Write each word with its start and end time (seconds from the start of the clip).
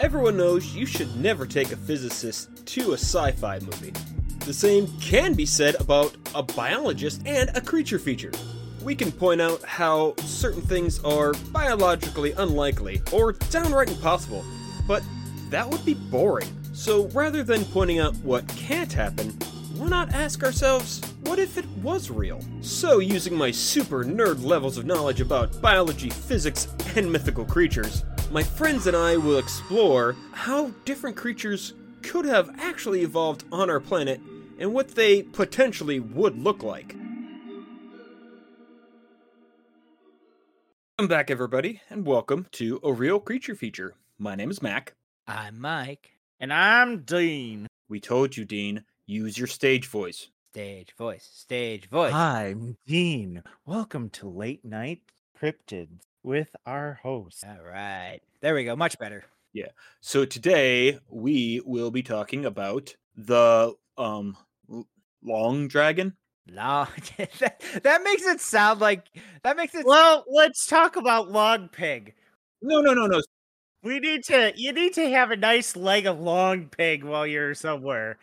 Everyone 0.00 0.36
knows 0.36 0.74
you 0.74 0.86
should 0.86 1.14
never 1.16 1.46
take 1.46 1.70
a 1.70 1.76
physicist 1.76 2.66
to 2.66 2.90
a 2.90 2.98
sci 2.98 3.30
fi 3.32 3.60
movie. 3.60 3.92
The 4.40 4.52
same 4.52 4.88
can 5.00 5.34
be 5.34 5.46
said 5.46 5.76
about 5.80 6.16
a 6.34 6.42
biologist 6.42 7.22
and 7.26 7.48
a 7.56 7.60
creature 7.60 8.00
feature. 8.00 8.32
We 8.82 8.96
can 8.96 9.12
point 9.12 9.40
out 9.40 9.62
how 9.62 10.16
certain 10.18 10.62
things 10.62 11.02
are 11.04 11.32
biologically 11.52 12.32
unlikely 12.32 13.02
or 13.12 13.32
downright 13.32 13.88
impossible, 13.88 14.44
but 14.88 15.04
that 15.50 15.70
would 15.70 15.84
be 15.84 15.94
boring. 15.94 16.48
So 16.72 17.06
rather 17.10 17.44
than 17.44 17.64
pointing 17.66 18.00
out 18.00 18.16
what 18.16 18.48
can't 18.48 18.92
happen, 18.92 19.30
why 19.76 19.88
not 19.88 20.12
ask 20.12 20.42
ourselves, 20.42 21.00
what 21.22 21.38
if 21.38 21.56
it 21.56 21.68
was 21.82 22.10
real? 22.10 22.40
So, 22.60 22.98
using 22.98 23.34
my 23.34 23.50
super 23.50 24.04
nerd 24.04 24.44
levels 24.44 24.76
of 24.76 24.86
knowledge 24.86 25.20
about 25.20 25.60
biology, 25.60 26.10
physics, 26.10 26.68
and 26.94 27.10
mythical 27.10 27.44
creatures, 27.44 28.04
my 28.30 28.42
friends 28.42 28.86
and 28.86 28.96
I 28.96 29.16
will 29.16 29.38
explore 29.38 30.16
how 30.32 30.68
different 30.84 31.16
creatures 31.16 31.74
could 32.02 32.24
have 32.24 32.50
actually 32.58 33.02
evolved 33.02 33.44
on 33.52 33.70
our 33.70 33.80
planet 33.80 34.20
and 34.58 34.72
what 34.72 34.94
they 34.94 35.22
potentially 35.22 36.00
would 36.00 36.38
look 36.38 36.62
like. 36.62 36.94
Welcome 40.98 41.08
back, 41.08 41.30
everybody, 41.30 41.80
and 41.90 42.06
welcome 42.06 42.46
to 42.52 42.80
a 42.82 42.92
real 42.92 43.18
creature 43.20 43.54
feature. 43.54 43.94
My 44.18 44.34
name 44.34 44.50
is 44.50 44.62
Mac. 44.62 44.94
I'm 45.26 45.60
Mike. 45.60 46.10
And 46.38 46.52
I'm 46.52 47.02
Dean. 47.02 47.66
We 47.88 48.00
told 48.00 48.36
you, 48.36 48.44
Dean, 48.44 48.84
use 49.06 49.36
your 49.36 49.48
stage 49.48 49.86
voice. 49.86 50.28
Stage 50.52 50.94
voice, 50.96 51.28
stage 51.32 51.88
voice. 51.88 52.12
I'm 52.12 52.76
Dean. 52.86 53.42
Welcome 53.66 54.08
to 54.10 54.28
Late 54.28 54.64
Night 54.64 55.00
Cryptids 55.40 56.00
with 56.24 56.56
our 56.66 56.98
host. 57.02 57.44
All 57.46 57.64
right. 57.64 58.20
There 58.40 58.54
we 58.54 58.64
go. 58.64 58.74
Much 58.74 58.98
better. 58.98 59.24
Yeah. 59.52 59.68
So 60.00 60.24
today 60.24 60.98
we 61.08 61.60
will 61.64 61.92
be 61.92 62.02
talking 62.02 62.44
about 62.44 62.96
the 63.16 63.74
um 63.96 64.36
long 65.22 65.68
dragon. 65.68 66.16
No, 66.46 66.86
that, 67.38 67.62
that 67.82 68.02
makes 68.02 68.24
it 68.24 68.40
sound 68.40 68.80
like 68.80 69.04
that 69.44 69.56
makes 69.56 69.74
it. 69.74 69.86
Well, 69.86 70.24
let's 70.28 70.66
talk 70.66 70.96
about 70.96 71.30
Long 71.30 71.68
Pig. 71.68 72.14
No, 72.60 72.80
no, 72.80 72.92
no, 72.92 73.06
no. 73.06 73.22
We 73.82 74.00
need 74.00 74.24
to 74.24 74.52
you 74.56 74.72
need 74.72 74.94
to 74.94 75.08
have 75.10 75.30
a 75.30 75.36
nice 75.36 75.76
leg 75.76 76.06
of 76.06 76.18
long 76.18 76.66
pig 76.66 77.04
while 77.04 77.26
you're 77.26 77.54
somewhere. 77.54 78.18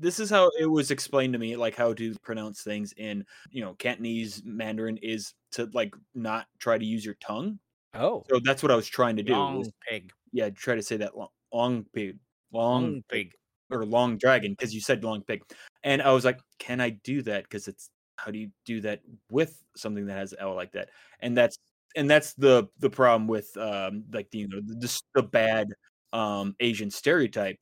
This 0.00 0.18
is 0.18 0.30
how 0.30 0.50
it 0.58 0.66
was 0.66 0.90
explained 0.90 1.34
to 1.34 1.38
me, 1.38 1.56
like 1.56 1.76
how 1.76 1.92
to 1.94 2.14
pronounce 2.22 2.62
things 2.62 2.92
in 2.96 3.24
you 3.50 3.60
know 3.62 3.74
Cantonese 3.74 4.42
Mandarin 4.44 4.96
is 4.98 5.34
to 5.52 5.68
like 5.74 5.94
not 6.14 6.46
try 6.58 6.78
to 6.78 6.84
use 6.84 7.04
your 7.04 7.14
tongue. 7.20 7.58
oh, 7.94 8.24
So 8.30 8.40
that's 8.42 8.62
what 8.62 8.72
I 8.72 8.76
was 8.76 8.88
trying 8.88 9.16
to 9.16 9.22
do. 9.22 9.32
Long 9.32 9.70
pig. 9.88 10.10
yeah, 10.32 10.50
try 10.50 10.74
to 10.74 10.82
say 10.82 10.96
that 10.98 11.16
long, 11.16 11.28
long 11.52 11.84
pig, 11.92 12.18
long 12.52 12.82
Long 12.84 13.02
pig. 13.08 13.32
or 13.70 13.84
long 13.84 14.16
dragon 14.16 14.52
because 14.52 14.74
you 14.74 14.80
said 14.80 15.04
long 15.04 15.22
pig, 15.22 15.42
and 15.84 16.00
I 16.02 16.12
was 16.12 16.24
like, 16.24 16.40
can 16.58 16.80
I 16.80 16.90
do 16.90 17.22
that? 17.22 17.44
Because 17.44 17.68
it's 17.68 17.90
how 18.16 18.30
do 18.30 18.38
you 18.38 18.50
do 18.66 18.80
that 18.82 19.00
with 19.30 19.62
something 19.76 20.06
that 20.06 20.16
has 20.18 20.34
L 20.38 20.54
like 20.54 20.72
that? 20.72 20.88
And 21.20 21.36
that's 21.36 21.56
and 21.96 22.08
that's 22.08 22.32
the 22.34 22.68
the 22.78 22.90
problem 22.90 23.26
with 23.28 23.54
um 23.56 24.04
like 24.12 24.30
the, 24.30 24.38
you 24.38 24.48
know 24.48 24.60
the, 24.64 24.74
the, 24.76 25.00
the 25.14 25.22
bad 25.22 25.68
um 26.12 26.54
Asian 26.60 26.90
stereotype 26.90 27.56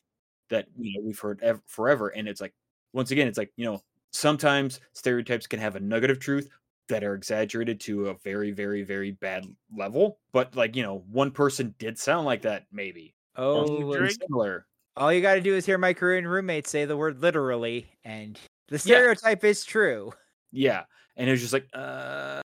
that 0.51 0.67
you 0.79 0.99
know 0.99 1.07
we've 1.07 1.19
heard 1.19 1.41
ev- 1.43 1.63
forever, 1.67 2.09
and 2.09 2.29
it's 2.29 2.41
like 2.41 2.55
once 2.93 3.11
again 3.11 3.29
it's 3.29 3.39
like 3.39 3.53
you 3.57 3.65
know 3.65 3.83
sometimes 4.13 4.81
stereotypes 4.93 5.47
can 5.47 5.61
have 5.61 5.77
a 5.77 5.81
nugget 5.81 6.11
of 6.11 6.19
truth 6.19 6.49
that 6.89 7.05
are 7.05 7.15
exaggerated 7.15 7.79
to 7.79 8.09
a 8.09 8.15
very 8.25 8.51
very 8.51 8.83
very 8.83 9.11
bad 9.11 9.45
level 9.77 10.19
but 10.33 10.57
like 10.57 10.75
you 10.75 10.83
know 10.83 11.05
one 11.11 11.31
person 11.31 11.75
did 11.79 11.99
sound 11.99 12.25
like 12.25 12.41
that 12.41 12.65
maybe 12.73 13.15
oh. 13.37 13.93
similar 14.09 14.67
All 14.97 15.13
you 15.13 15.21
got 15.21 15.35
to 15.35 15.41
do 15.41 15.55
is 15.55 15.67
hear 15.67 15.77
my 15.79 15.93
Korean 15.93 16.27
roommate 16.27 16.67
say 16.67 16.85
the 16.85 16.97
word 16.97 17.21
literally, 17.21 17.87
and 18.05 18.39
the 18.69 18.79
stereotype 18.79 19.45
is 19.45 19.65
true. 19.65 20.12
Yeah, 20.51 20.84
and 21.17 21.28
it 21.28 21.31
was 21.31 21.41
just 21.41 21.53
like, 21.53 21.69
uh, 21.72 22.41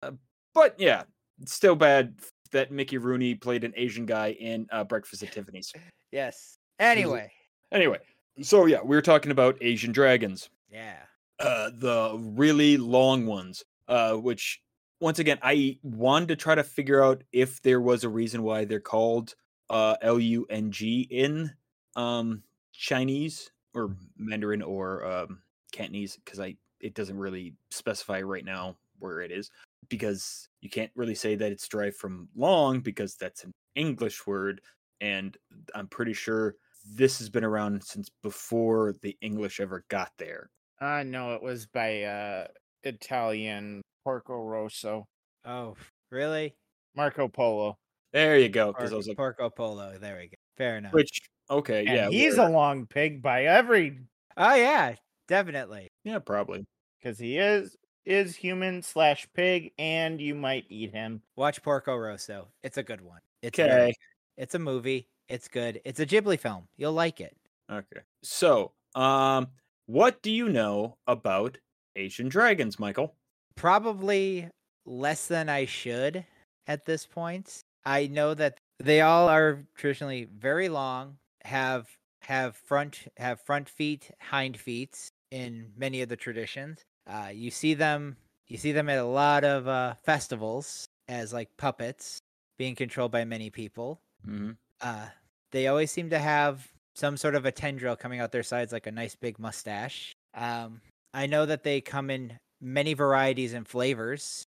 but 0.56 0.76
yeah, 0.80 1.04
it's 1.42 1.54
still 1.54 1.76
bad 1.76 2.16
that 2.52 2.72
Mickey 2.72 2.98
Rooney 2.98 3.36
played 3.36 3.64
an 3.64 3.74
Asian 3.76 4.06
guy 4.06 4.32
in 4.32 4.68
uh, 4.72 4.84
Breakfast 4.84 5.24
at 5.24 5.32
Tiffany's. 5.32 5.74
Yes. 6.12 6.58
Anyway, 6.80 7.32
Anyway, 7.72 8.00
so 8.42 8.66
yeah, 8.66 8.82
we 8.82 8.96
were 8.96 9.02
talking 9.02 9.32
about 9.32 9.58
Asian 9.62 9.92
dragons, 9.92 10.50
yeah. 10.72 10.98
uh, 11.40 11.70
the 11.74 12.18
really 12.20 12.78
long 12.78 13.26
ones, 13.26 13.64
uh, 13.88 14.14
which 14.14 14.62
once 15.00 15.20
again 15.20 15.40
I 15.42 15.78
wanted 15.84 16.30
to 16.30 16.36
try 16.36 16.56
to 16.56 16.64
figure 16.64 17.04
out 17.04 17.24
if 17.32 17.62
there 17.62 17.82
was 17.82 18.04
a 18.04 18.10
reason 18.10 18.44
why 18.44 18.66
they're 18.66 18.80
called 18.80 19.36
uh, 19.70 19.96
L 20.02 20.20
U 20.20 20.46
N 20.50 20.72
G 20.72 21.08
in 21.10 21.52
um, 21.96 22.44
Chinese 22.74 23.52
or 23.74 23.96
Mandarin 24.18 24.62
or 24.62 25.06
um, 25.06 25.42
Cantonese 25.72 26.18
because 26.24 26.40
I 26.40 26.56
it 26.80 26.94
doesn't 26.94 27.18
really 27.18 27.54
specify 27.70 28.22
right 28.22 28.46
now 28.46 28.78
where 29.00 29.22
it 29.22 29.32
is 29.32 29.52
because 29.90 30.48
you 30.62 30.70
can't 30.70 30.92
really 30.96 31.16
say 31.16 31.36
that 31.36 31.52
it's 31.52 31.68
derived 31.68 31.96
from 31.96 32.28
long 32.36 32.80
because 32.80 33.16
that's 33.16 33.44
an 33.44 33.52
English 33.76 34.26
word 34.26 34.62
and 35.02 35.38
I'm 35.76 35.88
pretty 35.88 36.14
sure 36.14 36.56
this 36.86 37.20
has 37.20 37.30
been 37.30 37.44
around 37.44 37.84
since 37.84 38.10
before 38.24 38.94
the 39.02 39.16
English 39.22 39.60
ever 39.60 39.84
got 39.90 40.12
there. 40.18 40.50
Uh 40.82 41.04
no, 41.04 41.34
it 41.36 41.42
was 41.42 41.66
by 41.68 42.04
uh 42.04 42.48
Italian 42.84 43.82
Porco 44.04 44.42
Rosso. 44.44 45.06
Oh, 45.46 45.76
really? 46.12 46.56
Marco 46.96 47.28
Polo. 47.28 47.78
There 48.14 48.38
you 48.40 48.50
go. 48.50 48.74
Because 48.74 48.92
I 48.92 48.96
was 48.96 49.08
like, 49.08 49.18
Porco 49.18 49.50
Polo. 49.50 49.98
There 50.00 50.18
we 50.18 50.28
go. 50.28 50.36
Fair 50.58 50.78
enough. 50.78 50.94
which 50.94 51.22
okay, 51.50 51.86
And 51.86 51.96
yeah, 51.96 52.10
he's 52.10 52.38
where- 52.38 52.48
a 52.50 52.52
long 52.52 52.86
pig 52.88 53.22
by 53.22 53.46
every 53.46 54.00
oh 54.38 54.56
yeah, 54.56 54.96
definitely. 55.28 55.88
yeah, 56.04 56.20
probably. 56.20 56.66
because 57.00 57.18
he 57.20 57.38
is 57.38 57.76
is 58.06 58.36
human 58.36 58.82
slash 58.82 59.28
pig, 59.36 59.72
and 59.78 60.20
you 60.20 60.34
might 60.34 60.66
eat 60.70 60.92
him. 60.92 61.22
Watch 61.36 61.62
Porco 61.62 61.96
Rosso. 61.96 62.48
It's 62.64 62.78
a 62.78 62.84
good 62.84 63.02
one. 63.02 63.20
It's 63.44 63.58
very 63.58 63.72
Okay, 63.72 63.94
It's 64.38 64.56
a 64.56 64.60
movie. 64.60 65.08
It's 65.30 65.48
good. 65.48 65.80
It's 65.86 66.00
a 66.00 66.06
Ghibli 66.06 66.40
film. 66.40 66.68
You'll 66.76 66.94
like 66.94 67.22
it. 67.22 67.36
okay. 67.72 68.02
So, 68.24 68.72
um, 68.96 69.48
what 69.86 70.22
do 70.22 70.32
you 70.32 70.50
know 70.50 70.98
about 71.08 71.58
Asian 71.96 72.30
dragons, 72.30 72.80
Michael? 72.80 73.16
Probably 73.56 74.50
less 74.86 75.28
than 75.28 75.50
I 75.50 75.66
should 75.66 76.26
at 76.68 76.86
this 76.86 77.06
point. 77.06 77.60
I 77.86 78.08
know 78.08 78.34
that 78.34 78.58
they 78.80 79.02
all 79.02 79.28
are 79.28 79.66
traditionally 79.76 80.26
very 80.26 80.70
long, 80.70 81.18
have 81.44 81.88
have 82.22 82.56
front 82.56 83.08
have 83.18 83.42
front 83.42 83.70
feet, 83.70 84.12
hind 84.20 84.60
feet 84.60 85.10
in 85.32 85.72
many 85.78 86.02
of 86.02 86.10
the 86.10 86.18
traditions. 86.18 86.80
Uh, 87.08 87.30
you 87.34 87.52
see 87.52 87.74
them 87.74 88.18
you 88.48 88.58
see 88.58 88.72
them 88.72 88.90
at 88.90 88.98
a 88.98 89.04
lot 89.04 89.44
of 89.44 89.68
uh, 89.68 89.94
festivals 90.04 90.86
as 91.08 91.34
like 91.34 91.50
puppets 91.58 92.20
being 92.58 92.76
controlled 92.76 93.12
by 93.12 93.26
many 93.26 93.50
people. 93.50 94.00
hmm 94.26 94.52
uh, 94.82 95.08
they 95.52 95.68
always 95.68 95.92
seem 95.92 96.10
to 96.10 96.20
have 96.20 96.68
some 96.96 97.18
sort 97.18 97.36
of 97.36 97.46
a 97.46 97.52
tendril 97.52 97.96
coming 97.96 98.20
out 98.20 98.32
their 98.32 98.44
sides, 98.44 98.74
like 98.74 98.88
a 98.88 98.92
nice 98.92 99.16
big 99.16 99.40
mustache. 99.40 100.14
Um, 100.34 100.82
I 101.14 101.28
know 101.28 101.46
that 101.46 101.64
they 101.64 101.82
come 101.82 102.10
in 102.10 102.38
many 102.62 102.94
varieties 102.94 103.54
and 103.54 103.68
flavors, 103.68 104.46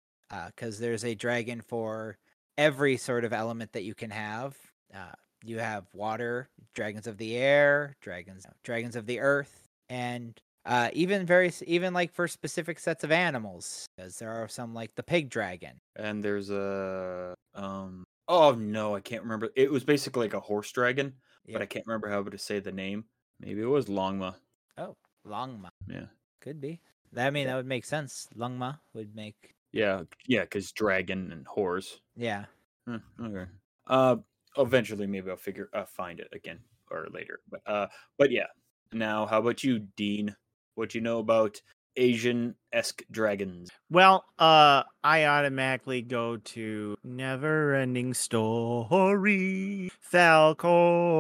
because 0.47 0.79
there's 0.79 1.05
a 1.05 1.15
dragon 1.15 1.61
for 1.61 2.17
every 2.59 2.97
sort 2.97 3.25
of 3.25 3.33
element 3.33 3.73
that 3.73 3.85
you 3.85 3.95
can 3.95 4.11
have. 4.11 4.57
Uh, 4.95 5.13
you 5.45 5.59
have 5.59 5.85
water, 5.93 6.49
dragons 6.75 7.07
of 7.07 7.19
the 7.19 7.37
air, 7.37 7.95
dragons, 8.01 8.47
dragons 8.65 8.97
of 8.97 9.07
the 9.07 9.21
earth, 9.21 9.65
and 9.89 10.37
uh, 10.65 10.91
even 10.93 11.27
very 11.27 11.53
even 11.67 11.93
like 11.95 12.13
for 12.13 12.27
specific 12.27 12.81
sets 12.81 13.05
of 13.05 13.13
animals, 13.13 13.87
because 13.97 14.19
there 14.19 14.33
are 14.33 14.49
some 14.49 14.75
like 14.75 14.91
the 14.97 15.03
pig 15.03 15.29
dragon. 15.29 15.79
And 15.95 16.25
there's 16.25 16.51
a 16.51 17.35
um. 17.55 18.05
Oh 18.29 18.53
no, 18.53 18.95
I 18.97 19.01
can't 19.01 19.23
remember. 19.23 19.51
It 19.57 19.71
was 19.71 19.85
basically 19.85 20.23
like 20.27 20.35
a 20.35 20.41
horse 20.41 20.71
dragon, 20.73 21.15
but 21.53 21.63
I 21.63 21.67
can't 21.67 21.87
remember 21.87 22.09
how 22.11 22.23
to 22.23 22.39
say 22.39 22.59
the 22.61 22.73
name. 22.73 23.05
Maybe 23.41 23.61
it 23.61 23.67
was 23.67 23.87
Longma. 23.87 24.35
Oh, 24.79 24.97
Longma. 25.27 25.69
Yeah, 25.89 26.07
Could 26.41 26.61
be. 26.61 26.81
I 27.17 27.31
mean, 27.31 27.47
that 27.47 27.57
would 27.57 27.67
make 27.67 27.85
sense. 27.85 28.29
Longma 28.37 28.79
would 28.95 29.15
make. 29.15 29.55
yeah, 29.73 30.03
yeah. 30.27 30.43
Because 30.43 30.73
dragon 30.73 31.31
and 31.33 31.47
horse. 31.47 32.01
Yeah. 32.17 32.47
Huh, 32.89 32.99
okay. 33.23 33.47
Uh, 33.87 34.17
eventually, 34.59 35.07
maybe 35.07 35.31
I'll 35.31 35.37
figure, 35.37 35.69
uh, 35.73 35.85
find 35.85 36.21
it 36.21 36.29
again 36.33 36.59
or 36.91 37.07
later. 37.13 37.41
But, 37.51 37.61
uh, 37.67 37.87
but 38.19 38.31
yeah. 38.31 38.47
Now, 38.93 39.27
how 39.27 39.39
about 39.39 39.65
you, 39.65 39.81
Dean? 39.97 40.35
What 40.75 40.95
you 40.95 41.01
know 41.01 41.19
about 41.21 41.61
Asian 41.97 42.55
esque 42.73 43.03
dragons? 43.11 43.71
Well, 43.91 44.25
uh, 44.39 44.83
I 45.03 45.25
automatically 45.25 46.03
go 46.03 46.37
to 46.37 46.97
Never 47.05 47.75
Ending 47.75 48.15
Story, 48.15 49.91
Falkor. 50.13 51.19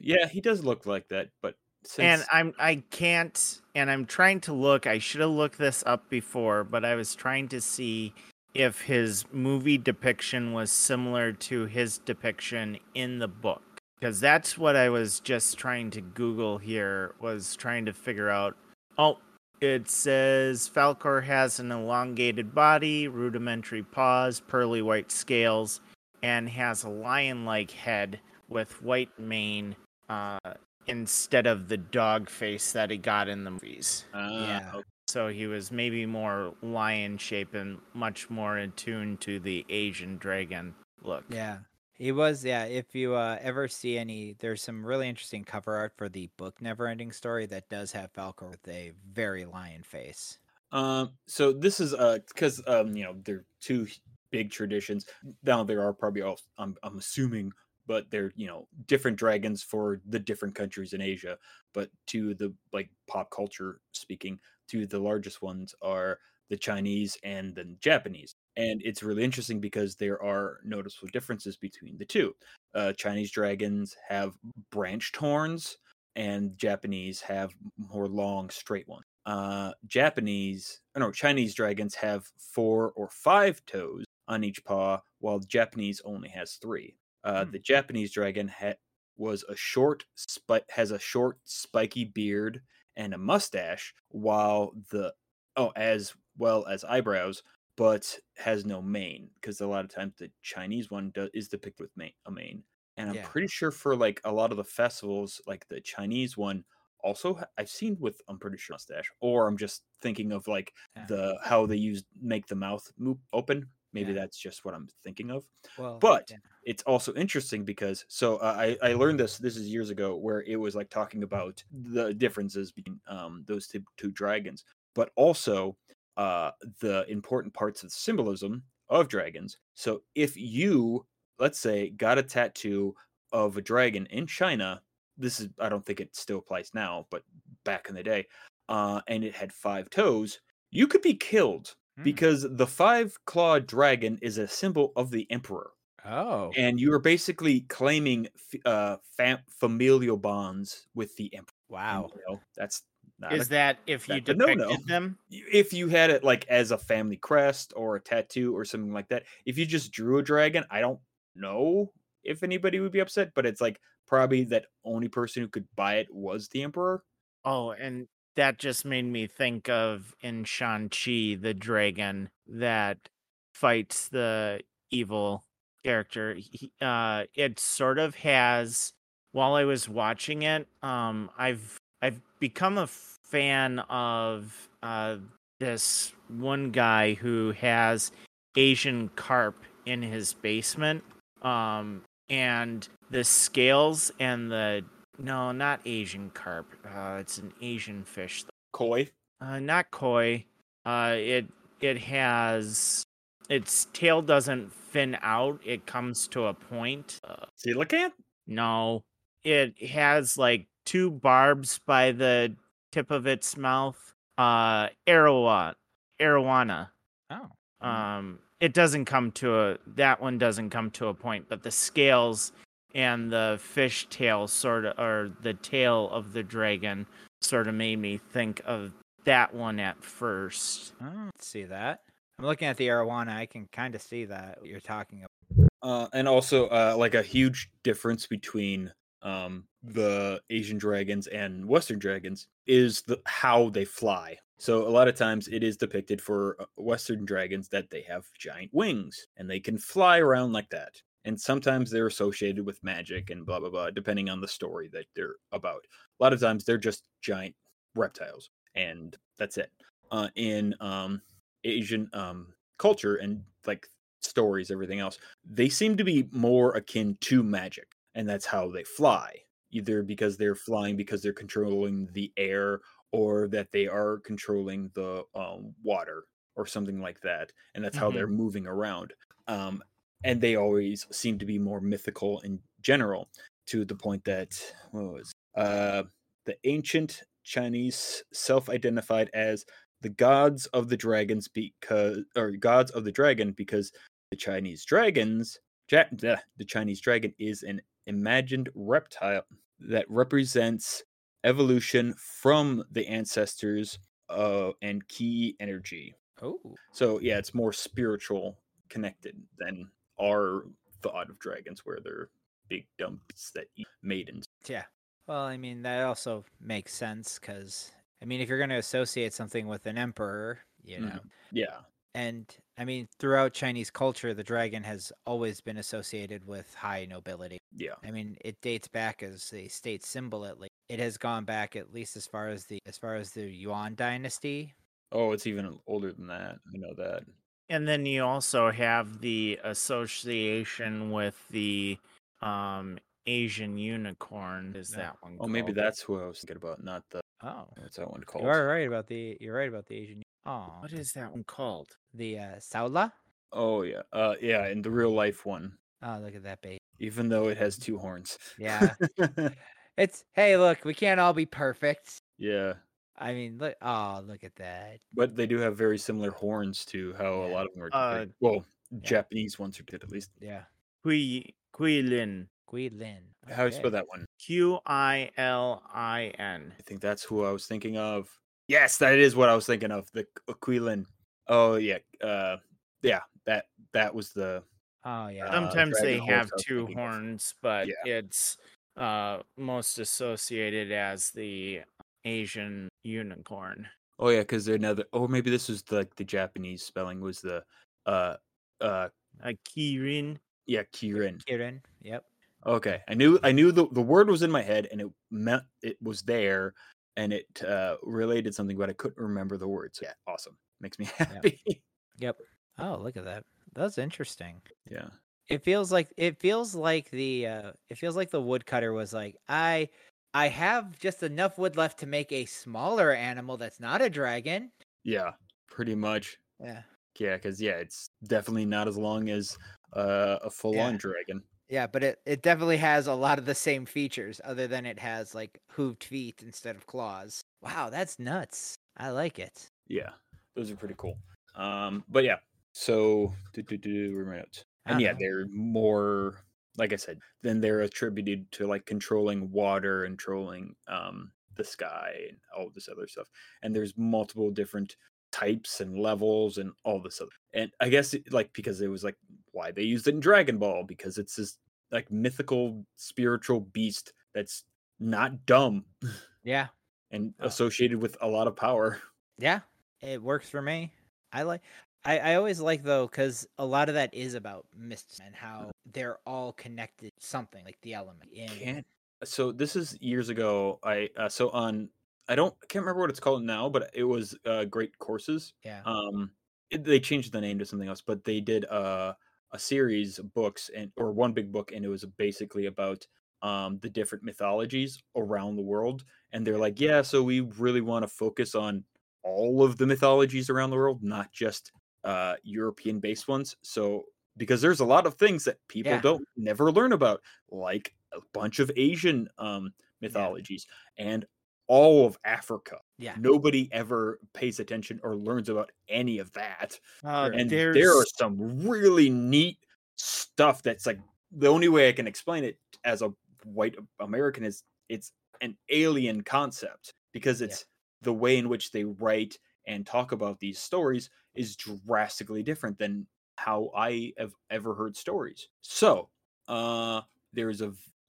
Yeah, 0.00 0.28
he 0.28 0.40
does 0.40 0.64
look 0.64 0.86
like 0.86 1.08
that, 1.08 1.28
but 1.42 1.54
since 1.84 2.20
And 2.20 2.24
I'm 2.32 2.54
I 2.58 2.82
can't 2.90 3.60
and 3.74 3.90
I'm 3.90 4.06
trying 4.06 4.40
to 4.42 4.52
look. 4.52 4.86
I 4.86 4.98
should 4.98 5.20
have 5.20 5.30
looked 5.30 5.58
this 5.58 5.82
up 5.86 6.10
before, 6.10 6.64
but 6.64 6.84
I 6.84 6.94
was 6.94 7.14
trying 7.14 7.48
to 7.48 7.60
see 7.60 8.14
if 8.54 8.82
his 8.82 9.24
movie 9.32 9.78
depiction 9.78 10.52
was 10.52 10.70
similar 10.72 11.32
to 11.32 11.66
his 11.66 11.98
depiction 11.98 12.78
in 12.94 13.18
the 13.18 13.28
book 13.28 13.62
because 13.98 14.20
that's 14.20 14.56
what 14.56 14.76
I 14.76 14.88
was 14.88 15.20
just 15.20 15.58
trying 15.58 15.90
to 15.90 16.00
Google 16.00 16.58
here 16.58 17.14
was 17.20 17.56
trying 17.56 17.86
to 17.86 17.92
figure 17.92 18.30
out. 18.30 18.56
Oh, 18.96 19.18
it 19.60 19.88
says 19.88 20.70
Falkor 20.72 21.24
has 21.24 21.58
an 21.58 21.72
elongated 21.72 22.54
body, 22.54 23.08
rudimentary 23.08 23.82
paws, 23.82 24.40
pearly 24.40 24.82
white 24.82 25.10
scales, 25.10 25.80
and 26.22 26.48
has 26.48 26.84
a 26.84 26.88
lion-like 26.88 27.70
head 27.70 28.20
with 28.48 28.80
white 28.82 29.16
mane 29.18 29.74
uh, 30.08 30.38
instead 30.86 31.46
of 31.46 31.68
the 31.68 31.76
dog 31.76 32.30
face 32.30 32.72
that 32.72 32.90
he 32.90 32.96
got 32.96 33.28
in 33.28 33.44
the 33.44 33.50
movies. 33.50 34.04
Uh, 34.14 34.28
Yeah. 34.32 34.70
okay. 34.74 34.84
So 35.08 35.28
he 35.28 35.46
was 35.46 35.72
maybe 35.72 36.04
more 36.04 36.52
lion 36.62 37.16
shaped 37.16 37.54
and 37.54 37.78
much 37.94 38.28
more 38.28 38.58
in 38.58 38.72
tune 38.72 39.16
to 39.18 39.40
the 39.40 39.64
Asian 39.70 40.18
dragon 40.18 40.74
look. 41.02 41.24
Yeah. 41.30 41.58
He 41.98 42.12
was, 42.12 42.44
yeah. 42.44 42.64
If 42.64 42.94
you 42.94 43.14
uh, 43.14 43.38
ever 43.40 43.68
see 43.68 43.98
any, 43.98 44.32
there's 44.32 44.62
some 44.62 44.86
really 44.86 45.08
interesting 45.08 45.44
cover 45.44 45.74
art 45.76 45.94
for 45.96 46.08
the 46.08 46.28
book 46.36 46.60
Neverending 46.60 47.12
Story 47.12 47.44
that 47.46 47.68
does 47.68 47.92
have 47.92 48.12
Falkor 48.12 48.48
with 48.48 48.66
a 48.68 48.92
very 49.04 49.44
lion 49.44 49.82
face. 49.82 50.38
Um, 50.70 51.18
so 51.26 51.52
this 51.52 51.80
is 51.80 51.94
uh 51.94 52.18
because 52.28 52.62
um 52.66 52.94
you 52.94 53.04
know 53.04 53.14
they're 53.24 53.46
two 53.60 53.86
big 54.30 54.50
traditions. 54.50 55.06
Now 55.42 55.64
there 55.64 55.82
are 55.82 55.94
probably 55.94 56.22
all 56.22 56.38
I'm 56.58 56.76
I'm 56.82 56.98
assuming, 56.98 57.52
but 57.86 58.10
they're 58.10 58.32
you 58.36 58.46
know 58.46 58.68
different 58.86 59.16
dragons 59.16 59.62
for 59.62 60.00
the 60.04 60.18
different 60.18 60.54
countries 60.54 60.92
in 60.92 61.00
Asia. 61.00 61.38
But 61.72 61.90
to 62.08 62.34
the 62.34 62.54
like 62.72 62.90
pop 63.06 63.30
culture 63.30 63.80
speaking, 63.92 64.40
to 64.68 64.86
the 64.86 64.98
largest 64.98 65.40
ones 65.40 65.74
are 65.80 66.18
the 66.50 66.58
Chinese 66.58 67.16
and 67.22 67.54
the 67.54 67.64
Japanese. 67.80 68.36
And 68.58 68.82
it's 68.84 69.02
really 69.02 69.24
interesting 69.24 69.60
because 69.60 69.96
there 69.96 70.22
are 70.22 70.60
noticeable 70.64 71.08
differences 71.08 71.56
between 71.56 71.96
the 71.96 72.04
two. 72.04 72.34
Uh, 72.74 72.92
Chinese 72.92 73.30
dragons 73.30 73.96
have 74.08 74.36
branched 74.70 75.16
horns, 75.16 75.78
and 76.16 76.58
Japanese 76.58 77.20
have 77.22 77.54
more 77.76 78.08
long, 78.08 78.50
straight 78.50 78.88
ones 78.88 79.04
uh 79.26 79.72
japanese 79.86 80.80
uh, 80.94 81.00
no 81.00 81.10
chinese 81.10 81.54
dragons 81.54 81.94
have 81.94 82.24
four 82.38 82.92
or 82.92 83.10
five 83.10 83.60
toes 83.66 84.04
on 84.28 84.44
each 84.44 84.64
paw 84.64 85.00
while 85.18 85.38
japanese 85.40 86.00
only 86.04 86.28
has 86.28 86.54
three 86.54 86.96
uh 87.24 87.44
Hmm. 87.44 87.50
the 87.50 87.58
japanese 87.58 88.12
dragon 88.12 88.48
ha- 88.48 88.74
was 89.16 89.44
a 89.48 89.56
short 89.56 90.06
spi- 90.16 90.62
has 90.70 90.92
a 90.92 90.98
short 90.98 91.38
spiky 91.44 92.04
beard 92.04 92.62
and 92.96 93.12
a 93.12 93.18
mustache 93.18 93.94
while 94.08 94.72
the 94.92 95.12
oh 95.56 95.72
as 95.76 96.14
well 96.36 96.64
as 96.66 96.84
eyebrows 96.84 97.42
but 97.78 98.18
has 98.36 98.66
no 98.66 98.82
mane 98.82 99.30
because 99.34 99.60
a 99.62 99.66
lot 99.66 99.84
of 99.84 99.90
times 99.90 100.14
the 100.18 100.30
chinese 100.42 100.90
one 100.90 101.12
is 101.34 101.48
depicted 101.48 101.80
with 101.84 101.96
mane, 101.96 102.12
a 102.26 102.30
mane 102.30 102.64
and 102.98 103.08
i'm 103.10 103.18
Yeah. 103.18 103.30
pretty 103.32 103.48
sure 103.48 103.70
for 103.70 103.96
like 103.96 104.20
a 104.24 104.32
lot 104.32 104.50
of 104.50 104.56
the 104.58 104.64
festivals 104.64 105.40
like 105.46 105.66
the 105.68 105.80
chinese 105.80 106.36
one 106.36 106.64
also 107.00 107.40
I've 107.56 107.68
seen 107.70 107.96
with 108.00 108.20
I'm 108.26 108.40
pretty 108.40 108.56
sure 108.56 108.74
mustache, 108.74 109.08
or 109.20 109.46
I'm 109.46 109.56
just 109.56 109.84
thinking 110.02 110.32
of 110.32 110.48
like 110.48 110.74
Yeah. 110.96 111.08
the 111.08 111.38
how 111.44 111.64
they 111.64 111.76
use 111.76 112.02
make 112.20 112.48
the 112.48 112.56
mouth 112.56 112.90
move 112.98 113.18
open. 113.32 113.70
Maybe 113.92 114.12
Yeah. 114.12 114.14
that's 114.14 114.36
just 114.36 114.64
what 114.64 114.74
I'm 114.74 114.88
thinking 115.04 115.30
of. 115.30 115.48
Well, 115.76 116.00
But 116.00 116.32
it's 116.64 116.82
also 116.82 117.14
interesting 117.14 117.64
because 117.64 118.04
so 118.08 118.38
uh, 118.38 118.76
I 118.82 118.88
I 118.90 118.92
learned 118.94 119.20
this 119.20 119.38
this 119.38 119.56
is 119.56 119.68
years 119.68 119.90
ago 119.90 120.16
where 120.16 120.42
it 120.42 120.56
was 120.56 120.74
like 120.74 120.90
talking 120.90 121.22
about 121.22 121.62
the 121.70 122.12
differences 122.14 122.72
between 122.72 123.00
um 123.06 123.44
those 123.46 123.68
two, 123.68 123.84
two 123.96 124.10
dragons, 124.10 124.64
but 124.94 125.12
also 125.16 125.78
uh 126.18 126.52
the 126.80 127.06
important 127.10 127.54
parts 127.54 127.84
of 127.84 127.92
symbolism 127.92 128.64
of 128.90 129.08
dragons. 129.08 129.58
So 129.74 130.02
if 130.16 130.36
you 130.36 131.06
let's 131.40 131.58
say 131.60 131.90
got 131.90 132.18
a 132.18 132.24
tattoo 132.24 132.94
of 133.32 133.56
a 133.56 133.62
dragon 133.62 134.06
in 134.06 134.26
China, 134.28 134.82
this 135.16 135.40
is 135.40 135.50
I 135.60 135.68
don't 135.70 135.86
think 135.86 136.00
it 136.00 136.16
still 136.16 136.38
applies 136.40 136.74
now, 136.74 137.06
but 137.10 137.24
back 137.64 137.88
in 137.88 137.94
the 137.96 138.02
day, 138.02 138.26
uh, 138.68 139.02
and 139.08 139.24
it 139.24 139.34
had 139.34 139.52
five 139.52 139.90
toes, 139.90 140.40
you 140.70 140.86
could 140.88 141.02
be 141.02 141.14
killed 141.16 141.74
Hmm. 141.96 142.04
because 142.04 142.46
the 142.50 142.66
five 142.66 143.16
clawed 143.26 143.66
dragon 143.66 144.18
is 144.22 144.38
a 144.38 144.48
symbol 144.48 144.92
of 144.96 145.10
the 145.10 145.30
emperor 145.30 145.72
Oh. 146.04 146.58
and 146.58 146.80
you 146.80 146.92
are 146.92 146.98
basically 147.00 147.62
claiming 147.62 148.28
f- 148.36 148.60
uh 148.66 148.96
fam- 149.02 149.44
familial 149.48 150.16
bonds 150.16 150.88
with 150.94 151.16
the 151.16 151.34
emperor 151.34 151.54
Wow. 151.68 152.12
you 152.14 152.22
know, 152.28 152.44
that's 152.56 152.82
not 153.18 153.32
Is 153.32 153.46
a- 153.46 153.50
that 153.50 153.78
if 153.86 154.08
you 154.08 154.20
that's 154.20 154.30
a 154.30 154.34
no-no. 154.34 154.68
depicted 154.68 154.86
them? 154.88 155.18
if 155.30 155.72
you 155.72 155.88
had 155.88 156.10
it 156.10 156.24
like 156.24 156.46
as 156.48 156.70
a 156.70 156.78
family 156.78 157.16
crest 157.16 157.72
or 157.76 157.96
a 157.96 158.00
tattoo 158.00 158.56
or 158.56 158.64
something 158.64 158.92
like 158.92 159.08
that 159.08 159.24
if 159.46 159.58
you 159.58 159.66
just 159.66 159.92
drew 159.92 160.18
a 160.18 160.22
dragon 160.22 160.64
i 160.70 160.80
don't 160.80 161.00
know 161.34 161.92
if 162.24 162.42
anybody 162.42 162.80
would 162.80 162.92
be 162.92 162.98
upset 163.00 163.32
but 163.34 163.46
it's 163.46 163.60
like 163.60 163.80
probably 164.06 164.44
that 164.44 164.66
only 164.84 165.08
person 165.08 165.42
who 165.42 165.48
could 165.48 165.66
buy 165.76 165.96
it 165.96 166.08
was 166.12 166.48
the 166.48 166.62
emperor 166.62 167.04
Oh, 167.44 167.70
and 167.70 168.08
that 168.36 168.58
just 168.58 168.84
made 168.84 169.04
me 169.04 169.26
think 169.26 169.68
of 169.68 170.14
in 170.20 170.44
Shang-Chi, 170.44 171.36
the 171.40 171.54
dragon 171.54 172.30
that 172.46 173.08
fights 173.54 174.08
the 174.08 174.60
evil 174.90 175.44
character. 175.84 176.34
He, 176.34 176.70
uh, 176.80 177.24
it 177.34 177.58
sort 177.60 177.98
of 177.98 178.16
has, 178.16 178.92
while 179.32 179.54
I 179.54 179.64
was 179.64 179.88
watching 179.88 180.42
it, 180.42 180.66
um, 180.82 181.30
I've 181.38 181.80
I've 182.02 182.20
become 182.38 182.78
a 182.78 182.86
fan 182.86 183.80
of 183.90 184.68
uh, 184.82 185.16
this 185.60 186.12
one 186.28 186.70
guy 186.70 187.14
who 187.14 187.52
has 187.52 188.12
Asian 188.56 189.08
carp 189.10 189.62
in 189.86 190.02
his 190.02 190.32
basement. 190.34 191.04
Um, 191.42 192.02
and 192.28 192.86
the 193.10 193.24
scales 193.24 194.10
and 194.20 194.50
the 194.50 194.84
no, 195.18 195.52
not 195.52 195.80
Asian 195.84 196.30
carp. 196.30 196.66
Uh, 196.84 197.18
it's 197.20 197.38
an 197.38 197.52
Asian 197.60 198.04
fish. 198.04 198.44
koi 198.72 199.08
Uh, 199.40 199.58
not 199.58 199.90
koi. 199.90 200.44
Uh, 200.84 201.14
it 201.16 201.46
it 201.80 201.98
has 201.98 203.02
its 203.48 203.86
tail 203.92 204.22
doesn't 204.22 204.72
fin 204.72 205.16
out. 205.22 205.60
It 205.64 205.86
comes 205.86 206.28
to 206.28 206.44
a 206.46 206.54
point. 206.54 207.18
Uh, 207.24 207.46
coelacanth 207.66 208.12
no, 208.46 209.04
it 209.44 209.80
has 209.82 210.38
like 210.38 210.66
two 210.88 211.10
barbs 211.10 211.80
by 211.84 212.12
the 212.12 212.56
tip 212.92 213.10
of 213.10 213.26
its 213.26 213.58
mouth. 213.58 214.14
Uh, 214.38 214.88
arowana, 215.06 215.74
arowana. 216.18 216.88
Oh. 217.30 217.86
Um, 217.86 218.38
it 218.58 218.72
doesn't 218.72 219.04
come 219.04 219.30
to 219.32 219.60
a 219.60 219.78
that 219.96 220.22
one 220.22 220.38
doesn't 220.38 220.70
come 220.70 220.90
to 220.92 221.08
a 221.08 221.14
point, 221.14 221.44
but 221.48 221.62
the 221.62 221.70
scales 221.70 222.52
and 222.94 223.30
the 223.30 223.58
fish 223.60 224.06
tail 224.08 224.48
sort 224.48 224.86
of, 224.86 224.98
or 224.98 225.30
the 225.42 225.52
tail 225.52 226.08
of 226.10 226.32
the 226.32 226.42
dragon, 226.42 227.06
sort 227.42 227.68
of 227.68 227.74
made 227.74 227.98
me 227.98 228.16
think 228.32 228.62
of 228.64 228.92
that 229.24 229.52
one 229.52 229.78
at 229.78 230.02
first. 230.02 230.94
I 231.02 231.10
don't 231.10 231.42
see 231.42 231.64
that. 231.64 232.00
I'm 232.38 232.46
looking 232.46 232.66
at 232.68 232.78
the 232.78 232.88
arowana. 232.88 233.36
I 233.36 233.44
can 233.44 233.68
kind 233.72 233.94
of 233.94 234.00
see 234.00 234.24
that 234.24 234.60
what 234.60 234.70
you're 234.70 234.80
talking 234.80 235.18
about. 235.20 235.68
uh, 235.82 236.08
and 236.14 236.26
also 236.26 236.66
uh, 236.68 236.94
like 236.96 237.14
a 237.14 237.22
huge 237.22 237.68
difference 237.82 238.26
between 238.26 238.90
um, 239.22 239.64
the 239.82 240.40
Asian 240.50 240.78
dragons 240.78 241.26
and 241.26 241.66
Western 241.66 241.98
dragons 241.98 242.48
is 242.66 243.02
the 243.02 243.20
how 243.26 243.70
they 243.70 243.84
fly. 243.84 244.36
So 244.58 244.86
a 244.86 244.90
lot 244.90 245.08
of 245.08 245.14
times 245.14 245.48
it 245.48 245.62
is 245.62 245.76
depicted 245.76 246.20
for 246.20 246.56
uh, 246.58 246.64
Western 246.76 247.24
dragons 247.24 247.68
that 247.68 247.90
they 247.90 248.02
have 248.02 248.26
giant 248.38 248.70
wings 248.74 249.26
and 249.36 249.48
they 249.48 249.60
can 249.60 249.78
fly 249.78 250.18
around 250.18 250.52
like 250.52 250.68
that. 250.70 251.00
And 251.24 251.40
sometimes 251.40 251.90
they're 251.90 252.06
associated 252.06 252.64
with 252.64 252.82
magic 252.82 253.30
and 253.30 253.44
blah 253.46 253.60
blah 253.60 253.70
blah, 253.70 253.90
depending 253.90 254.28
on 254.28 254.40
the 254.40 254.48
story 254.48 254.88
that 254.92 255.06
they're 255.14 255.36
about. 255.52 255.84
A 256.18 256.22
lot 256.22 256.32
of 256.32 256.40
times 256.40 256.64
they're 256.64 256.78
just 256.78 257.04
giant 257.20 257.54
reptiles, 257.94 258.50
and 258.74 259.16
that's 259.36 259.58
it. 259.58 259.70
Uh, 260.10 260.28
in 260.36 260.74
um, 260.80 261.20
Asian 261.64 262.08
um, 262.14 262.54
culture 262.78 263.16
and 263.16 263.42
like 263.66 263.88
stories, 264.20 264.70
everything 264.70 265.00
else, 265.00 265.18
they 265.44 265.68
seem 265.68 265.96
to 265.96 266.04
be 266.04 266.28
more 266.32 266.74
akin 266.76 267.16
to 267.20 267.42
magic, 267.42 267.88
and 268.18 268.28
that's 268.28 268.44
how 268.44 268.68
they 268.68 268.84
fly. 268.84 269.32
Either 269.70 270.02
because 270.02 270.36
they're 270.36 270.54
flying 270.54 270.96
because 270.96 271.22
they're 271.22 271.32
controlling 271.32 272.08
the 272.12 272.32
air, 272.36 272.80
or 273.12 273.48
that 273.48 273.70
they 273.72 273.86
are 273.86 274.18
controlling 274.18 274.90
the 274.94 275.22
um, 275.34 275.74
water, 275.82 276.24
or 276.56 276.66
something 276.66 277.00
like 277.00 277.20
that, 277.20 277.52
and 277.74 277.84
that's 277.84 277.96
how 277.96 278.10
they're 278.10 278.26
moving 278.26 278.66
around. 278.66 279.12
Um, 279.46 279.82
and 280.24 280.40
they 280.40 280.56
always 280.56 281.06
seem 281.12 281.38
to 281.38 281.46
be 281.46 281.58
more 281.58 281.80
mythical 281.80 282.40
in 282.40 282.58
general, 282.80 283.28
to 283.66 283.84
the 283.84 283.94
point 283.94 284.24
that 284.24 284.58
what 284.90 285.12
was 285.12 285.32
uh, 285.54 286.02
the 286.44 286.56
ancient 286.64 287.22
Chinese 287.44 288.24
self-identified 288.32 289.30
as 289.32 289.64
the 290.00 290.08
gods 290.08 290.66
of 290.66 290.88
the 290.88 290.96
dragons 290.96 291.46
because 291.46 292.18
or 292.36 292.50
gods 292.52 292.90
of 292.92 293.04
the 293.04 293.12
dragon 293.12 293.52
because 293.52 293.92
the 294.30 294.36
Chinese 294.36 294.84
dragons 294.84 295.58
ja- 295.90 296.04
the, 296.12 296.40
the 296.56 296.64
Chinese 296.64 297.00
dragon 297.00 297.32
is 297.38 297.62
an 297.62 297.80
imagined 298.08 298.70
reptile 298.74 299.44
that 299.80 300.06
represents 300.10 301.04
evolution 301.44 302.14
from 302.14 302.84
the 302.90 303.06
ancestors 303.06 303.98
uh, 304.28 304.72
and 304.82 305.06
key 305.08 305.56
energy 305.60 306.14
Oh, 306.42 306.60
So 306.92 307.20
yeah, 307.20 307.38
it's 307.38 307.54
more 307.54 307.72
spiritual 307.72 308.58
connected 308.88 309.36
than 309.58 309.90
our 310.20 310.64
thought 311.02 311.30
of 311.30 311.38
dragons, 311.38 311.84
where 311.86 312.00
they're 312.02 312.30
big 312.68 312.86
dumps 312.98 313.50
that 313.52 313.68
eat 313.76 313.88
maidens. 314.02 314.46
yeah. 314.68 314.84
Well, 315.26 315.42
I 315.44 315.56
mean 315.56 315.82
that 315.82 316.04
also 316.04 316.44
makes 316.60 316.94
sense 316.94 317.38
because 317.38 317.92
I 318.22 318.24
mean 318.24 318.40
if 318.40 318.48
you're 318.48 318.58
going 318.58 318.70
to 318.70 318.76
associate 318.76 319.32
something 319.34 319.66
with 319.66 319.86
an 319.86 319.98
emperor, 319.98 320.60
you 320.82 321.00
know, 321.00 321.20
Mhm. 321.20 321.30
Yeah, 321.52 321.80
and 322.14 322.56
I 322.78 322.84
mean 322.84 323.08
throughout 323.18 323.52
Chinese 323.54 323.90
culture, 323.90 324.32
the 324.34 324.44
dragon 324.44 324.82
has 324.84 325.12
always 325.26 325.60
been 325.60 325.78
associated 325.78 326.46
with 326.46 326.72
high 326.74 327.04
nobility. 327.06 327.58
yeah, 327.74 327.96
I 328.04 328.10
mean, 328.12 328.36
it 328.40 328.60
dates 328.62 328.88
back 328.88 329.22
as 329.22 329.52
a 329.52 329.68
state 329.68 330.04
symbol 330.04 330.46
at 330.46 330.58
least. 330.60 330.70
It 330.88 331.00
has 331.00 331.18
gone 331.18 331.44
back 331.44 331.76
at 331.76 331.92
least 331.92 332.16
as 332.16 332.26
far 332.26 332.48
as 332.48 332.64
the 332.66 332.78
as 332.86 332.96
far 332.96 333.16
as 333.16 333.32
the 333.32 333.42
Yuan 333.50 333.94
dynasty. 333.96 334.74
Oh, 335.12 335.32
it's 335.32 335.46
even 335.46 335.80
older 335.86 336.12
than 336.12 336.26
that. 336.28 336.56
I 336.74 336.78
know 336.78 336.94
that. 336.94 337.24
And 337.68 337.86
then 337.86 338.06
you 338.06 338.24
also 338.24 338.70
have 338.70 339.20
the 339.20 339.60
association 339.64 341.10
with 341.10 341.36
the 341.50 341.98
um 342.40 342.98
Asian 343.26 343.76
unicorn. 343.76 344.74
Is 344.76 344.90
Yeah. 344.90 344.96
that 344.98 345.16
one? 345.22 345.36
Oh, 345.40 345.48
maybe 345.48 345.72
that's 345.72 346.00
who 346.00 346.18
I 346.20 346.26
was 346.26 346.40
thinking 346.40 346.56
about, 346.56 346.82
not 346.82 347.04
the 347.10 347.20
Oh, 347.42 347.68
what's 347.76 347.96
that 347.96 348.10
one 348.10 348.22
called? 348.24 348.44
you 348.44 348.50
are 348.50 348.66
right 348.66 348.86
about 348.86 349.06
the 349.06 349.36
you're 349.40 349.54
right 349.54 349.68
about 349.68 349.86
the 349.86 349.96
Asian. 349.96 350.22
Oh, 350.48 350.72
What 350.80 350.92
is 350.92 351.12
that 351.12 351.30
one 351.30 351.44
called? 351.44 351.88
the 352.14 352.38
uh, 352.38 352.56
Saola. 352.58 353.12
Oh 353.52 353.82
yeah, 353.82 354.02
uh, 354.12 354.34
yeah, 354.40 354.66
in 354.68 354.80
the 354.82 354.90
real 354.90 355.12
life 355.12 355.44
one, 355.44 355.72
Oh, 356.02 356.18
look 356.22 356.34
at 356.34 356.42
that 356.44 356.62
baby. 356.62 356.78
even 356.98 357.28
though 357.28 357.48
it 357.48 357.58
has 357.58 357.76
two 357.78 357.98
horns. 357.98 358.38
Yeah, 358.58 358.94
it's 359.98 360.24
hey, 360.32 360.56
look, 360.56 360.84
we 360.84 360.94
can't 360.94 361.20
all 361.20 361.32
be 361.34 361.46
perfect. 361.46 362.18
yeah, 362.38 362.74
I 363.18 363.32
mean, 363.34 363.58
look. 363.58 363.74
Oh, 363.82 364.22
look 364.26 364.42
at 364.44 364.56
that. 364.56 364.98
but 365.12 365.36
they 365.36 365.46
do 365.46 365.58
have 365.58 365.76
very 365.76 365.98
similar 365.98 366.30
horns 366.30 366.84
to 366.86 367.14
how 367.18 367.32
a 367.44 367.48
lot 367.52 367.66
of 367.66 367.74
them 367.74 367.82
are. 367.82 367.90
Uh, 367.92 368.12
depicted. 368.20 368.34
well, 368.40 368.64
Japanese 369.02 369.58
ones 369.58 369.78
are 369.78 369.82
did 369.84 370.02
at 370.02 370.10
least. 370.10 370.30
Yeah, 370.40 370.62
Hui 371.04 371.42
Huilin. 371.76 372.46
Guilin. 372.72 373.20
How 373.48 373.62
do 373.64 373.70
you 373.70 373.72
spell 373.72 373.90
that 373.92 374.08
one? 374.08 374.26
Q 374.38 374.78
I 374.86 375.30
L 375.38 375.82
I 375.92 376.32
N. 376.38 376.74
I 376.78 376.82
think 376.82 377.00
that's 377.00 377.22
who 377.22 377.44
I 377.44 377.50
was 377.50 377.66
thinking 377.66 377.96
of. 377.96 378.28
Yes, 378.68 378.98
that 378.98 379.18
is 379.18 379.34
what 379.34 379.48
I 379.48 379.54
was 379.54 379.66
thinking 379.66 379.90
of. 379.90 380.10
The 380.12 380.26
Aquilin. 380.48 381.06
Oh 381.48 381.76
yeah, 381.76 381.98
uh, 382.22 382.58
yeah. 383.02 383.20
That 383.46 383.66
that 383.92 384.14
was 384.14 384.32
the 384.32 384.62
Oh 385.04 385.28
yeah. 385.28 385.46
Uh, 385.46 385.52
Sometimes 385.52 386.00
they 386.02 386.18
have 386.20 386.50
two 386.58 386.86
horns, 386.94 387.54
but 387.62 387.88
Yeah. 387.88 387.94
it's 388.04 388.58
uh 388.96 389.38
most 389.56 389.98
associated 389.98 390.92
as 390.92 391.30
the 391.30 391.80
Asian 392.24 392.88
unicorn. 393.04 393.88
Oh 394.18 394.28
yeah, 394.28 394.40
because 394.40 394.66
they're 394.66 394.74
another. 394.74 395.04
Oh, 395.14 395.26
maybe 395.26 395.50
this 395.50 395.68
was 395.68 395.82
the, 395.82 395.96
like 395.96 396.14
the 396.16 396.24
Japanese 396.24 396.82
spelling 396.82 397.20
was 397.20 397.40
the 397.40 397.64
uh 398.04 398.36
uh 398.82 399.08
A 399.44 399.54
Kirin. 399.64 400.36
yeah 400.66 400.82
Kirin. 400.92 401.42
Kirin. 401.46 401.80
Yep. 402.02 402.24
Okay, 402.66 403.00
I 403.08 403.14
knew 403.14 403.38
I 403.42 403.52
knew 403.52 403.72
the 403.72 403.88
the 403.92 404.02
word 404.02 404.28
was 404.28 404.42
in 404.42 404.50
my 404.50 404.62
head 404.62 404.88
and 404.92 405.00
it 405.00 405.08
meant 405.30 405.62
it 405.80 405.96
was 406.02 406.20
there 406.22 406.74
and 407.18 407.34
it 407.34 407.62
uh 407.64 407.98
related 408.04 408.54
something, 408.54 408.78
but 408.78 408.90
I 408.90 408.94
couldn't 408.94 409.22
remember 409.22 409.58
the 409.58 409.68
words. 409.68 410.00
Yeah, 410.02 410.14
awesome. 410.28 410.58
Makes 410.80 410.98
me 411.00 411.06
happy. 411.28 411.84
Yep. 412.18 412.38
Oh, 412.78 412.96
look 412.96 413.16
at 413.16 413.24
that. 413.24 413.44
That's 413.74 413.98
interesting. 413.98 414.62
yeah. 414.90 415.10
It 415.48 415.62
feels 415.64 415.92
like 415.92 416.12
it 416.16 416.40
feels 416.40 416.74
like 416.74 417.10
the 417.10 417.46
uh 417.46 417.72
it 417.90 417.98
feels 417.98 418.16
like 418.16 418.30
the 418.30 418.42
woodcutter 418.42 418.92
was 418.92 419.12
like, 419.14 419.36
I 419.48 419.90
I 420.34 420.48
have 420.48 420.98
just 420.98 421.22
enough 421.22 421.58
wood 421.58 421.76
left 421.76 422.00
to 422.00 422.06
make 422.06 422.32
a 422.32 422.46
smaller 422.46 423.12
animal 423.12 423.56
that's 423.58 423.80
not 423.80 424.02
a 424.02 424.10
dragon. 424.10 424.72
Yeah. 425.04 425.32
Pretty 425.68 425.94
much. 425.94 426.38
Yeah. 426.60 426.82
Yeah, 427.18 427.36
because 427.36 427.60
yeah, 427.62 427.76
it's 427.78 428.10
definitely 428.26 428.66
not 428.66 428.88
as 428.88 428.96
long 428.98 429.28
as 429.30 429.58
uh, 429.94 430.38
a 430.42 430.50
full-on 430.50 430.96
Yeah. 430.96 430.98
dragon. 430.98 431.44
Yeah, 431.68 431.86
but 431.86 432.02
it, 432.02 432.20
it 432.24 432.42
definitely 432.42 432.78
has 432.78 433.06
a 433.06 433.14
lot 433.14 433.38
of 433.38 433.44
the 433.44 433.54
same 433.54 433.84
features, 433.86 434.40
other 434.44 434.66
than 434.66 434.86
it 434.86 434.98
has 434.98 435.34
like 435.34 435.60
hooved 435.72 436.02
feet 436.04 436.42
instead 436.42 436.76
of 436.76 436.86
claws. 436.86 437.42
Wow, 437.60 437.90
that's 437.90 438.18
nuts. 438.18 438.74
I 438.96 439.10
like 439.10 439.38
it. 439.38 439.70
Yeah, 439.86 440.12
those 440.54 440.70
are 440.70 440.76
pretty 440.76 440.94
cool. 440.98 441.18
Um, 441.54 442.04
but 442.08 442.24
yeah, 442.24 442.38
so 442.72 443.34
do, 443.52 443.62
do, 443.62 443.76
do, 443.78 444.24
notes? 444.24 444.64
And 444.86 445.00
yeah, 445.00 445.12
Uh-huh. 445.12 445.18
they're 445.18 445.46
more 445.48 446.38
like 446.76 446.92
I 446.92 446.96
said. 446.96 447.22
Then 447.42 447.60
they're 447.60 447.80
attributed 447.82 448.50
to 448.52 448.66
like 448.66 448.86
controlling 448.86 449.50
water 449.50 450.04
and 450.04 450.12
controlling 450.18 450.76
um 450.86 451.32
the 451.56 451.64
sky 451.64 452.26
and 452.28 452.38
all 452.56 452.70
this 452.70 452.88
other 452.88 453.08
stuff. 453.08 453.28
And 453.62 453.74
there's 453.74 453.96
multiple 453.96 454.50
different 454.52 454.96
types 455.38 455.80
and 455.80 455.98
levels 455.98 456.58
and 456.58 456.72
all 456.84 457.00
this 457.00 457.20
other. 457.20 457.30
And 457.54 457.70
I 457.80 457.88
guess 457.88 458.14
it, 458.14 458.32
like 458.32 458.52
because 458.52 458.80
it 458.80 458.88
was 458.88 459.04
like 459.04 459.16
why 459.52 459.70
they 459.70 459.82
used 459.82 460.06
it 460.08 460.14
in 460.14 460.20
Dragon 460.20 460.58
Ball 460.58 460.84
because 460.84 461.18
it's 461.18 461.36
this 461.36 461.58
like 461.90 462.10
mythical 462.10 462.84
spiritual 462.96 463.60
beast 463.60 464.12
that's 464.34 464.64
not 465.00 465.46
dumb 465.46 465.84
Yeah, 466.44 466.68
and 467.10 467.34
Oh. 467.40 467.46
associated 467.46 468.00
with 468.00 468.16
a 468.20 468.28
lot 468.28 468.46
of 468.46 468.56
power. 468.56 469.00
yeah, 469.38 469.60
it 470.00 470.22
works 470.22 470.48
for 470.48 470.62
me. 470.62 470.92
I 471.32 471.42
like. 471.42 471.62
I, 472.04 472.18
I 472.18 472.34
always 472.36 472.60
like 472.60 472.82
though 472.84 473.06
because 473.06 473.46
a 473.58 473.66
lot 473.66 473.88
of 473.88 473.94
that 473.96 474.14
is 474.14 474.34
about 474.34 474.66
mysticism 474.74 475.26
and 475.26 475.34
how 475.34 475.70
they're 475.92 476.18
all 476.26 476.52
connected. 476.52 477.10
Something 477.18 477.64
like 477.64 477.78
the 477.82 477.94
element. 477.94 478.30
In, 478.32 478.84
so 479.24 479.50
this 479.50 479.74
is 479.74 479.98
years 480.00 480.28
ago 480.28 480.78
i 480.84 481.08
uh, 481.16 481.28
so 481.28 481.50
on 481.50 481.90
i 482.28 482.34
don't 482.34 482.54
I 482.62 482.66
can't 482.66 482.84
remember 482.84 483.00
what 483.02 483.10
it's 483.10 483.20
called 483.20 483.42
now 483.44 483.68
but 483.68 483.90
it 483.94 484.04
was 484.04 484.36
uh 484.44 484.64
great 484.64 484.98
courses 484.98 485.54
Yeah. 485.64 485.84
um 485.84 486.32
it, 486.70 486.84
they 486.84 487.00
changed 487.00 487.32
the 487.32 487.40
name 487.40 487.58
to 487.58 487.66
something 487.66 487.88
else 487.88 488.02
but 488.02 488.24
they 488.24 488.40
did 488.40 488.64
uh 488.66 489.14
a 489.52 489.58
series 489.58 490.18
of 490.18 490.32
books 490.34 490.68
and 490.74 490.92
or 490.96 491.12
one 491.12 491.32
big 491.32 491.50
book 491.52 491.72
and 491.72 491.84
it 491.84 491.88
was 491.88 492.04
basically 492.04 492.66
about 492.66 493.06
um 493.42 493.78
the 493.78 493.88
different 493.90 494.24
mythologies 494.24 495.02
around 495.16 495.56
the 495.56 495.62
world 495.62 496.04
and 496.32 496.46
they're 496.46 496.58
like 496.58 496.80
yeah 496.80 497.02
so 497.02 497.22
we 497.22 497.40
really 497.40 497.80
want 497.80 498.02
to 498.02 498.08
focus 498.08 498.54
on 498.54 498.84
all 499.22 499.62
of 499.62 499.78
the 499.78 499.86
mythologies 499.86 500.50
around 500.50 500.70
the 500.70 500.76
world 500.76 501.02
not 501.02 501.32
just 501.32 501.72
uh 502.04 502.36
european 502.42 503.00
based 503.00 503.28
ones 503.28 503.56
so 503.62 504.04
because 504.36 504.60
there's 504.62 504.80
a 504.80 504.84
lot 504.84 505.06
of 505.06 505.14
things 505.14 505.44
that 505.44 505.58
people 505.68 505.98
Yeah. 505.98 506.00
don't 506.00 506.24
never 506.36 506.70
learn 506.70 506.92
about 506.92 507.22
like 507.50 507.94
a 508.12 508.20
bunch 508.32 508.58
of 508.58 508.70
asian 508.76 509.28
um 509.38 509.72
mythologies 510.00 510.66
and 510.96 511.26
all 511.68 512.06
of 512.06 512.18
africa 512.24 512.78
Yeah. 512.98 513.18
nobody 513.18 513.68
ever 513.72 514.20
pays 514.34 514.60
attention 514.60 515.00
or 515.02 515.16
learns 515.16 515.48
about 515.48 515.72
any 515.88 516.18
of 516.18 516.32
that 516.32 516.80
Uh, 517.02 517.30
and 517.32 517.48
there's 517.48 517.66
there 517.72 517.96
are 517.98 518.06
some 518.16 518.38
really 518.68 519.10
neat 519.10 519.58
stuff 519.96 520.62
that's 520.62 520.86
like 520.86 521.00
the 521.32 521.48
only 521.48 521.68
way 521.68 521.88
i 521.88 521.92
can 521.92 522.06
explain 522.06 522.44
it 522.44 522.58
as 522.84 523.02
a 523.02 523.12
white 523.44 523.76
american 524.00 524.44
is 524.44 524.62
it's 524.88 525.12
an 525.40 525.56
alien 525.70 526.22
concept 526.22 526.94
because 527.12 527.40
Yeah. 527.42 527.56
it's 527.56 527.66
the 528.02 528.12
way 528.12 528.38
in 528.38 528.48
which 528.48 528.70
they 528.72 528.84
write 528.84 529.38
and 529.66 529.86
talk 529.86 530.12
about 530.12 530.38
these 530.40 530.58
stories 530.58 531.10
is 531.34 531.56
drastically 531.56 532.42
different 532.42 532.78
than 532.78 533.06
how 533.36 533.70
i 533.76 534.12
have 534.18 534.34
ever 534.50 534.74
heard 534.74 534.96
stories 534.96 535.48
so 535.62 536.10
uh 536.48 537.00
there's 537.32 537.60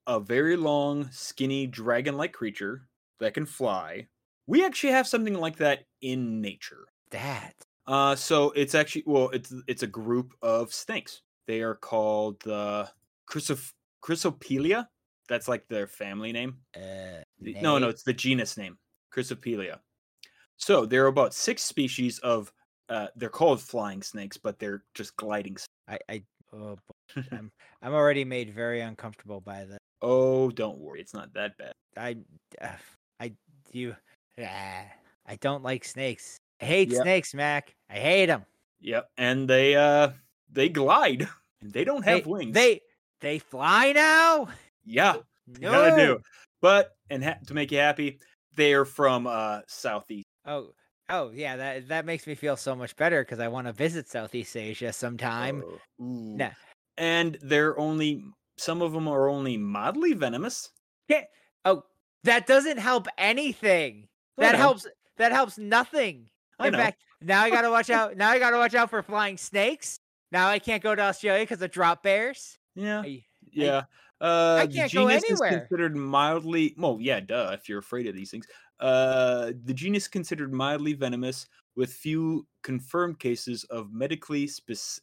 a 0.07 0.19
very 0.19 0.57
long 0.57 1.09
skinny 1.11 1.67
dragon 1.67 2.17
like 2.17 2.33
creature 2.33 2.88
that 3.19 3.33
can 3.33 3.45
fly 3.45 4.07
we 4.47 4.65
actually 4.65 4.91
have 4.93 5.07
something 5.07 5.33
like 5.35 5.57
that 5.57 5.85
in 6.01 6.41
nature 6.41 6.85
that. 7.11 7.53
uh, 7.87 8.15
so 8.15 8.51
it's 8.51 8.75
actually 8.75 9.03
well, 9.05 9.29
it's 9.29 9.53
it's 9.67 9.83
a 9.83 9.87
group 9.87 10.33
of 10.41 10.73
snakes. 10.73 11.21
They 11.47 11.61
are 11.61 11.75
called 11.75 12.39
the 12.41 12.89
Chrysoph- 13.29 13.73
Chrysopelea. 14.03 14.87
That's 15.27 15.47
like 15.47 15.67
their 15.67 15.87
family 15.87 16.31
name. 16.31 16.57
Uh, 16.75 17.21
No, 17.39 17.77
no, 17.79 17.89
it's 17.89 18.03
the 18.03 18.13
genus 18.13 18.57
name, 18.57 18.77
Chrysopelea. 19.11 19.79
So 20.57 20.85
there 20.85 21.03
are 21.05 21.07
about 21.07 21.33
six 21.33 21.63
species 21.63 22.19
of. 22.19 22.51
Uh, 22.89 23.07
they're 23.15 23.29
called 23.29 23.61
flying 23.61 24.01
snakes, 24.01 24.37
but 24.37 24.57
they're 24.57 24.83
just 24.95 25.15
gliding. 25.15 25.57
I, 25.87 25.99
I, 26.09 26.23
oh, 26.51 26.77
I'm, 27.31 27.51
I'm 27.83 27.93
already 27.93 28.25
made 28.25 28.53
very 28.53 28.81
uncomfortable 28.81 29.41
by 29.41 29.65
that. 29.65 29.77
Oh, 30.01 30.49
don't 30.49 30.79
worry, 30.79 30.99
it's 31.01 31.13
not 31.13 31.33
that 31.33 31.55
bad. 31.57 31.73
I, 31.95 32.17
uh, 32.59 32.77
I, 33.19 33.33
you, 33.71 33.95
ah, 34.41 34.83
I 35.25 35.35
don't 35.41 35.63
like 35.63 35.83
snakes. 35.85 36.37
I 36.61 36.65
hate 36.65 36.91
Yep. 36.91 37.01
snakes, 37.01 37.33
Mac. 37.33 37.75
I 37.89 37.99
hate 37.99 38.27
them. 38.27 38.45
Yep, 38.81 39.09
and 39.17 39.49
they 39.49 39.75
uh 39.75 40.11
they 40.51 40.69
glide. 40.69 41.27
And 41.61 41.73
they 41.73 41.83
don't 41.83 42.03
have 42.03 42.23
they, 42.23 42.29
wings. 42.29 42.53
They, 42.53 42.81
they 43.19 43.39
fly 43.39 43.91
now. 43.91 44.47
yeah, 44.85 45.17
No. 45.59 45.71
gotta 45.71 45.95
do. 45.95 46.19
But 46.61 46.95
and 47.09 47.23
ha- 47.23 47.37
to 47.47 47.53
make 47.53 47.71
you 47.71 47.77
happy, 47.79 48.19
they're 48.55 48.85
from 48.85 49.27
uh 49.27 49.61
southeast. 49.67 50.27
Oh, 50.45 50.71
oh 51.09 51.31
yeah. 51.33 51.57
That 51.57 51.87
that 51.89 52.05
makes 52.05 52.25
me 52.27 52.35
feel 52.35 52.55
so 52.55 52.75
much 52.75 52.95
better 52.95 53.21
because 53.21 53.39
I 53.39 53.49
want 53.49 53.67
to 53.67 53.73
visit 53.73 54.09
Southeast 54.09 54.55
Asia 54.55 54.93
sometime. 54.93 55.63
Oh. 55.65 55.79
Nah. 55.99 56.51
And 56.97 57.37
they're 57.41 57.77
only 57.77 58.23
some 58.57 58.81
of 58.81 58.93
them 58.93 59.07
are 59.07 59.27
only 59.29 59.57
mildly 59.57 60.13
venomous. 60.13 60.69
Okay. 61.09 61.25
Oh, 61.65 61.83
that 62.23 62.47
doesn't 62.47 62.77
help 62.77 63.07
anything. 63.17 64.07
I 64.37 64.41
That 64.43 64.51
know. 64.53 64.57
helps. 64.59 64.87
That 65.17 65.31
helps 65.31 65.57
nothing. 65.57 66.29
I 66.59 66.67
In 66.67 66.73
know. 66.73 66.79
fact, 66.79 67.01
now 67.21 67.41
I 67.43 67.49
gotta 67.49 67.69
watch 67.69 67.89
out. 67.89 68.15
Now 68.17 68.29
I 68.29 68.39
gotta 68.39 68.57
watch 68.57 68.73
out 68.75 68.89
for 68.89 69.01
flying 69.03 69.37
snakes. 69.37 69.99
Now 70.31 70.47
I 70.47 70.59
can't 70.59 70.81
go 70.83 70.95
to 70.95 71.01
Australia 71.01 71.43
because 71.43 71.61
of 71.61 71.71
drop 71.71 72.03
bears. 72.03 72.57
yeah, 72.75 73.01
I- 73.01 73.25
yeah. 73.51 73.83
Uh, 74.21 74.59
I 74.61 74.65
the 74.65 74.73
can't 74.75 74.91
go 74.93 75.07
genus 75.09 75.23
is 75.23 75.31
anywhere. 75.41 75.59
considered 75.61 75.95
mildly. 75.95 76.75
Well, 76.77 76.97
yeah, 76.99 77.21
duh. 77.21 77.51
If 77.53 77.69
you're 77.69 77.79
afraid 77.79 78.05
of 78.07 78.15
these 78.15 78.29
things, 78.31 78.45
uh, 78.81 79.53
the 79.63 79.73
genus 79.73 80.07
considered 80.09 80.53
mildly 80.53 80.91
venomous, 80.93 81.47
with 81.75 81.93
few 81.93 82.45
confirmed 82.61 83.19
cases 83.19 83.63
of 83.65 83.93
medically 83.93 84.45
spec- 84.47 85.01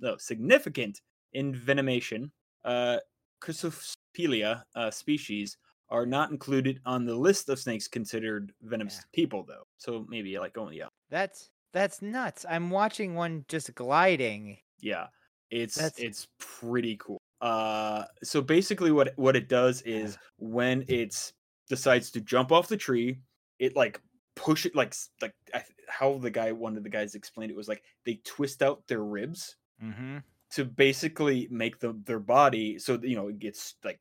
no, 0.00 0.16
significant 0.18 1.00
envenomation. 1.36 2.30
Uh, 2.64 2.98
Chrysopelea 3.40 4.64
uh, 4.74 4.90
species 4.90 5.56
are 5.88 6.06
not 6.06 6.30
included 6.30 6.80
on 6.84 7.04
the 7.04 7.14
list 7.14 7.48
of 7.48 7.58
snakes 7.58 7.86
considered 7.88 8.52
venomous 8.62 8.96
Yeah. 8.96 9.04
people, 9.12 9.44
though. 9.44 9.62
So 9.78 10.04
maybe 10.08 10.38
like, 10.38 10.56
oh 10.58 10.70
yeah, 10.70 10.86
That's 11.10 11.50
that's 11.72 12.00
nuts. 12.02 12.44
I'm 12.48 12.70
watching 12.70 13.14
one 13.14 13.44
just 13.48 13.74
gliding. 13.74 14.58
yeah 14.80 15.06
it's 15.50 15.76
That's- 15.76 15.98
it's 15.98 16.26
pretty 16.38 16.96
cool 16.96 17.18
uh 17.40 18.04
so 18.22 18.40
basically 18.42 18.90
what 18.90 19.12
what 19.16 19.36
it 19.36 19.48
does 19.48 19.82
is 19.82 20.16
when 20.38 20.84
it's 20.88 21.32
decides 21.68 22.10
to 22.12 22.20
jump 22.20 22.50
off 22.50 22.66
the 22.66 22.76
tree 22.76 23.20
it 23.60 23.76
like 23.76 24.00
push 24.34 24.66
it 24.66 24.74
like 24.74 24.92
like 25.22 25.34
I, 25.54 25.62
how 25.86 26.18
the 26.18 26.30
guy 26.30 26.50
one 26.50 26.76
of 26.76 26.82
the 26.82 26.88
guys 26.88 27.14
explained 27.14 27.50
it 27.52 27.56
was 27.56 27.68
like 27.68 27.82
they 28.04 28.20
twist 28.24 28.62
out 28.62 28.86
their 28.88 29.04
ribs 29.04 29.56
Mm-hmm. 29.84 30.18
to 30.52 30.64
basically 30.64 31.46
make 31.50 31.78
the 31.78 31.92
their 32.06 32.18
body 32.20 32.78
so 32.78 32.96
that, 32.96 33.06
you 33.08 33.14
know 33.16 33.28
it 33.28 33.38
gets 33.38 33.74
like 33.84 34.00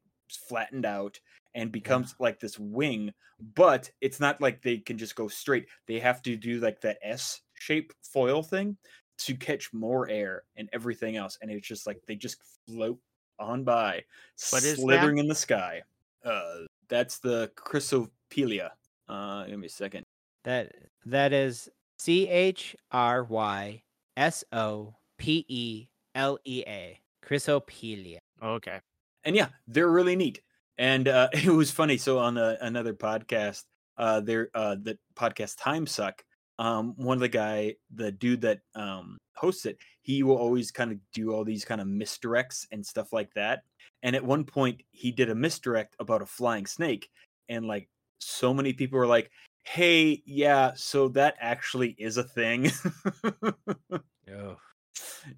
flattened 0.50 0.86
out 0.86 1.20
and 1.55 1.71
becomes 1.71 2.13
like 2.19 2.39
this 2.39 2.59
wing 2.59 3.12
but 3.55 3.89
it's 4.01 4.19
not 4.19 4.39
like 4.39 4.62
they 4.62 4.77
can 4.77 4.97
just 4.97 5.15
go 5.15 5.27
straight 5.27 5.65
they 5.88 6.00
have 6.00 6.21
to 6.21 6.35
do 6.38 6.59
like 6.59 6.79
that 6.81 6.97
s 7.01 7.41
shape 7.55 7.91
foil 8.03 8.43
thing 8.43 8.77
to 9.17 9.33
catch 9.35 9.74
more 9.74 10.07
air 10.09 10.43
and 10.57 10.69
everything 10.74 11.15
else 11.15 11.38
and 11.41 11.50
it's 11.50 11.67
just 11.67 11.88
like 11.88 12.00
they 12.07 12.15
just 12.15 12.38
float 12.67 13.00
on 13.39 13.63
by 13.63 14.03
What 14.51 14.63
is 14.63 14.75
that? 14.75 14.81
slithering 14.81 15.17
in 15.17 15.27
the 15.27 15.35
sky 15.35 15.81
uh 16.24 16.59
that's 16.88 17.17
the 17.19 17.50
chrysopelea 17.55 18.69
uh 19.09 19.45
give 19.45 19.59
me 19.59 19.67
a 19.67 19.69
second 19.69 20.03
That 20.43 20.74
that 21.05 21.33
is 21.33 21.69
C 21.97 22.27
H 22.27 22.75
R 22.91 23.24
Y 23.24 23.81
S 24.17 24.43
O 24.51 24.93
P 25.17 25.45
E 25.47 25.88
L 26.13 26.38
E 26.45 26.63
A. 26.67 27.00
Chrysopelea. 27.25 28.17
Okay. 28.43 28.79
and 29.24 29.35
yeah, 29.35 29.47
they're 29.67 29.89
really 29.89 30.15
neat. 30.15 30.41
And 30.77 31.08
uh, 31.08 31.29
it 31.34 31.48
was 31.48 31.72
funny. 31.72 31.98
So 31.98 32.20
on 32.20 32.38
a, 32.38 32.58
another 32.62 32.94
podcast, 32.94 33.63
uh, 33.98 34.22
there 34.22 34.50
uh, 34.53 34.75
the 34.82 34.98
podcast 35.15 35.55
Time 35.60 35.88
Suck. 35.88 36.24
Um, 36.58 36.94
one 36.96 37.17
of 37.17 37.22
the 37.22 37.27
guy, 37.27 37.75
the 37.94 38.12
dude 38.12 38.41
that 38.41 38.62
um, 38.75 39.17
hosts 39.36 39.65
it, 39.65 39.77
he 40.03 40.24
will 40.24 40.38
always 40.38 40.72
kind 40.72 40.91
of 40.91 41.00
do 41.13 41.34
all 41.34 41.44
these 41.44 41.65
kind 41.65 41.82
of 41.82 41.88
misdirects 41.88 42.65
and 42.72 42.86
stuff 42.86 43.12
like 43.12 43.34
that. 43.34 43.63
And 44.03 44.15
at 44.15 44.24
one 44.24 44.46
point, 44.46 44.82
he 44.91 45.12
did 45.12 45.29
a 45.29 45.36
misdirect 45.36 45.98
about 46.00 46.22
a 46.22 46.25
flying 46.25 46.65
snake, 46.65 47.10
and 47.50 47.67
like 47.67 47.89
so 48.20 48.53
many 48.53 48.72
people 48.72 48.98
were 48.98 49.08
like, 49.08 49.32
"Hey, 49.63 50.22
yeah, 50.25 50.72
so 50.75 51.10
that 51.10 51.36
actually 51.39 51.96
is 51.98 52.17
a 52.17 52.24
thing." 52.24 52.72
Oh. 54.27 54.58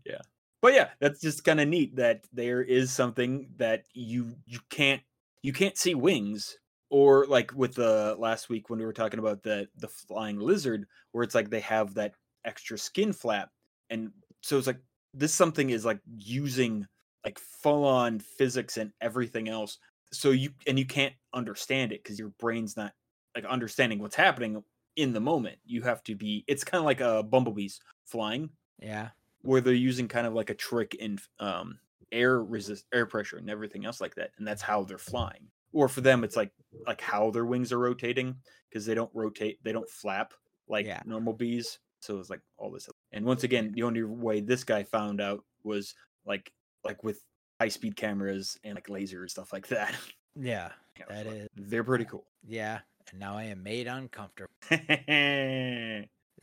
yeah 0.06 0.22
but 0.62 0.74
yeah 0.74 0.89
that's 1.00 1.22
just 1.22 1.44
kind 1.44 1.60
of 1.60 1.67
neat 1.67 1.96
that 1.96 2.25
there 2.34 2.62
is 2.62 2.91
something 2.91 3.48
that 3.58 3.84
you 3.94 4.34
you 4.46 4.60
can't 4.70 5.01
you 5.41 5.53
can't 5.53 5.77
see 5.77 5.96
wings 5.96 6.58
or 6.89 7.25
like 7.27 7.53
with 7.53 7.75
the 7.75 8.15
last 8.17 8.50
week 8.50 8.70
when 8.70 8.79
we 8.79 8.86
were 8.86 8.94
talking 8.94 9.20
about 9.20 9.44
the 9.44 9.67
the 9.75 9.88
flying 9.88 10.39
lizard 10.39 10.88
where 11.12 11.24
it's 11.24 11.36
like 11.36 11.50
they 11.50 11.60
have 11.60 11.94
that 11.94 12.15
extra 12.46 12.77
skin 12.77 13.12
flap 13.13 13.50
and 13.89 14.12
so 14.41 14.58
it's 14.58 14.67
like 14.67 14.82
this 15.13 15.34
something 15.34 15.70
is 15.70 15.86
like 15.86 16.00
using 16.17 16.86
like 17.25 17.39
full 17.39 17.84
on 17.86 18.20
physics 18.20 18.77
and 18.77 18.94
everything 19.01 19.50
else 19.50 19.79
so 20.13 20.32
you 20.32 20.51
and 20.65 20.79
you 20.79 20.86
can't 20.86 21.13
understand 21.34 21.91
it 21.91 22.03
because 22.03 22.17
your 22.17 22.29
brain's 22.39 22.78
not 22.78 22.93
like 23.36 23.45
understanding 23.45 24.00
what's 24.00 24.15
happening 24.15 24.63
in 24.95 25.13
the 25.13 25.19
moment 25.19 25.58
you 25.65 25.82
have 25.82 26.02
to 26.04 26.15
be 26.15 26.43
it's 26.47 26.63
kind 26.63 26.80
of 26.80 26.86
like 26.86 27.02
a 27.02 27.21
bumblebees 27.23 27.80
flying 28.06 28.50
Yeah. 28.80 29.10
where 29.41 29.62
they're 29.62 29.73
using 29.73 30.08
kind 30.08 30.28
of 30.28 30.34
like 30.34 30.50
a 30.50 30.56
trick 30.56 30.95
in 30.95 31.19
um 31.39 31.80
air 32.12 32.41
resist 32.43 32.86
air 32.93 33.05
pressure 33.05 33.38
and 33.38 33.49
everything 33.49 33.86
else 33.86 33.99
like 33.99 34.15
that 34.15 34.31
and 34.38 34.47
that's 34.47 34.62
how 34.62 34.83
they're 34.83 34.97
flying 34.97 35.47
or 35.73 35.88
for 35.89 36.01
them 36.01 36.23
it's 36.23 36.36
like 36.38 36.51
like 36.86 37.01
how 37.01 37.29
their 37.31 37.45
wings 37.45 37.71
are 37.73 37.79
rotating 37.79 38.36
because 38.69 38.86
they 38.86 38.93
don't 38.95 39.12
rotate 39.13 39.57
they 39.63 39.71
don't 39.73 39.89
flap 39.89 40.33
like 40.69 40.86
Yeah. 40.86 41.01
normal 41.05 41.33
bees 41.33 41.79
so 41.99 42.17
it's 42.19 42.29
like 42.29 42.41
all 42.57 42.71
this 42.71 42.88
and 43.12 43.25
once 43.25 43.43
again 43.43 43.71
the 43.73 43.83
only 43.83 44.03
way 44.03 44.39
this 44.39 44.63
guy 44.63 44.83
found 44.83 45.19
out 45.19 45.43
was 45.63 45.93
like 46.25 46.51
like 46.86 47.03
with 47.03 47.19
high 47.60 47.67
speed 47.67 47.95
cameras 47.95 48.57
and 48.63 48.75
like 48.75 48.88
lasers 48.88 49.21
and 49.21 49.31
stuff 49.31 49.51
like 49.51 49.67
that 49.67 49.93
Yeah. 50.36 50.69
That 51.10 51.27
is 51.27 51.47
they're 51.55 51.83
pretty 51.83 52.05
cool 52.05 52.25
yeah. 52.47 52.79
And 53.12 53.19
now 53.19 53.38
I 53.38 53.43
am 53.45 53.63
made 53.63 53.88
uncomfortable. 53.88 54.51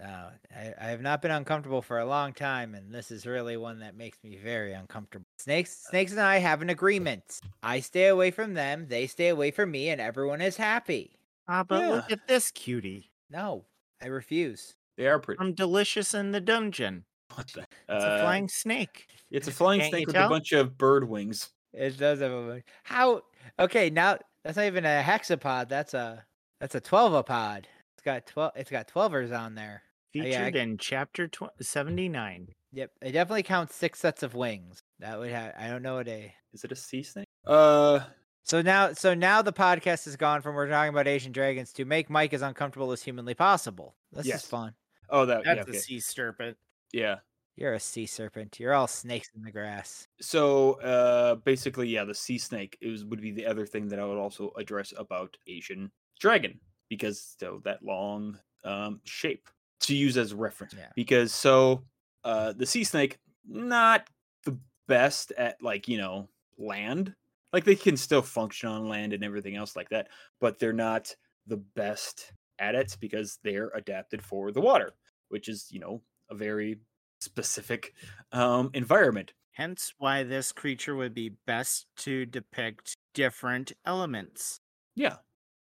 Uh, 0.02 0.30
I, 0.54 0.74
I 0.80 0.84
have 0.88 1.00
not 1.00 1.22
been 1.22 1.30
uncomfortable 1.30 1.80
for 1.82 1.98
a 2.00 2.04
long 2.06 2.32
time, 2.32 2.74
and 2.74 2.92
this 2.92 3.10
is 3.10 3.26
really 3.26 3.56
one 3.56 3.78
that 3.78 3.94
makes 3.94 4.18
me 4.24 4.36
very 4.36 4.72
uncomfortable. 4.72 5.26
Snakes, 5.38 5.70
snakes, 5.88 6.10
and 6.12 6.20
I 6.20 6.38
have 6.38 6.62
an 6.62 6.70
agreement. 6.70 7.40
I 7.62 7.80
stay 7.80 8.08
away 8.08 8.30
from 8.32 8.54
them, 8.54 8.88
they 8.88 9.06
stay 9.06 9.28
away 9.28 9.50
from 9.52 9.70
me, 9.70 9.90
and 9.90 10.00
everyone 10.00 10.40
is 10.40 10.56
happy. 10.56 11.20
Ah, 11.46 11.62
but 11.64 11.84
look 11.84 12.10
at 12.10 12.26
this 12.26 12.50
cutie. 12.50 13.12
No, 13.30 13.66
I 14.00 14.06
refuse. 14.06 14.76
they 14.96 15.06
are 15.06 15.20
pretty 15.20 15.38
I'm 15.38 15.54
delicious 15.54 16.14
in 16.14 16.32
the 16.32 16.40
dungeon. 16.40 17.06
what 17.34 17.48
the, 17.52 17.66
It's 17.92 18.04
uh, 18.04 18.08
a 18.08 18.10
flying 18.10 18.48
snake. 18.48 19.08
it's 19.30 19.48
a 19.48 19.52
flying 19.52 19.80
Can't 19.80 19.90
snake 19.90 20.06
with 20.06 20.14
tell? 20.14 20.26
a 20.26 20.34
bunch 20.34 20.52
of 20.52 20.76
bird 20.78 21.08
wings 21.08 21.52
It 21.72 21.96
does 21.98 22.20
have 22.20 22.32
a 22.32 22.62
how? 22.84 23.22
Okay, 23.58 23.90
now 23.90 24.18
that's 24.44 24.56
not 24.56 24.66
even 24.66 24.84
a 24.84 25.02
hexapod. 25.02 25.68
That's 25.68 25.94
a 25.94 26.26
that's 26.60 26.74
a 26.74 26.80
twelvapod. 26.80 27.66
It's 27.66 27.68
got 28.04 28.26
twelve. 28.26 28.52
It's 28.56 28.70
got 28.70 28.88
twelvers 28.88 29.36
on 29.36 29.54
there. 29.54 29.82
Uh, 30.16 30.22
yeah, 30.22 30.22
I- 30.22 30.24
Featured 30.44 30.56
in 30.56 30.78
chapter 30.78 31.26
tw- 31.28 31.50
79. 31.60 32.48
Yep, 32.72 32.90
it 33.02 33.12
definitely 33.12 33.42
counts 33.42 33.74
six 33.74 33.98
sets 34.00 34.22
of 34.22 34.34
wings. 34.34 34.80
That 35.00 35.18
would 35.18 35.30
have. 35.30 35.54
I 35.58 35.68
don't 35.68 35.82
know 35.82 35.96
what 35.96 36.08
a. 36.08 36.32
is 36.52 36.64
it 36.64 36.72
a 36.72 36.76
sea 36.76 37.02
snake 37.02 37.26
uh 37.46 38.00
So 38.44 38.62
now, 38.62 38.92
so 38.92 39.14
now 39.14 39.42
the 39.42 39.52
podcast 39.52 40.04
has 40.06 40.16
gone 40.16 40.40
from 40.42 40.54
we're 40.54 40.68
talking 40.68 40.88
about 40.90 41.06
Asian 41.08 41.32
dragons 41.32 41.72
to 41.74 41.84
make 41.84 42.10
Mike 42.10 42.32
as 42.34 42.42
uncomfortable 42.42 42.90
as 42.92 43.02
humanly 43.02 43.34
possible. 43.34 43.96
This 44.12 44.26
Yes. 44.26 44.42
is 44.44 44.48
fun. 44.48 44.74
Oh, 45.10 45.26
that 45.26 45.44
That's 45.44 45.56
yeah, 45.56 45.62
okay. 45.62 45.76
a 45.76 45.80
sea 45.80 46.00
serpent. 46.00 46.56
yeah. 46.92 47.16
You're 47.56 47.74
a 47.74 47.80
sea 47.80 48.06
serpent. 48.06 48.58
You're 48.58 48.74
all 48.74 48.88
snakes 48.88 49.28
in 49.36 49.42
the 49.42 49.52
grass. 49.52 50.08
So 50.20 50.72
uh, 50.80 51.36
basically, 51.36 51.86
yeah, 51.88 52.02
the 52.02 52.14
sea 52.14 52.36
snake 52.38 52.76
is 52.80 53.04
would 53.04 53.20
be 53.20 53.30
the 53.30 53.46
other 53.46 53.64
thing 53.64 53.86
that 53.88 54.00
I 54.00 54.04
would 54.04 54.18
also 54.18 54.50
address 54.58 54.92
about 54.96 55.36
Asian 55.46 55.92
dragon 56.18 56.58
because 56.88 57.36
so 57.38 57.60
that 57.64 57.82
long 57.82 58.38
um, 58.64 59.00
shape 59.04 59.48
to 59.80 59.94
use 59.94 60.16
as 60.16 60.32
a 60.32 60.36
reference. 60.36 60.74
Yeah. 60.74 60.88
Because 60.94 61.32
so 61.32 61.82
uh, 62.24 62.52
the 62.52 62.66
sea 62.66 62.84
snake 62.84 63.18
not 63.46 64.08
the 64.44 64.58
best 64.88 65.32
at 65.32 65.62
like 65.62 65.88
you 65.88 65.98
know 65.98 66.28
land. 66.58 67.14
Like 67.52 67.64
they 67.64 67.76
can 67.76 67.96
still 67.96 68.22
function 68.22 68.68
on 68.68 68.88
land 68.88 69.12
and 69.12 69.22
everything 69.22 69.54
else 69.54 69.76
like 69.76 69.88
that, 69.90 70.08
but 70.40 70.58
they're 70.58 70.72
not 70.72 71.14
the 71.46 71.58
best 71.58 72.32
at 72.58 72.74
it 72.74 72.96
because 73.00 73.38
they're 73.44 73.70
adapted 73.74 74.22
for 74.22 74.50
the 74.50 74.60
water, 74.60 74.92
which 75.28 75.48
is 75.48 75.68
you 75.70 75.78
know 75.78 76.02
a 76.30 76.34
very 76.34 76.78
specific 77.20 77.94
um, 78.32 78.70
environment. 78.74 79.32
Hence 79.52 79.94
why 79.98 80.24
this 80.24 80.50
creature 80.50 80.96
would 80.96 81.14
be 81.14 81.36
best 81.46 81.86
to 81.98 82.26
depict 82.26 82.96
different 83.14 83.72
elements. 83.86 84.60
Yeah. 84.96 85.16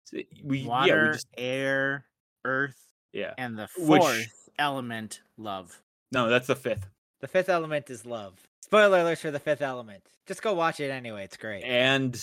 So, 0.06 0.18
We 0.44 0.60
yeah, 0.60 0.84
we 1.08 1.13
just 1.13 1.28
air, 1.38 2.06
earth, 2.46 2.80
yeah. 3.13 3.34
and 3.38 3.58
the 3.58 3.68
Which- 3.78 4.02
fourth 4.02 4.50
element, 4.60 5.22
love. 5.38 5.82
No, 6.12 6.30
that's 6.30 6.48
the 6.48 6.56
fifth. 6.56 6.88
The 7.22 7.28
fifth 7.28 7.50
element 7.50 7.89
is 7.89 8.06
love. 8.06 8.34
Spoiler 8.62 9.00
alerts 9.04 9.20
for 9.20 9.32
the 9.32 9.39
fifth 9.39 9.62
element. 9.62 10.04
Just 10.28 10.42
go 10.42 10.54
watch 10.54 10.80
it 10.80 10.89
anyway. 10.92 11.24
It's 11.24 11.38
great. 11.38 11.63
And 11.63 12.20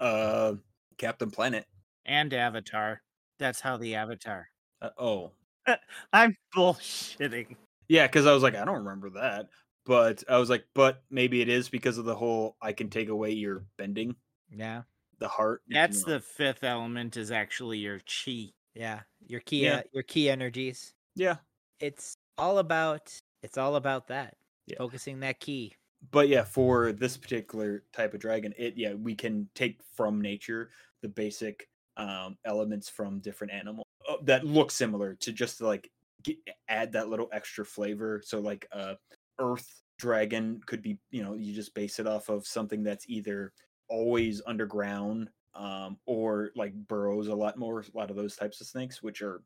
uh 0.00 0.54
Captain 0.98 1.30
Planet. 1.30 1.66
And 2.06 2.32
Avatar. 2.32 3.02
That's 3.38 3.60
how 3.60 3.76
the 3.76 3.94
Avatar. 3.96 4.48
Uh, 4.80 4.90
oh. 4.98 5.30
I'm 6.12 6.36
bullshitting. 6.56 7.56
Yeah, 7.88 8.06
cuz 8.08 8.26
I 8.26 8.32
was 8.32 8.42
like 8.42 8.54
I 8.54 8.64
don't 8.64 8.84
remember 8.84 9.10
that. 9.10 9.48
But 9.86 10.24
I 10.28 10.38
was 10.38 10.48
like 10.50 10.64
but 10.74 11.02
maybe 11.10 11.40
it 11.42 11.48
is 11.48 11.68
because 11.68 11.98
of 11.98 12.04
the 12.04 12.14
whole 12.16 12.56
I 12.62 12.72
can 12.72 12.88
take 12.90 13.08
away 13.08 13.32
your 13.32 13.64
bending, 13.76 14.14
Yeah, 14.50 14.82
the 15.24 15.28
heart. 15.28 15.62
you 15.66 15.74
That's 15.74 16.06
know. 16.06 16.14
the 16.14 16.20
fifth 16.20 16.62
element 16.64 17.16
is 17.16 17.30
actually 17.30 17.78
your 17.78 18.00
chi. 18.00 18.52
yeah. 18.74 19.00
Your 19.26 19.40
key, 19.40 19.64
Yeah. 19.64 19.76
uh, 19.76 19.82
your 19.92 20.02
key 20.02 20.28
energies. 20.28 20.92
Yeah. 21.16 21.36
It's 21.80 22.14
all 22.36 22.58
about. 22.58 23.10
It's 23.42 23.56
all 23.56 23.76
about 23.76 24.08
that. 24.08 24.36
Yeah. 24.66 24.76
Focusing 24.78 25.20
that 25.20 25.40
key. 25.40 25.72
But 26.10 26.28
yeah, 26.28 26.44
for 26.44 26.92
this 26.92 27.16
particular 27.16 27.84
type 27.92 28.12
of 28.12 28.20
dragon, 28.20 28.52
it 28.58 28.74
yeah, 28.76 28.92
we 28.92 29.14
can 29.14 29.48
take 29.54 29.80
from 29.96 30.20
nature 30.20 30.70
the 31.02 31.08
basic 31.08 31.68
um 31.96 32.36
elements 32.44 32.88
from 32.90 33.20
different 33.20 33.52
animals 33.52 33.86
uh, 34.10 34.16
that 34.24 34.44
look 34.44 34.70
similar 34.70 35.14
to 35.14 35.32
just 35.32 35.60
like 35.60 35.90
get, 36.24 36.36
add 36.68 36.92
that 36.92 37.08
little 37.08 37.28
extra 37.32 37.64
flavor. 37.64 38.20
So 38.24 38.40
like 38.40 38.66
uh 38.72 38.94
earth 39.38 39.80
dragon 39.98 40.60
could 40.66 40.82
be, 40.82 40.98
you 41.10 41.22
know, 41.22 41.34
you 41.34 41.54
just 41.54 41.72
base 41.74 41.98
it 42.00 42.06
off 42.06 42.28
of 42.28 42.46
something 42.46 42.82
that's 42.82 43.08
either 43.08 43.52
always 43.88 44.40
underground 44.46 45.30
um 45.54 45.98
or 46.06 46.50
like 46.56 46.74
burrows 46.88 47.28
a 47.28 47.34
lot 47.34 47.56
more, 47.56 47.80
a 47.80 47.96
lot 47.96 48.10
of 48.10 48.16
those 48.16 48.36
types 48.36 48.60
of 48.60 48.66
snakes 48.66 49.02
which 49.02 49.22
are 49.22 49.42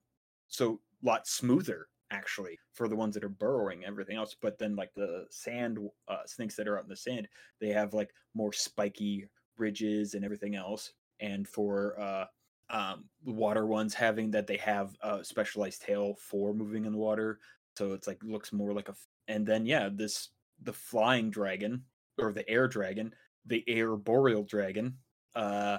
so 0.49 0.81
a 1.03 1.07
lot 1.07 1.27
smoother 1.27 1.89
actually 2.11 2.59
for 2.73 2.89
the 2.89 2.97
ones 2.97 3.15
that 3.15 3.25
are 3.25 3.29
burrowing 3.29 3.85
everything 3.85 4.17
else 4.17 4.35
but 4.41 4.59
then 4.59 4.75
like 4.75 4.91
the 4.95 5.27
sand 5.31 5.79
uh, 6.09 6.25
snakes 6.25 6.57
that 6.57 6.67
are 6.67 6.79
out 6.79 6.85
in 6.85 6.89
the 6.89 6.97
sand 6.97 7.29
they 7.61 7.69
have 7.69 7.93
like 7.93 8.11
more 8.35 8.53
spiky 8.53 9.29
ridges 9.59 10.15
and 10.15 10.25
everything 10.25 10.55
else 10.55 10.93
and 11.21 11.47
for 11.47 12.01
uh 12.01 12.25
um 12.71 13.05
water 13.25 13.67
ones 13.67 13.93
having 13.93 14.31
that 14.31 14.47
they 14.47 14.57
have 14.57 14.97
a 15.03 15.23
specialized 15.23 15.83
tail 15.83 16.15
for 16.15 16.55
moving 16.55 16.87
in 16.87 16.93
the 16.93 16.99
water 16.99 17.41
so 17.77 17.93
it's 17.93 18.07
like 18.07 18.23
looks 18.23 18.53
more 18.53 18.73
like 18.73 18.89
a 18.89 18.95
and 19.29 19.47
then 19.47 19.67
yeah 19.67 19.89
this 19.93 20.31
the 20.63 20.73
flying 20.73 21.31
dragon 21.31 21.85
or 22.19 22.33
the 22.33 22.49
air 22.49 22.67
dragon 22.67 23.15
the 23.47 23.65
air 23.67 23.97
boreal 23.97 24.43
dragon 24.43 24.97
uh 25.35 25.79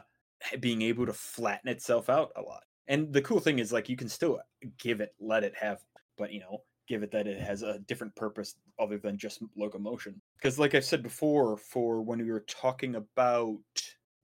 being 0.60 0.82
able 0.82 1.06
to 1.06 1.14
flatten 1.14 1.70
itself 1.70 2.10
out 2.10 2.32
a 2.36 2.42
lot. 2.42 2.64
And 2.88 3.14
the 3.14 3.22
cool 3.22 3.40
thing 3.40 3.60
is 3.60 3.72
like 3.72 3.90
you 3.90 3.98
can 3.98 4.10
still 4.10 4.40
give 4.78 5.02
it 5.02 5.14
let 5.20 5.44
it 5.44 5.54
have 5.56 5.80
but 6.18 6.32
you 6.32 6.40
know 6.40 6.64
give 6.88 7.04
it 7.04 7.12
that 7.12 7.28
it 7.28 7.40
has 7.40 7.62
a 7.62 7.80
different 7.80 8.16
purpose 8.16 8.56
other 8.80 8.98
than 8.98 9.18
just 9.18 9.42
locomotion. 9.56 10.20
Because 10.38 10.58
like 10.58 10.76
i 10.76 10.80
said 10.80 11.04
before 11.04 11.58
for 11.58 12.02
when 12.02 12.20
we 12.20 12.32
were 12.32 12.46
talking 12.48 12.96
about 12.96 13.58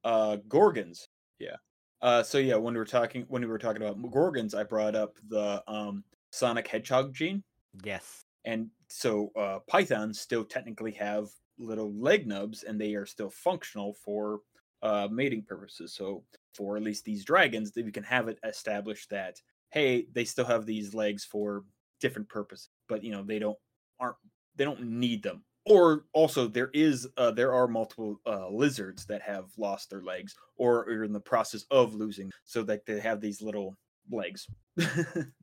uh 0.04 0.38
gorgons 0.48 1.08
yeah 1.40 1.56
uh 2.02 2.22
so 2.24 2.38
yeah 2.38 2.56
when 2.56 2.74
we 2.74 2.78
were 2.78 2.86
talking 2.86 3.26
when 3.28 3.42
we 3.42 3.48
were 3.48 3.58
talking 3.58 3.82
about 3.82 4.02
gorgons 4.12 4.54
i 4.54 4.64
brought 4.64 4.96
up 4.96 5.18
the 5.30 5.64
um 5.68 6.04
sonic 6.32 6.68
hedgehog 6.68 7.14
gene. 7.14 7.44
Yes. 7.84 8.24
and 8.46 8.70
so 8.88 9.32
uh 9.36 9.60
pythons 9.68 10.20
still 10.20 10.46
technically 10.46 10.92
have 10.92 11.28
little 11.58 11.94
leg 11.94 12.28
nubs 12.28 12.64
and 12.64 12.80
they 12.80 12.96
are 12.96 13.06
still 13.06 13.30
functional 13.30 13.94
for 13.94 14.42
uh 14.82 15.08
mating 15.12 15.44
purposes. 15.44 15.94
So 15.96 16.26
for 16.54 16.78
at 16.78 16.84
least 16.84 17.06
these 17.06 17.26
dragons 17.26 17.72
that 17.72 17.86
we 17.86 17.92
can 17.92 18.04
have 18.04 18.28
it 18.28 18.40
established 18.44 19.10
that 19.10 19.42
hey 19.72 20.08
they 20.14 20.26
still 20.26 20.46
have 20.46 20.66
these 20.66 20.94
legs 20.94 21.24
for 21.26 21.64
different 22.00 22.30
purposes, 22.30 22.70
but 22.88 23.04
you 23.04 23.12
know 23.12 23.24
they 23.24 23.40
don't 23.40 23.58
aren't 24.00 24.18
they 24.56 24.64
don't 24.66 24.84
need 24.84 25.24
them. 25.24 25.44
Or 25.68 26.06
also 26.14 26.48
there 26.48 26.70
is 26.74 27.08
uh, 27.18 27.32
there 27.32 27.54
are 27.54 27.68
multiple 27.68 28.22
uh, 28.28 28.50
lizards 28.50 29.06
that 29.08 29.24
have 29.24 29.50
lost 29.58 29.90
their 29.90 30.04
legs 30.04 30.36
or 30.58 30.82
are 30.84 31.04
in 31.04 31.12
the 31.14 31.20
process 31.20 31.66
of 31.72 31.96
losing 31.96 32.32
so 32.44 32.62
that 32.64 32.86
they 32.86 33.00
have 33.00 33.20
these 33.20 33.42
little 33.42 33.76
legs. 34.12 34.48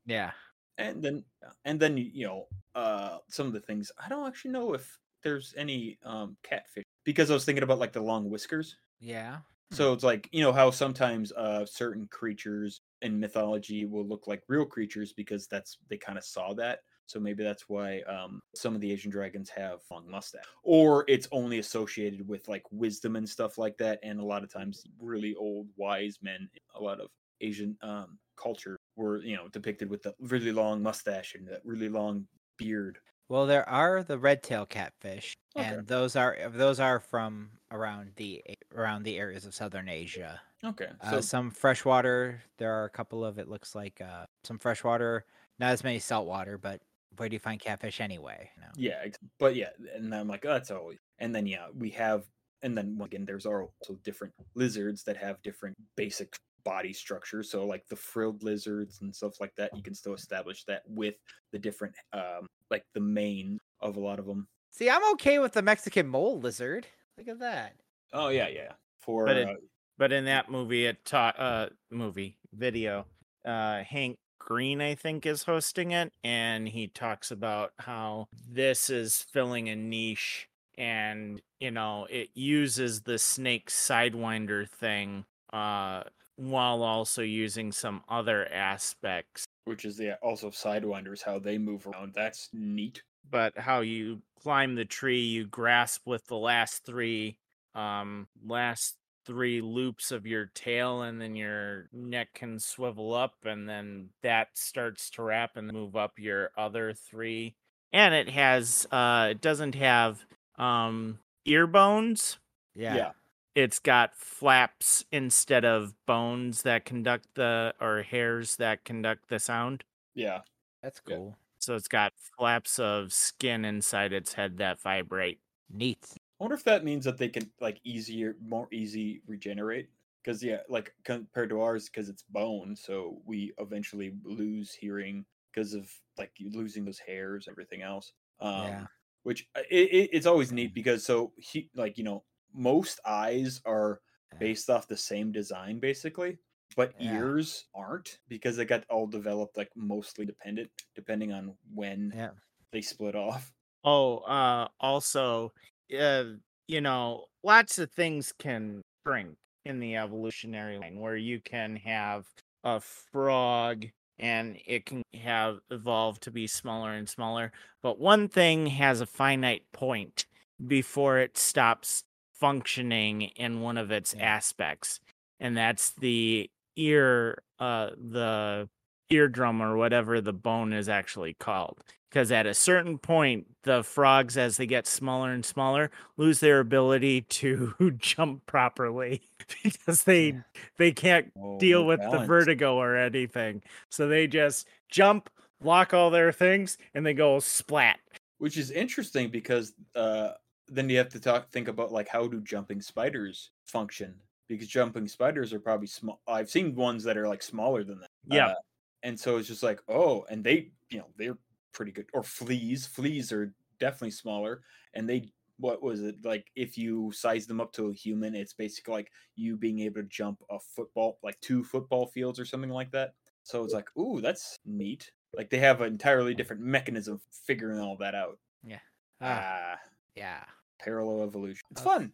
Yeah. 0.05 0.31
and 0.77 1.03
then 1.03 1.23
and 1.65 1.79
then 1.79 1.97
you 1.97 2.25
know 2.25 2.47
uh 2.75 3.19
some 3.29 3.45
of 3.47 3.53
the 3.53 3.59
things 3.59 3.91
i 4.03 4.09
don't 4.09 4.27
actually 4.27 4.51
know 4.51 4.73
if 4.73 4.97
there's 5.23 5.53
any 5.57 5.97
um 6.05 6.37
catfish 6.43 6.83
because 7.03 7.31
i 7.31 7.33
was 7.33 7.45
thinking 7.45 7.63
about 7.63 7.79
like 7.79 7.93
the 7.93 8.01
long 8.01 8.29
whiskers. 8.29 8.77
Yeah. 8.99 9.39
so 9.71 9.91
it's 9.93 10.03
like 10.03 10.29
you 10.31 10.41
know 10.41 10.53
how 10.53 10.71
sometimes 10.71 11.31
uh 11.33 11.65
certain 11.65 12.07
creatures 12.07 12.81
in 13.01 13.19
mythology 13.19 13.85
will 13.85 14.05
look 14.07 14.27
like 14.27 14.41
real 14.47 14.65
creatures 14.65 15.13
because 15.13 15.47
that's 15.47 15.77
they 15.89 15.97
kind 15.97 16.17
of 16.17 16.23
saw 16.23 16.53
that. 16.53 16.79
So 17.05 17.19
maybe 17.19 17.43
that's 17.43 17.67
why 17.67 18.01
um 18.01 18.39
some 18.55 18.75
of 18.75 18.81
the 18.81 18.91
asian 18.91 19.11
dragons 19.11 19.49
have 19.49 19.79
long 19.91 20.09
mustache 20.09 20.45
or 20.63 21.03
it's 21.07 21.27
only 21.31 21.59
associated 21.59 22.27
with 22.27 22.47
like 22.47 22.63
wisdom 22.71 23.15
and 23.15 23.27
stuff 23.27 23.57
like 23.57 23.77
that 23.77 23.99
and 24.03 24.19
a 24.19 24.25
lot 24.25 24.43
of 24.43 24.51
times 24.51 24.85
really 24.99 25.35
old 25.35 25.67
wise 25.75 26.17
men 26.21 26.49
a 26.75 26.81
lot 26.81 27.01
of 27.01 27.07
asian 27.41 27.77
um 27.81 28.17
culture 28.37 28.77
were 28.95 29.21
you 29.21 29.35
know 29.35 29.47
depicted 29.49 29.89
with 29.89 30.01
the 30.01 30.13
really 30.19 30.51
long 30.51 30.81
mustache 30.81 31.35
and 31.35 31.47
that 31.47 31.61
really 31.65 31.89
long 31.89 32.25
beard 32.57 32.97
Well, 33.29 33.45
there 33.45 33.67
are 33.67 34.03
the 34.03 34.17
red 34.17 34.43
tail 34.43 34.65
catfish, 34.65 35.35
Okay. 35.55 35.79
and 35.79 35.87
those 35.87 36.15
are 36.15 36.49
those 36.49 36.79
are 36.79 36.99
from 36.99 37.51
around 37.71 38.13
the 38.15 38.43
around 38.73 39.03
the 39.03 39.17
areas 39.17 39.45
of 39.45 39.53
southern 39.55 39.87
Asia. 39.89 40.41
okay 40.63 40.91
Uh, 40.99 41.21
some 41.21 41.51
freshwater. 41.51 42.43
There 42.57 42.71
are 42.73 42.85
a 42.85 42.89
couple 42.89 43.23
of 43.25 43.37
it 43.39 43.47
looks 43.47 43.75
like 43.75 44.01
uh, 44.01 44.25
some 44.43 44.59
freshwater, 44.59 45.25
not 45.59 45.71
as 45.71 45.83
many 45.83 45.99
saltwater, 45.99 46.57
but 46.57 46.81
where 47.17 47.29
do 47.29 47.35
you 47.35 47.39
find 47.39 47.59
catfish 47.59 48.01
anyway? 48.01 48.51
You 48.55 48.61
know? 48.63 48.71
Yeah, 48.75 49.05
but 49.39 49.55
yeah, 49.55 49.69
and 49.93 50.13
I'm 50.13 50.27
like, 50.27 50.45
oh, 50.45 50.53
that's 50.53 50.71
always. 50.71 50.99
And 51.19 51.33
then 51.35 51.45
yeah, 51.45 51.67
we 51.73 51.91
have, 51.91 52.25
and 52.61 52.77
then 52.77 52.99
again, 53.01 53.25
there's 53.25 53.45
also 53.45 53.71
different 54.03 54.33
lizards 54.55 55.03
that 55.03 55.17
have 55.17 55.41
different 55.43 55.77
basic 55.95 56.35
body 56.63 56.93
structure. 56.93 57.43
So 57.43 57.65
like 57.65 57.87
the 57.87 57.95
frilled 57.95 58.43
lizards 58.43 59.01
and 59.01 59.15
stuff 59.15 59.39
like 59.39 59.53
that, 59.55 59.75
you 59.75 59.83
can 59.83 59.93
still 59.93 60.13
establish 60.13 60.63
that 60.65 60.83
with 60.87 61.15
the 61.51 61.59
different, 61.59 61.95
um, 62.13 62.47
like 62.69 62.83
the 62.93 62.99
mane 62.99 63.59
of 63.79 63.97
a 63.97 63.99
lot 63.99 64.19
of 64.19 64.25
them. 64.25 64.47
See, 64.71 64.89
I'm 64.89 65.11
okay 65.13 65.39
with 65.39 65.53
the 65.53 65.61
Mexican 65.61 66.07
mole 66.07 66.39
lizard. 66.39 66.87
Look 67.17 67.27
at 67.27 67.39
that. 67.39 67.73
Oh 68.13 68.29
yeah, 68.29 68.47
yeah. 68.47 68.73
For 68.99 69.25
But 69.25 69.37
it- 69.37 69.47
uh, 69.47 69.53
But 69.97 70.11
in 70.11 70.25
that 70.25 70.49
movie, 70.49 70.85
it 70.87 71.05
taught 71.05 71.39
uh 71.39 71.69
movie 71.91 72.37
video, 72.53 73.05
uh 73.45 73.83
Hank 73.83 74.17
Green 74.39 74.81
I 74.81 74.95
think 74.95 75.25
is 75.25 75.43
hosting 75.43 75.91
it, 75.91 76.11
and 76.23 76.67
he 76.67 76.87
talks 76.87 77.29
about 77.31 77.73
how 77.79 78.27
this 78.49 78.89
is 78.89 79.21
filling 79.31 79.69
a 79.69 79.75
niche, 79.75 80.49
and 80.77 81.41
you 81.59 81.69
know 81.71 82.07
it 82.09 82.29
uses 82.33 83.01
the 83.03 83.19
snake 83.19 83.69
sidewinder 83.69 84.67
thing, 84.69 85.25
uh, 85.53 86.03
while 86.49 86.83
also 86.83 87.21
using 87.21 87.71
some 87.71 88.03
other 88.09 88.51
aspects. 88.51 89.45
which 89.65 89.85
is 89.85 89.97
the 89.97 90.15
also 90.21 90.49
sidewinders, 90.49 91.23
how 91.23 91.39
they 91.39 91.57
move 91.57 91.87
around. 91.87 92.13
That's 92.13 92.49
neat. 92.53 93.01
But 93.29 93.57
how 93.57 93.79
you 93.81 94.21
climb 94.41 94.75
the 94.75 94.85
tree, 94.85 95.21
you 95.21 95.45
grasp 95.47 96.05
with 96.05 96.27
the 96.27 96.37
last 96.37 96.85
three, 96.85 97.37
um, 97.73 98.27
last 98.45 98.97
three 99.25 99.61
loops 99.61 100.11
of 100.11 100.25
your 100.27 100.47
tail 100.53 101.01
and 101.03 101.21
then 101.21 101.33
your 101.35 101.87
neck 101.93 102.33
can 102.33 102.59
swivel 102.59 103.13
up 103.13 103.35
and 103.45 103.69
then 103.69 104.09
that 104.21 104.49
starts 104.53 105.09
to 105.09 105.23
wrap 105.23 105.55
and 105.55 105.71
move 105.71 105.95
up 105.95 106.19
your 106.19 106.51
other 106.57 106.93
three 106.93 107.55
and 107.93 108.13
it 108.13 108.27
has 108.27 108.85
uh 108.91 109.29
it 109.31 109.39
doesn't 109.39 109.75
have 109.75 110.25
um 110.57 111.17
ear 111.45 111.65
bones 111.65 112.37
Yeah. 112.75 112.95
Yeah. 112.97 113.11
It's 113.55 113.79
got 113.79 114.15
flaps 114.15 115.05
instead 115.11 115.65
of 115.65 115.93
bones 116.05 116.63
that 116.63 116.85
conduct 116.85 117.27
the 117.35 117.73
or 117.79 118.01
hairs 118.03 118.55
that 118.57 118.83
conduct 118.83 119.29
the 119.29 119.39
sound 119.39 119.83
Yeah. 120.15 120.41
That's 120.81 120.99
cool. 120.99 121.37
so 121.59 121.75
it's 121.75 121.87
got 121.87 122.13
flaps 122.37 122.77
of 122.79 123.13
skin 123.13 123.63
inside 123.65 124.11
its 124.13 124.33
head 124.33 124.57
that 124.57 124.81
vibrate 124.81 125.39
Neat. 125.69 126.05
I 126.39 126.43
wonder 126.43 126.55
if 126.55 126.63
that 126.65 126.83
means 126.83 127.05
that 127.05 127.17
they 127.17 127.29
can 127.29 127.49
like 127.61 127.79
easier, 127.83 128.35
more 128.41 128.67
easy 128.71 129.21
regenerate. 129.25 129.89
Because 130.23 130.43
yeah, 130.43 130.59
like 130.69 130.93
compared 131.03 131.49
to 131.49 131.61
ours, 131.61 131.89
because 131.89 132.09
it's 132.09 132.23
bone, 132.23 132.75
so 132.75 133.21
we 133.25 133.53
eventually 133.57 134.13
lose 134.23 134.73
hearing 134.73 135.25
because 135.51 135.73
of 135.73 135.89
like 136.17 136.31
losing 136.39 136.85
those 136.85 136.99
hairs, 136.99 137.47
everything 137.49 137.81
else. 137.81 138.13
Um, 138.39 138.63
Yeah. 138.63 138.85
Which 139.23 139.47
uh, 139.55 139.61
it, 139.69 139.89
it, 139.91 140.09
it's 140.13 140.25
always 140.25 140.51
neat 140.51 140.73
because 140.73 141.05
so 141.05 141.33
he 141.37 141.69
like 141.75 141.97
you 141.97 142.03
know 142.03 142.23
most 142.53 142.99
eyes 143.05 143.61
are 143.65 144.01
based 144.39 144.69
off 144.69 144.87
the 144.87 144.97
same 144.97 145.31
design 145.31 145.79
basically, 145.79 146.39
but 146.75 146.95
Yeah. 146.97 146.99
ears 146.99 147.67
aren't 147.73 148.19
because 148.27 148.57
they 148.57 148.65
got 148.65 148.85
all 148.89 149.07
developed 149.07 149.57
like 149.57 149.71
mostly 149.75 150.25
dependent 150.25 150.71
depending 150.95 151.31
on 151.31 151.57
when 151.73 152.13
Yeah. 152.13 152.31
they 152.71 152.81
split 152.81 153.15
off. 153.15 153.53
Oh, 153.83 154.19
uh, 154.19 154.67
also, 154.79 155.53
uh, 155.97 156.25
you 156.67 156.81
know, 156.81 157.25
lots 157.43 157.79
of 157.79 157.91
things 157.91 158.33
can 158.37 158.81
shrink 159.05 159.35
in 159.65 159.79
the 159.79 159.95
evolutionary 159.97 160.77
line 160.77 160.99
where 160.99 161.17
you 161.17 161.41
can 161.41 161.75
have 161.77 162.27
a 162.63 162.79
frog 162.79 163.85
and 164.19 164.57
it 164.65 164.85
can 164.85 165.01
have 165.13 165.59
evolved 165.69 166.23
to 166.23 166.31
be 166.31 166.47
smaller 166.47 166.93
and 166.93 167.09
smaller. 167.09 167.51
But 167.81 167.99
one 167.99 168.29
thing 168.29 168.67
has 168.67 169.01
a 169.01 169.05
finite 169.05 169.69
point 169.73 170.25
before 170.65 171.19
it 171.19 171.37
stops 171.37 172.03
functioning 172.43 173.21
in 173.21 173.61
one 173.61 173.77
of 173.77 173.89
its 173.89 174.13
aspects, 174.19 174.99
and 175.39 175.55
that's 175.55 175.91
the 175.91 176.51
ear, 176.75 177.41
uh, 177.57 177.91
the 177.91 178.67
eardrum 179.09 179.61
or 179.61 179.77
whatever 179.77 180.19
the 180.19 180.33
bone 180.33 180.73
is 180.73 180.89
actually 180.89 181.33
called 181.35 181.79
because 182.09 182.31
at 182.31 182.45
a 182.45 182.53
certain 182.53 182.97
point 182.97 183.45
the 183.63 183.83
frogs 183.83 184.37
as 184.37 184.57
they 184.57 184.65
get 184.65 184.87
smaller 184.87 185.31
and 185.31 185.45
smaller 185.45 185.91
lose 186.17 186.39
their 186.39 186.59
ability 186.59 187.21
to 187.21 187.73
jump 187.97 188.43
properly 188.45 189.21
because 189.63 190.03
they 190.03 190.27
Yeah. 190.29 190.41
they 190.77 190.91
can't 190.91 191.31
Oh, 191.37 191.59
deal 191.59 191.85
with 191.85 191.99
the 192.01 192.19
vertigo 192.25 192.75
or 192.75 192.95
anything. 192.95 193.61
So 193.89 194.07
they 194.07 194.25
just 194.27 194.67
jump 194.89 195.29
lock 195.61 195.93
all 195.93 196.09
their 196.09 196.31
things 196.31 196.77
and 196.93 197.05
they 197.05 197.13
go 197.13 197.39
splat. 197.39 197.99
Which 198.39 198.57
is 198.57 198.71
interesting 198.71 199.29
because 199.29 199.73
uh 199.95 200.31
then 200.75 200.89
you 200.89 200.97
have 200.97 201.09
to 201.09 201.19
talk 201.19 201.49
think 201.51 201.67
about 201.67 201.91
like 201.91 202.07
how 202.07 202.27
do 202.27 202.41
jumping 202.41 202.81
spiders 202.81 203.51
function 203.65 204.15
because 204.47 204.67
jumping 204.67 205.07
spiders 205.07 205.53
are 205.53 205.59
probably 205.59 205.87
small 205.87 206.21
i've 206.27 206.49
seen 206.49 206.75
ones 206.75 207.03
that 207.03 207.17
are 207.17 207.27
like 207.27 207.43
smaller 207.43 207.83
than 207.83 207.99
that 207.99 208.09
Yeah. 208.25 208.47
Uh, 208.47 208.55
and 209.03 209.19
so 209.19 209.37
it's 209.37 209.47
just 209.47 209.63
like 209.63 209.81
oh 209.87 210.25
and 210.29 210.43
they 210.43 210.71
you 210.89 210.99
know 210.99 211.07
they're 211.17 211.37
pretty 211.73 211.91
good. 211.91 212.05
Or 212.13 212.23
fleas, 212.23 212.85
fleas 212.85 213.31
are 213.31 213.53
definitely 213.79 214.11
smaller, 214.11 214.61
and 214.93 215.09
they 215.09 215.33
what 215.57 215.83
was 215.83 216.01
it 216.01 216.15
like 216.23 216.47
if 216.55 216.77
you 216.77 217.11
size 217.11 217.45
them 217.45 217.61
up 217.61 217.71
to 217.71 217.89
a 217.89 217.93
human 217.93 218.33
it's 218.33 218.53
basically 218.53 218.91
like 218.91 219.11
you 219.35 219.55
being 219.55 219.79
able 219.79 220.01
to 220.01 220.07
jump 220.07 220.41
a 220.49 220.57
football 220.59 221.19
like 221.21 221.39
two 221.41 221.63
football 221.63 222.07
fields 222.07 222.39
or 222.39 222.43
something 222.43 222.71
like 222.71 222.91
that 222.91 223.13
so 223.43 223.63
it's 223.63 223.73
like 223.73 223.87
ooh 223.95 224.19
that's 224.19 224.57
neat 224.65 225.11
like 225.37 225.51
they 225.51 225.59
have 225.59 225.81
an 225.81 225.93
entirely 225.93 226.33
different 226.33 226.63
mechanism 226.63 227.19
for 227.19 227.45
figuring 227.45 227.79
all 227.79 227.95
that 227.95 228.15
out 228.15 228.39
Yeah. 228.65 228.79
Ah, 229.21 229.75
ah 229.75 229.79
yeah. 230.15 230.43
Parallel 230.83 231.23
evolution 231.23 231.61
it's 231.71 231.81
Uh, 231.81 231.85
fun 231.85 232.13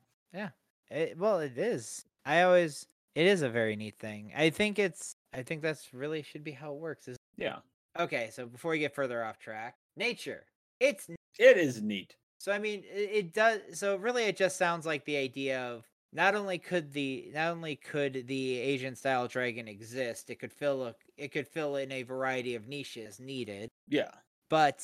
It, 0.91 1.17
well, 1.17 1.39
it 1.39 1.57
is. 1.57 2.05
I 2.25 2.41
always. 2.41 2.85
It 3.15 3.25
is 3.27 3.41
a 3.41 3.49
very 3.49 3.75
neat 3.75 3.99
thing. 3.99 4.31
I 4.35 4.49
think 4.49 4.79
it's. 4.79 5.13
I 5.33 5.43
think 5.43 5.61
that's 5.61 5.93
really 5.93 6.21
should 6.21 6.43
be 6.43 6.51
how 6.51 6.73
it 6.73 6.79
works. 6.79 7.07
Is 7.07 7.17
yeah 7.37 7.57
okay. 7.99 8.29
So 8.31 8.45
before 8.45 8.71
we 8.71 8.79
get 8.79 8.95
further 8.95 9.23
off 9.23 9.39
track, 9.39 9.75
nature. 9.95 10.45
It's 10.79 11.07
it 11.37 11.57
is 11.57 11.81
neat 11.81 12.15
So 12.39 12.51
I 12.51 12.59
mean, 12.59 12.83
it, 12.91 13.09
it 13.13 13.33
does. 13.33 13.59
So 13.73 13.97
really, 13.97 14.23
it 14.23 14.37
just 14.37 14.57
sounds 14.57 14.85
like 14.85 15.05
the 15.05 15.17
idea 15.17 15.61
of 15.61 15.85
not 16.11 16.35
only 16.35 16.57
could 16.57 16.91
the 16.91 17.29
not 17.33 17.51
only 17.51 17.75
could 17.75 18.25
the 18.27 18.57
Asian 18.57 18.95
style 18.95 19.27
dragon 19.27 19.67
exist, 19.67 20.29
it 20.29 20.39
could 20.39 20.53
fill 20.53 20.85
a 20.85 20.95
it 21.17 21.31
could 21.31 21.47
fill 21.47 21.75
in 21.75 21.91
a 21.91 22.03
variety 22.03 22.55
of 22.55 22.67
niches 22.67 23.19
needed. 23.19 23.69
yeah 23.87 24.11
But 24.49 24.83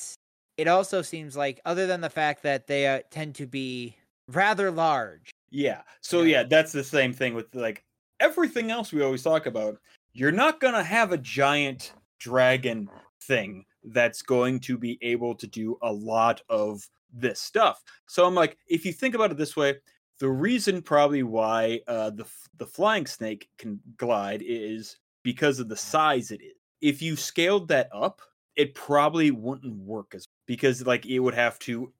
it 0.56 0.68
also 0.68 1.02
seems 1.02 1.36
like, 1.36 1.60
other 1.64 1.86
than 1.86 2.00
the 2.00 2.10
fact 2.10 2.42
that 2.42 2.66
they 2.66 2.86
uh, 2.86 3.00
tend 3.10 3.34
to 3.36 3.46
be 3.46 3.96
rather 4.28 4.70
large. 4.70 5.30
Yeah. 5.50 5.82
So 6.00 6.22
Yeah. 6.22 6.38
yeah, 6.38 6.42
that's 6.44 6.72
the 6.72 6.84
same 6.84 7.12
thing 7.12 7.34
with 7.34 7.54
like 7.54 7.84
everything 8.20 8.70
else 8.70 8.92
we 8.92 9.02
always 9.02 9.22
talk 9.22 9.46
about. 9.46 9.78
You're 10.12 10.32
not 10.32 10.60
gonna 10.60 10.82
have 10.82 11.12
a 11.12 11.18
giant 11.18 11.92
dragon 12.18 12.88
thing 13.22 13.64
that's 13.84 14.22
going 14.22 14.60
to 14.60 14.78
be 14.78 14.98
able 15.02 15.34
to 15.36 15.46
do 15.46 15.78
a 15.82 15.92
lot 15.92 16.40
of 16.48 16.88
this 17.12 17.40
stuff. 17.40 17.82
So 18.06 18.26
I'm 18.26 18.34
like, 18.34 18.56
if 18.66 18.84
you 18.84 18.92
think 18.92 19.14
about 19.14 19.30
it 19.30 19.36
this 19.36 19.56
way, 19.56 19.76
the 20.18 20.28
reason 20.28 20.82
probably 20.82 21.22
why 21.22 21.80
uh, 21.86 22.10
the 22.10 22.24
the 22.56 22.66
flying 22.66 23.06
snake 23.06 23.48
can 23.58 23.80
glide 23.98 24.42
is 24.44 24.96
because 25.22 25.60
of 25.60 25.68
the 25.68 25.76
size 25.76 26.30
it 26.30 26.40
is. 26.42 26.54
If 26.80 27.02
you 27.02 27.16
scaled 27.16 27.68
that 27.68 27.88
up, 27.92 28.20
it 28.56 28.74
probably 28.74 29.30
wouldn't 29.30 29.76
work 29.76 30.14
as 30.14 30.26
because 30.46 30.86
like 30.86 31.06
it 31.06 31.20
would 31.20 31.34
have 31.34 31.58
to 31.60 31.92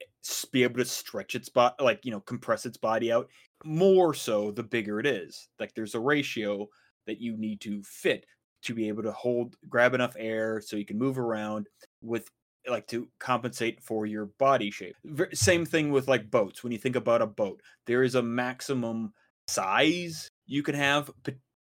be 0.53 0.63
able 0.63 0.79
to 0.79 0.85
stretch 0.85 1.35
its 1.35 1.49
body, 1.49 1.75
like 1.81 2.05
you 2.05 2.11
know, 2.11 2.21
compress 2.21 2.67
its 2.67 2.77
body 2.77 3.13
out 3.13 3.29
more 3.65 4.15
so 4.15 4.51
the 4.51 4.63
bigger 4.63 5.01
it 5.01 5.07
is. 5.07 5.49
Like 5.59 5.75
there's 5.75 5.95
a 5.95 6.01
ratio 6.01 6.69
that 7.07 7.21
you 7.21 7.37
need 7.37 7.61
to 7.63 7.83
fit 7.83 8.27
to 8.63 8.75
be 8.75 8.89
able 8.89 9.03
to 9.03 9.13
hold 9.13 9.57
grab 9.69 9.95
enough 9.95 10.17
air 10.19 10.61
so 10.61 10.77
you 10.77 10.85
can 10.85 10.99
move 10.99 11.19
around 11.19 11.69
with 12.03 12.29
like 12.69 12.87
to 12.89 13.09
compensate 13.21 13.81
for 13.81 14.07
your 14.07 14.27
body 14.39 14.71
shape. 14.71 14.97
Ver- 15.05 15.31
Same 15.33 15.65
thing 15.65 15.91
with 15.93 16.09
like 16.09 16.31
boats. 16.31 16.65
When 16.65 16.73
you 16.73 16.79
think 16.79 16.97
about 16.97 17.23
a 17.23 17.27
boat, 17.27 17.61
there 17.87 18.03
is 18.03 18.17
a 18.17 18.23
maximum 18.23 19.13
size 19.49 20.29
you 20.47 20.63
can 20.63 20.75
have 20.75 21.11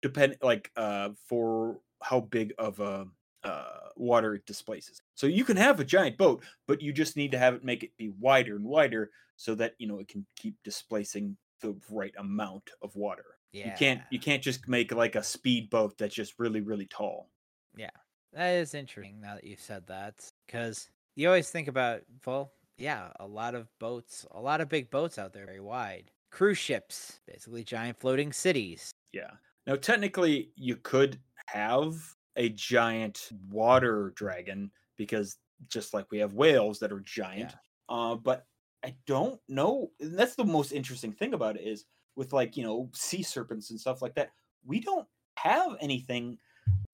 depend 0.01 0.35
like 0.41 0.71
uh 0.75 1.09
for 1.27 1.79
how 2.01 2.19
big 2.19 2.53
of 2.57 2.79
a 2.79 3.05
uh 3.43 3.89
water 3.95 4.35
it 4.35 4.45
displaces. 4.45 5.01
So 5.15 5.27
you 5.27 5.43
can 5.43 5.57
have 5.57 5.79
a 5.79 5.85
giant 5.85 6.17
boat, 6.17 6.43
but 6.67 6.81
you 6.81 6.93
just 6.93 7.15
need 7.17 7.31
to 7.31 7.37
have 7.37 7.55
it 7.55 7.63
make 7.63 7.83
it 7.83 7.95
be 7.97 8.09
wider 8.19 8.55
and 8.55 8.65
wider 8.65 9.11
so 9.35 9.55
that 9.55 9.75
you 9.79 9.87
know 9.87 9.99
it 9.99 10.07
can 10.07 10.25
keep 10.35 10.55
displacing 10.63 11.37
the 11.61 11.75
right 11.89 12.13
amount 12.17 12.71
of 12.81 12.95
water. 12.95 13.37
Yeah, 13.51 13.67
You 13.67 13.73
can't 13.77 14.01
you 14.11 14.19
can't 14.19 14.41
just 14.43 14.67
make 14.67 14.91
like 14.91 15.15
a 15.15 15.23
speed 15.23 15.69
boat 15.69 15.97
that's 15.97 16.15
just 16.15 16.39
really 16.39 16.61
really 16.61 16.85
tall. 16.85 17.29
Yeah. 17.75 17.89
That 18.33 18.51
is 18.55 18.73
interesting 18.73 19.19
now 19.19 19.35
that 19.35 19.43
you 19.43 19.57
said 19.57 19.85
that, 19.87 20.25
because 20.45 20.89
you 21.15 21.27
always 21.27 21.49
think 21.49 21.67
about 21.67 22.01
well, 22.25 22.53
yeah, 22.77 23.11
a 23.19 23.27
lot 23.27 23.55
of 23.55 23.67
boats, 23.79 24.25
a 24.31 24.39
lot 24.39 24.61
of 24.61 24.69
big 24.69 24.89
boats 24.89 25.19
out 25.19 25.33
there, 25.33 25.45
very 25.45 25.59
wide. 25.59 26.11
Cruise 26.31 26.57
ships, 26.57 27.19
basically 27.27 27.63
giant 27.63 27.99
floating 27.99 28.31
cities. 28.31 28.89
Yeah. 29.11 29.31
Now 29.67 29.75
technically 29.75 30.51
you 30.55 30.77
could 30.77 31.19
have 31.47 32.15
a 32.35 32.49
giant 32.49 33.29
water 33.49 34.11
dragon 34.15 34.71
because 34.97 35.37
just 35.67 35.93
like 35.93 36.11
we 36.11 36.19
have 36.19 36.33
whales 36.33 36.79
that 36.79 36.91
are 36.91 36.99
giant. 37.01 37.55
Uh 37.89 38.15
but 38.15 38.47
I 38.83 38.95
don't 39.05 39.39
know. 39.47 39.91
and 39.99 40.17
That's 40.17 40.35
the 40.35 40.45
most 40.45 40.71
interesting 40.71 41.13
thing 41.13 41.33
about 41.33 41.55
it 41.57 41.63
is 41.67 41.85
with 42.15 42.33
like, 42.33 42.57
you 42.57 42.63
know, 42.63 42.89
sea 42.93 43.23
serpents 43.23 43.69
and 43.69 43.79
stuff 43.79 44.01
like 44.01 44.15
that. 44.15 44.31
We 44.65 44.79
don't 44.79 45.07
have 45.37 45.77
anything 45.79 46.39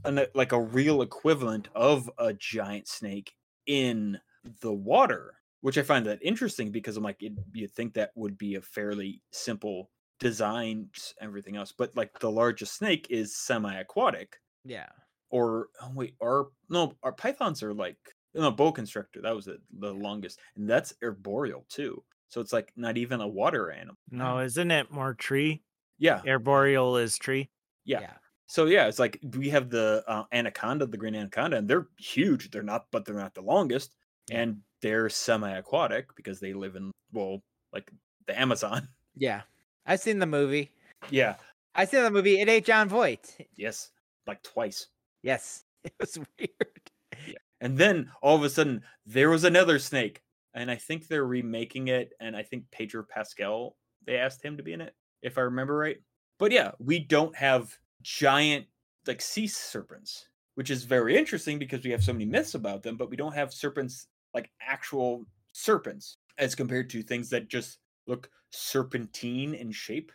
an, 0.06 0.26
like 0.34 0.52
a 0.52 0.62
real 0.62 1.02
equivalent 1.02 1.69
of 1.76 2.10
a 2.17 2.34
giant 2.34 2.88
snake 2.88 3.34
in 3.65 4.19
the 4.62 4.73
water, 4.73 5.41
which 5.62 5.78
I 5.78 5.84
find 5.84 6.06
that 6.06 6.19
interesting 6.21 6.71
because 6.71 6.97
I'm 6.97 7.04
like, 7.04 7.21
it, 7.21 7.34
you'd 7.54 7.71
think 7.73 7.93
that 7.93 8.12
would 8.15 8.38
be 8.38 8.56
a 8.56 8.62
fairly 8.62 9.21
simple 9.32 9.91
design, 10.19 10.89
everything 11.19 11.56
else. 11.56 11.71
But 11.71 11.95
like 11.95 12.19
the 12.19 12.32
largest 12.32 12.76
snake 12.78 13.08
is 13.10 13.36
semi-aquatic, 13.36 14.38
Yeah, 14.63 14.89
or 15.30 15.68
oh, 15.82 15.92
wait, 15.94 16.16
our 16.22 16.48
no, 16.70 16.94
our 17.04 17.12
pythons 17.12 17.63
are 17.63 17.74
like 17.74 17.98
no 18.34 18.52
boa 18.52 18.72
constrictor. 18.72 19.22
That 19.22 19.36
was 19.36 19.46
the, 19.46 19.58
the 19.80 19.94
longest, 19.94 20.40
and 20.56 20.70
that's 20.70 20.94
arboreal 21.04 21.66
too. 21.70 22.04
So 22.30 22.42
it's 22.42 22.54
like 22.54 22.72
not 22.76 22.98
even 22.98 23.22
a 23.22 23.28
water 23.28 23.72
animal. 23.72 23.96
No, 24.12 24.40
isn't 24.40 24.72
it 24.72 24.92
more 24.92 25.13
tree? 25.13 25.63
Yeah, 25.98 26.22
Arboreal 26.28 26.98
is 26.98 27.18
tree. 27.18 27.50
yeah. 27.86 28.02
yeah. 28.02 28.13
So 28.50 28.66
yeah, 28.66 28.88
it's 28.88 29.00
like 29.00 29.20
we 29.36 29.50
have 29.50 29.70
the 29.70 30.04
uh, 30.08 30.24
anaconda, 30.32 30.86
the 30.86 30.98
green 30.98 31.16
anaconda, 31.16 31.58
and 31.58 31.68
they're 31.68 31.88
huge. 31.98 32.50
They're 32.52 32.63
not, 32.63 32.86
but 32.92 33.04
they're 33.06 33.16
not 33.16 33.34
the 33.34 33.42
longest, 33.42 33.96
and 34.32 34.60
they're 34.82 35.10
semi-aquatic 35.10 36.16
because 36.16 36.40
they 36.40 36.54
live 36.54 36.76
in 36.76 36.92
well, 37.12 37.42
like 37.74 37.92
the 38.26 38.40
Amazon. 38.40 38.88
yeah. 39.16 39.42
I've 39.86 40.00
seen 40.00 40.20
the 40.20 40.26
movie. 40.26 40.72
yeah. 41.10 41.36
I 41.76 41.86
seen 41.86 42.04
the 42.04 42.12
movie. 42.12 42.40
It 42.40 42.50
ain't 42.50 42.66
Jon 42.66 42.90
Voight. 42.90 43.36
Yes. 43.56 43.92
Like 44.26 44.42
twice. 44.44 44.88
Yes, 45.28 45.66
it 45.84 45.94
was 46.00 46.18
weird. 46.40 47.36
And 47.60 47.78
then 47.78 48.12
all 48.22 48.38
of 48.38 48.44
a 48.44 48.50
sudden 48.50 48.82
there 49.06 49.30
was 49.30 49.44
another 49.44 49.78
snake, 49.78 50.22
and 50.54 50.72
I 50.72 50.76
think 50.76 51.08
they're 51.08 51.26
remaking 51.26 51.90
it. 51.90 52.13
And 52.22 52.34
I 52.34 52.44
think 52.44 52.63
Pedro 52.72 53.04
Pascal 53.04 53.76
they 54.06 54.16
asked 54.16 54.42
him 54.42 54.56
to 54.56 54.63
be 54.63 54.72
in 54.72 54.80
it, 54.80 54.96
if 55.22 55.38
I 55.38 55.42
remember 55.42 55.78
right. 55.78 55.98
But 56.40 56.54
yeah, 56.54 56.72
we 56.80 57.00
don't 57.00 57.36
have 57.36 57.78
giant 58.02 58.68
like 59.06 59.22
sea 59.22 59.48
serpents, 59.48 60.30
which 60.56 60.70
is 60.70 60.86
very 60.86 61.18
interesting 61.18 61.60
because 61.60 61.84
we 61.84 61.92
have 61.92 62.04
so 62.04 62.13
many 62.13 62.26
myths 62.26 62.56
about 62.56 62.82
them, 62.82 62.96
but 62.96 63.10
we 63.10 63.18
don't 63.18 63.36
have 63.36 63.54
serpents 63.54 64.08
like 64.34 64.50
actual 64.62 65.26
serpents 65.52 66.16
as 66.38 66.56
compared 66.56 66.90
to 66.92 67.04
things 67.04 67.30
that 67.32 67.50
just 67.50 67.80
look 68.06 68.30
serpentine 68.52 69.54
in 69.56 69.74
shape. 69.74 70.13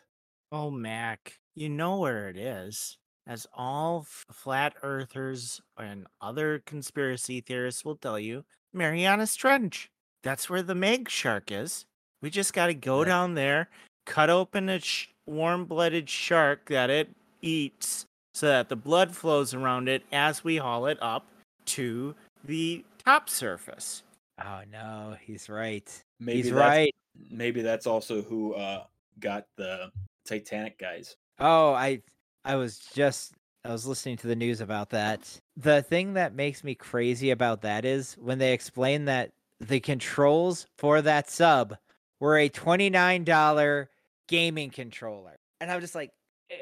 Oh, 0.52 0.70
Mac, 0.70 1.38
you 1.54 1.68
know 1.68 1.98
where 1.98 2.30
it 2.30 2.38
is. 2.38 2.96
As 3.26 3.46
all 3.54 4.00
f- 4.00 4.24
flat 4.32 4.74
earthers 4.82 5.60
and 5.78 6.06
other 6.20 6.62
conspiracy 6.66 7.40
theorists 7.40 7.84
will 7.84 7.96
tell 7.96 8.18
you, 8.18 8.44
Mariana's 8.72 9.36
Trench. 9.36 9.88
That's 10.22 10.50
where 10.50 10.62
the 10.62 10.74
Meg 10.74 11.08
shark 11.08 11.52
is. 11.52 11.84
We 12.20 12.30
just 12.30 12.52
got 12.52 12.66
to 12.66 12.74
go 12.74 13.00
Yeah. 13.02 13.08
down 13.08 13.34
there, 13.34 13.68
cut 14.06 14.28
open 14.30 14.68
a 14.68 14.80
sh- 14.80 15.08
warm 15.26 15.64
blooded 15.66 16.08
shark 16.10 16.66
that 16.68 16.90
it 16.90 17.10
eats 17.40 18.06
so 18.34 18.46
that 18.48 18.68
the 18.68 18.76
blood 18.76 19.14
flows 19.14 19.54
around 19.54 19.88
it 19.88 20.02
as 20.12 20.42
we 20.42 20.56
haul 20.56 20.86
it 20.86 20.98
up 21.00 21.26
to 21.66 22.14
the 22.44 22.84
top 23.04 23.28
surface. 23.28 24.02
Oh 24.44 24.62
no, 24.70 25.16
he's 25.20 25.48
right. 25.48 25.88
Maybe 26.18 26.42
he's 26.42 26.52
right. 26.52 26.94
Maybe 27.30 27.62
that's 27.62 27.86
also 27.86 28.22
who 28.22 28.54
uh, 28.54 28.84
got 29.20 29.44
the 29.56 29.92
Titanic 30.24 30.78
guys. 30.78 31.16
Oh, 31.38 31.72
I 31.72 32.00
I 32.44 32.56
was 32.56 32.78
just 32.94 33.34
I 33.64 33.70
was 33.70 33.86
listening 33.86 34.16
to 34.18 34.26
the 34.26 34.36
news 34.36 34.60
about 34.60 34.90
that. 34.90 35.40
The 35.56 35.82
thing 35.82 36.14
that 36.14 36.34
makes 36.34 36.64
me 36.64 36.74
crazy 36.74 37.30
about 37.30 37.62
that 37.62 37.84
is 37.84 38.14
when 38.14 38.38
they 38.38 38.52
explain 38.52 39.04
that 39.04 39.30
the 39.60 39.78
controls 39.78 40.66
for 40.76 41.00
that 41.02 41.30
sub 41.30 41.76
were 42.18 42.38
a 42.38 42.48
$29 42.48 43.86
gaming 44.26 44.70
controller. 44.70 45.36
And 45.60 45.70
I'm 45.70 45.80
just 45.80 45.94
like 45.94 46.10
eh, 46.50 46.56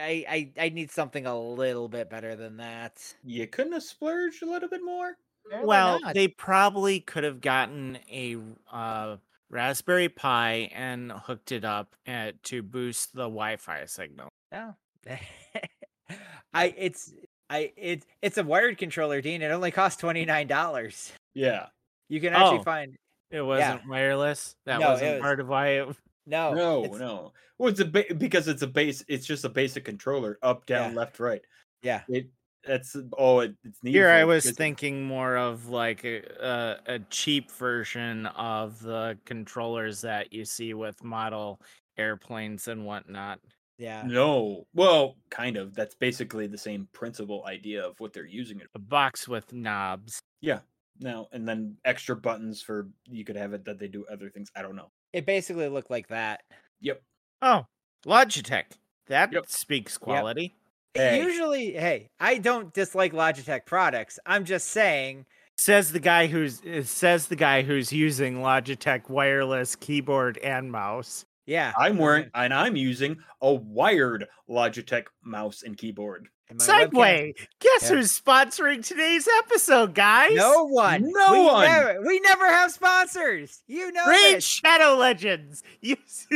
I 0.00 0.24
I 0.28 0.66
I 0.66 0.68
need 0.68 0.90
something 0.90 1.26
a 1.26 1.38
little 1.38 1.88
bit 1.88 2.08
better 2.08 2.36
than 2.36 2.58
that. 2.58 3.14
You 3.24 3.46
couldn't 3.48 3.72
have 3.72 3.82
splurged 3.82 4.42
a 4.42 4.46
little 4.46 4.68
bit 4.68 4.84
more. 4.84 5.16
Eh, 5.52 5.58
why 5.58 5.64
well, 5.64 6.00
not? 6.00 6.14
they 6.14 6.28
probably 6.28 7.00
could 7.00 7.24
have 7.24 7.40
gotten 7.40 7.98
a 8.10 8.36
uh, 8.72 9.16
Raspberry 9.50 10.08
Pi 10.08 10.70
and 10.72 11.10
hooked 11.10 11.50
it 11.50 11.64
up 11.64 11.96
uh, 12.06 12.32
to 12.44 12.62
boost 12.62 13.14
the 13.14 13.24
Wi-Fi 13.24 13.84
signal. 13.86 14.28
No. 14.52 14.76
I 16.54 16.74
it's 16.76 17.12
I 17.50 17.72
it 17.76 18.04
it's 18.22 18.38
a 18.38 18.44
wired 18.44 18.78
controller, 18.78 19.20
Dean. 19.20 19.42
It 19.42 19.50
only 19.50 19.70
costs 19.70 20.00
$29. 20.02 21.12
Yeah. 21.34 21.66
You 22.08 22.20
can 22.20 22.32
actually 22.32 22.58
Oh. 22.58 22.62
find 22.62 22.96
It 23.30 23.42
wasn't 23.42 23.88
wireless. 23.88 24.54
That 24.66 24.80
No, 24.80 24.90
wasn't 24.90 25.12
was- 25.14 25.20
part 25.20 25.40
of 25.40 25.48
why 25.48 25.68
it. 25.80 25.96
no 26.26 26.54
no, 26.54 26.84
it's- 26.84 27.00
no. 27.00 27.32
Well, 27.58 27.70
it's 27.70 27.80
a 27.80 27.84
ba- 27.84 28.14
because 28.18 28.48
it's 28.48 28.62
a 28.62 28.66
base. 28.66 29.04
It's 29.08 29.26
just 29.26 29.44
a 29.44 29.48
basic 29.48 29.84
controller, 29.84 30.38
up, 30.42 30.66
down, 30.66 30.90
Yeah. 30.92 30.96
left, 30.98 31.20
right. 31.20 31.42
Yeah. 31.82 32.02
It 32.08 32.28
That's 32.66 32.96
oh, 33.18 33.40
it, 33.40 33.54
it's 33.62 33.82
needed. 33.82 33.98
Here 33.98 34.08
I 34.10 34.24
was 34.24 34.50
thinking 34.52 35.04
more 35.04 35.36
of 35.36 35.68
like 35.68 36.02
a, 36.04 36.22
a 36.40 36.94
a 36.94 36.98
cheap 37.10 37.50
version 37.52 38.26
of 38.26 38.80
the 38.80 39.18
controllers 39.26 40.00
that 40.00 40.32
you 40.32 40.44
see 40.46 40.72
with 40.74 41.02
model 41.04 41.60
airplanes 41.98 42.66
and 42.68 42.84
whatnot. 42.86 43.38
Yeah. 43.78 44.02
No, 44.06 44.66
well, 44.74 45.16
kind 45.30 45.56
of. 45.56 45.74
That's 45.74 45.94
basically 45.94 46.46
the 46.46 46.58
same 46.58 46.88
principle 46.92 47.44
idea 47.46 47.84
of 47.84 47.98
what 47.98 48.12
they're 48.12 48.26
using 48.26 48.60
it. 48.60 48.68
A 48.74 48.78
box 48.78 49.26
with 49.26 49.52
knobs. 49.52 50.20
Yeah. 50.40 50.60
Now 51.00 51.26
and 51.32 51.46
then 51.48 51.76
extra 51.84 52.14
buttons 52.14 52.62
for 52.62 52.88
you 53.10 53.24
could 53.24 53.36
have 53.36 53.52
it 53.52 53.64
that 53.64 53.80
they 53.80 53.88
do 53.88 54.04
other 54.10 54.30
things. 54.30 54.48
I 54.54 54.62
don't 54.62 54.76
know. 54.76 54.90
It 55.12 55.26
basically 55.26 55.68
looked 55.68 55.90
like 55.90 56.08
that. 56.08 56.42
Yep. 56.80 57.02
Oh, 57.42 57.66
Logitech. 58.06 58.64
That 59.08 59.32
Yep. 59.32 59.46
speaks 59.48 59.98
quality. 59.98 60.54
Hey. 60.94 61.20
Usually, 61.22 61.72
hey, 61.72 62.10
I 62.20 62.38
don't 62.38 62.72
dislike 62.72 63.12
Logitech 63.12 63.66
products. 63.66 64.18
I'm 64.24 64.44
just 64.44 64.68
saying, 64.68 65.26
Says 65.56 65.92
the 65.92 66.00
guy 66.00 66.26
who's 66.26 66.62
uh, 66.64 66.82
says 66.84 67.26
the 67.28 67.36
guy 67.36 67.62
who's 67.62 67.92
using 67.92 68.38
Logitech 68.38 69.08
wireless 69.08 69.76
keyboard 69.76 70.38
and 70.38 70.70
mouse. 70.70 71.24
Yeah. 71.46 71.72
I'm 71.78 71.98
wearing 71.98 72.22
okay. 72.24 72.30
and 72.34 72.54
I'm 72.54 72.76
using 72.76 73.16
a 73.40 73.52
wired 73.52 74.26
Logitech 74.48 75.04
mouse 75.22 75.62
and 75.62 75.76
keyboard. 75.76 76.28
And 76.50 76.58
my 76.58 76.64
webcam- 76.64 76.90
Segway. 76.90 77.32
Guess 77.60 77.82
Yeah. 77.82 77.88
who's 77.96 78.20
sponsoring 78.20 78.86
today's 78.86 79.26
episode, 79.38 79.94
guys? 79.94 80.34
No 80.34 80.64
one. 80.64 81.02
No 81.10 81.32
we 81.32 81.44
one. 81.44 81.66
Never, 81.66 82.02
we 82.06 82.20
never 82.20 82.46
have 82.46 82.70
sponsors. 82.70 83.62
You 83.66 83.90
know 83.92 84.06
Raid 84.06 84.36
this. 84.36 84.44
Shadow 84.44 84.94
Legends. 84.96 85.62
Use, 85.80 86.26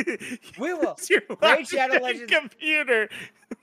We 0.59 0.73
will. 0.75 0.95
use 0.99 1.11
your 1.11 1.23
Raid 1.43 1.69
Shadow 1.69 2.03
Legends 2.03 2.33
computer 2.33 3.09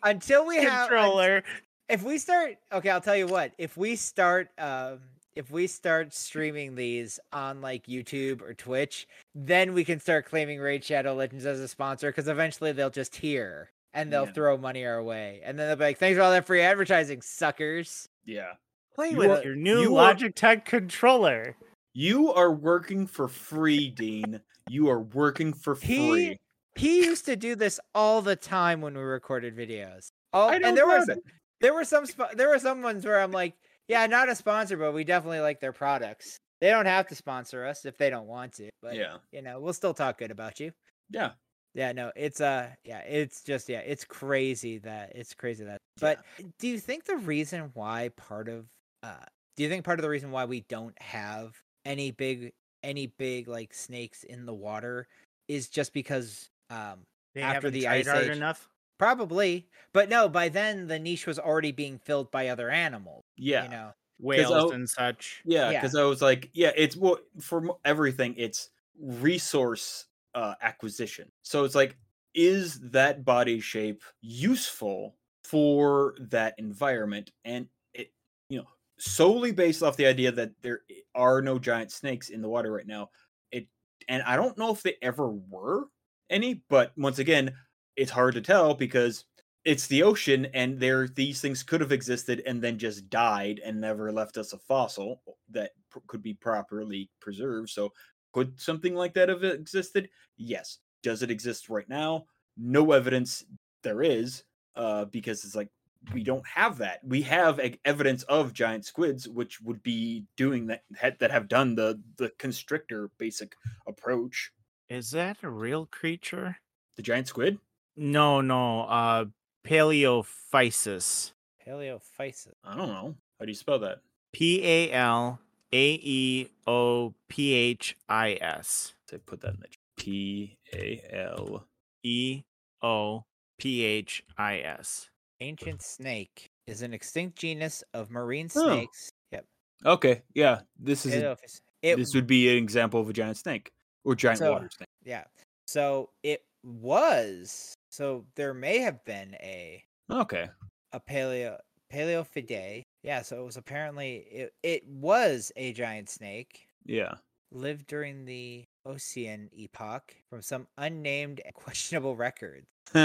Until 0.04 0.46
we 0.46 0.58
have. 0.58 0.88
controller. 0.90 1.44
if 1.90 2.02
we 2.04 2.18
start 2.18 2.56
okay 2.72 2.90
i'll 2.90 3.00
tell 3.02 3.16
you 3.16 3.28
what 3.28 3.52
if 3.60 3.78
we 3.78 3.96
start 3.96 4.50
um 4.58 5.00
if 5.36 5.52
we 5.52 5.68
start 5.68 6.14
streaming 6.14 6.76
these 6.76 7.20
on 7.34 7.62
like 7.62 7.86
youtube 7.88 8.42
or 8.42 8.54
twitch 8.54 9.08
then 9.34 9.74
we 9.74 9.84
can 9.84 10.00
start 10.00 10.26
claiming 10.26 10.60
raid 10.60 10.84
shadow 10.84 11.14
legends 11.14 11.46
as 11.46 11.60
a 11.60 11.68
sponsor 11.68 12.10
because 12.10 12.28
eventually 12.28 12.72
they'll 12.72 12.90
just 12.90 13.16
hear 13.18 13.70
and 13.94 14.12
they'll 14.12 14.26
Yeah. 14.26 14.32
throw 14.34 14.58
money 14.58 14.86
our 14.86 15.04
way 15.04 15.42
and 15.44 15.58
then 15.60 15.68
they'll 15.68 15.76
be 15.78 15.84
like 15.86 16.00
thanks 16.00 16.18
for 16.18 16.24
all 16.24 16.32
that 16.32 16.46
free 16.46 16.62
advertising 16.62 17.22
suckers 17.22 18.08
Yeah. 18.26 18.54
Play 18.96 19.10
You 19.12 19.18
with 19.18 19.30
are- 19.32 19.44
your 19.44 19.56
new 19.56 19.82
you 19.82 19.98
are- 19.98 20.14
Logitech 20.16 20.64
controller. 20.64 21.58
You 21.94 22.32
are 22.34 22.52
working 22.52 23.08
for 23.08 23.28
free, 23.28 23.90
Dean. 23.90 24.40
You 24.70 24.90
are 24.90 25.02
working 25.02 25.52
for 25.54 25.76
free. 25.76 26.38
he 26.76 27.06
used 27.06 27.26
to 27.26 27.36
do 27.36 27.56
this 27.56 27.80
all 27.94 28.22
the 28.22 28.36
time 28.38 28.80
when 28.82 28.94
we 28.96 29.02
recorded 29.02 29.56
videos 29.56 30.12
oh 30.34 30.48
I 30.48 30.54
don't 30.60 30.70
and 30.70 30.78
there 30.78 30.88
was 30.88 31.08
it. 31.10 31.20
there 31.62 31.74
were 31.74 31.84
some 31.86 32.06
spo- 32.06 32.32
there 32.36 32.50
were 32.50 32.60
some 32.60 32.82
ones 32.82 33.06
where 33.06 33.22
i'm 33.22 33.32
like 33.32 33.54
yeah 33.88 34.06
not 34.08 34.30
a 34.30 34.36
sponsor 34.36 34.78
but 34.78 34.94
we 34.94 35.04
definitely 35.04 35.40
like 35.40 35.60
their 35.60 35.72
products 35.74 36.38
they 36.62 36.70
don't 36.70 36.86
have 36.86 37.08
to 37.08 37.16
sponsor 37.16 37.66
us 37.66 37.86
if 37.86 37.98
they 37.98 38.10
don't 38.10 38.28
want 38.28 38.54
to 38.54 38.70
but 38.82 38.96
Yeah. 38.96 39.18
you 39.32 39.42
know, 39.42 39.60
we'll 39.60 39.74
still 39.74 39.94
talk 39.94 40.18
good 40.18 40.32
about 40.32 40.60
you. 40.60 40.72
Yeah. 41.10 41.32
Yeah, 41.74 41.92
no, 41.92 42.12
it's 42.16 42.40
uh 42.40 42.70
yeah, 42.86 43.00
it's 43.00 43.44
just 43.44 43.68
yeah, 43.68 43.80
it's 43.80 44.06
crazy 44.06 44.78
that 44.80 45.12
it's 45.16 45.34
crazy 45.34 45.66
that. 45.66 45.78
But 46.00 46.24
do 46.60 46.68
you 46.70 46.80
think 46.80 47.04
the 47.04 47.18
reason 47.18 47.72
why 47.74 48.10
part 48.16 48.48
of 48.48 48.68
uh 49.04 49.26
do 49.58 49.64
you 49.64 49.70
think 49.70 49.84
part 49.84 50.00
of 50.00 50.04
the 50.04 50.10
reason 50.10 50.32
why 50.32 50.46
we 50.46 50.62
don't 50.70 51.00
have 51.02 51.54
any 51.84 52.12
big 52.12 52.54
any 52.84 53.08
big 53.08 53.48
like 53.50 53.74
snakes 53.74 54.24
in 54.24 54.46
the 54.46 54.54
water 54.54 55.08
is 55.50 55.68
just 55.68 55.92
because 55.92 56.48
um 56.70 57.00
They 57.34 57.42
After 57.42 57.70
the 57.70 57.88
Ice 57.88 58.08
hard 58.08 58.24
Age. 58.24 58.32
enough. 58.32 58.70
Probably, 58.98 59.70
but 59.94 60.10
no, 60.10 60.30
by 60.30 60.50
then 60.50 60.88
the 60.88 61.00
niche 61.00 61.28
was 61.28 61.40
already 61.40 61.72
being 61.72 62.00
filled 62.00 62.32
by 62.32 62.50
other 62.50 62.70
animals, 62.70 63.24
Yeah. 63.38 63.64
you 63.64 63.70
know. 63.70 63.94
Whales 64.20 64.52
I'll- 64.52 64.72
and 64.72 64.90
such. 64.90 65.42
Yeah, 65.46 65.72
Yeah. 65.72 65.82
because 65.82 65.96
I 65.96 66.04
was 66.04 66.22
like, 66.22 66.50
yeah, 66.54 66.72
it's 66.76 66.96
well 66.96 67.20
for 67.42 67.78
everything, 67.84 68.34
it's 68.38 68.70
resource 69.00 70.08
uh, 70.34 70.56
acquisition. 70.62 71.32
So 71.44 71.64
it's 71.66 71.76
like, 71.76 71.98
is 72.34 72.80
that 72.92 73.26
body 73.26 73.60
shape 73.60 74.04
useful 74.22 75.18
for 75.44 76.16
that 76.20 76.56
environment? 76.58 77.32
And 77.46 77.68
it, 77.94 78.12
you 78.50 78.60
know, 78.60 78.68
solely 79.00 79.52
based 79.52 79.84
off 79.84 79.98
the 79.98 80.06
idea 80.06 80.32
that 80.32 80.52
there 80.62 80.82
are 81.14 81.42
no 81.42 81.60
giant 81.60 81.92
snakes 81.92 82.30
in 82.30 82.42
the 82.42 82.50
water 82.50 82.72
right 82.72 82.88
now. 82.88 83.10
It, 83.52 83.68
and 84.08 84.24
I 84.24 84.36
don't 84.38 84.58
know 84.58 84.72
if 84.72 84.82
they 84.84 84.96
ever 85.02 85.30
were 85.30 85.86
any, 86.30 86.64
but 86.70 86.98
once 86.98 87.20
again, 87.20 87.56
it's 87.96 88.12
hard 88.12 88.34
to 88.36 88.42
tell 88.42 88.74
because 88.74 89.26
it's 89.64 89.88
the 89.88 90.04
ocean 90.04 90.46
and 90.54 90.80
there 90.80 91.08
these 91.08 91.42
things 91.42 91.64
could 91.64 91.82
have 91.82 91.92
existed 91.92 92.44
and 92.46 92.62
then 92.62 92.78
just 92.78 93.10
died 93.10 93.60
and 93.64 93.80
never 93.82 94.12
left 94.12 94.38
us 94.38 94.54
a 94.54 94.60
fossil 94.60 95.22
that 95.50 95.72
pr- 95.90 96.00
could 96.08 96.22
be 96.22 96.34
properly 96.34 97.10
preserved. 97.20 97.70
So 97.70 97.92
could 98.32 98.60
something 98.60 98.94
like 98.94 99.14
that 99.16 99.30
have 99.30 99.44
existed? 99.44 100.10
Yes. 100.38 100.80
Does 101.02 101.24
it 101.24 101.32
exist 101.32 101.70
right 101.70 101.88
now? 101.90 102.26
No 102.58 102.92
evidence 102.92 103.44
there 103.84 104.02
is 104.02 104.44
uh 104.76 105.06
because 105.06 105.46
it's 105.46 105.56
like 105.56 105.70
we 106.14 106.24
don't 106.24 106.46
have 106.46 106.78
that. 106.78 107.00
We 107.04 107.24
have 107.24 107.60
evidence 107.86 108.24
of 108.24 108.54
giant 108.54 108.86
squids 108.86 109.28
which 109.28 109.60
would 109.62 109.82
be 109.82 110.26
doing 110.38 110.68
that 110.68 110.84
ha- 111.00 111.16
that 111.20 111.32
have 111.32 111.48
done 111.48 111.74
the 111.76 112.02
the 112.18 112.32
constrictor 112.38 113.10
basic 113.18 113.56
approach. 113.88 114.52
Is 114.90 115.10
that 115.12 115.42
a 115.42 115.50
real 115.50 115.88
creature? 115.88 116.58
the 116.96 117.02
giant 117.02 117.28
squid 117.28 117.60
No, 117.98 118.42
no. 118.42 118.82
Uh, 118.82 119.26
Paleophysis. 119.66 121.32
Paleophysis. 121.68 122.54
i 122.64 122.76
don't 122.76 122.88
know 122.90 123.16
how 123.40 123.46
do 123.46 123.52
you 123.52 123.56
spell 123.56 123.80
that 123.80 124.00
P 124.34 124.62
A 124.64 124.92
L 124.92 125.40
A 125.74 125.94
E 125.94 126.48
O 126.68 127.14
P 127.28 127.54
H 127.54 127.98
I 128.08 128.38
S. 128.40 128.94
say 129.10 129.18
put 129.18 129.42
that 129.42 129.56
in 129.56 129.62
the 129.62 129.68
p 129.98 130.58
a 130.74 131.02
l 131.12 131.66
E 132.04 132.44
O 132.84 133.24
P 133.58 133.84
H 133.84 134.24
I 134.38 134.60
S. 134.60 135.10
Ancient 135.40 135.82
snake 135.82 136.50
is 136.68 136.82
an 136.84 136.94
extinct 136.94 137.38
genus 137.38 137.84
of 137.94 138.12
marine 138.12 138.50
Oh. 138.56 138.76
snakes. 138.76 139.10
Yep. 139.32 139.46
Okay, 139.86 140.22
yeah, 140.34 140.62
this 140.80 141.06
is 141.06 141.16
a, 141.16 141.38
It 141.82 141.96
this 141.98 142.14
would 142.14 142.28
be 142.28 142.50
an 142.56 142.58
example 142.64 143.00
of 143.02 143.10
a 143.10 143.14
giant 143.14 143.38
snake 143.38 143.72
or 144.04 144.16
giant 144.16 144.40
So- 144.40 144.52
water 144.52 144.70
snake. 144.70 144.88
Yeah. 145.04 145.24
So 145.68 146.10
it 146.24 146.44
was. 146.64 147.74
So 147.96 148.26
there 148.36 148.54
may 148.54 148.80
have 148.80 149.04
been 149.06 149.36
a 149.36 149.84
Okay, 150.12 150.50
a 150.92 151.00
paleo 151.00 151.58
paleophidae. 151.92 152.82
Yeah. 153.04 153.22
So 153.22 153.42
it 153.42 153.46
was 153.46 153.58
apparently 153.58 154.18
it 154.18 154.54
it 154.64 154.88
was 154.88 155.52
a 155.56 155.72
giant 155.74 156.10
snake. 156.10 156.68
yeah, 156.86 157.16
Lived 157.52 157.88
during 157.88 158.26
the 158.26 158.66
Eocene 158.86 159.50
epoch 159.54 160.14
from 160.30 160.42
some 160.42 160.68
unnamed 160.78 161.42
questionable 161.54 162.16
records. 162.16 162.68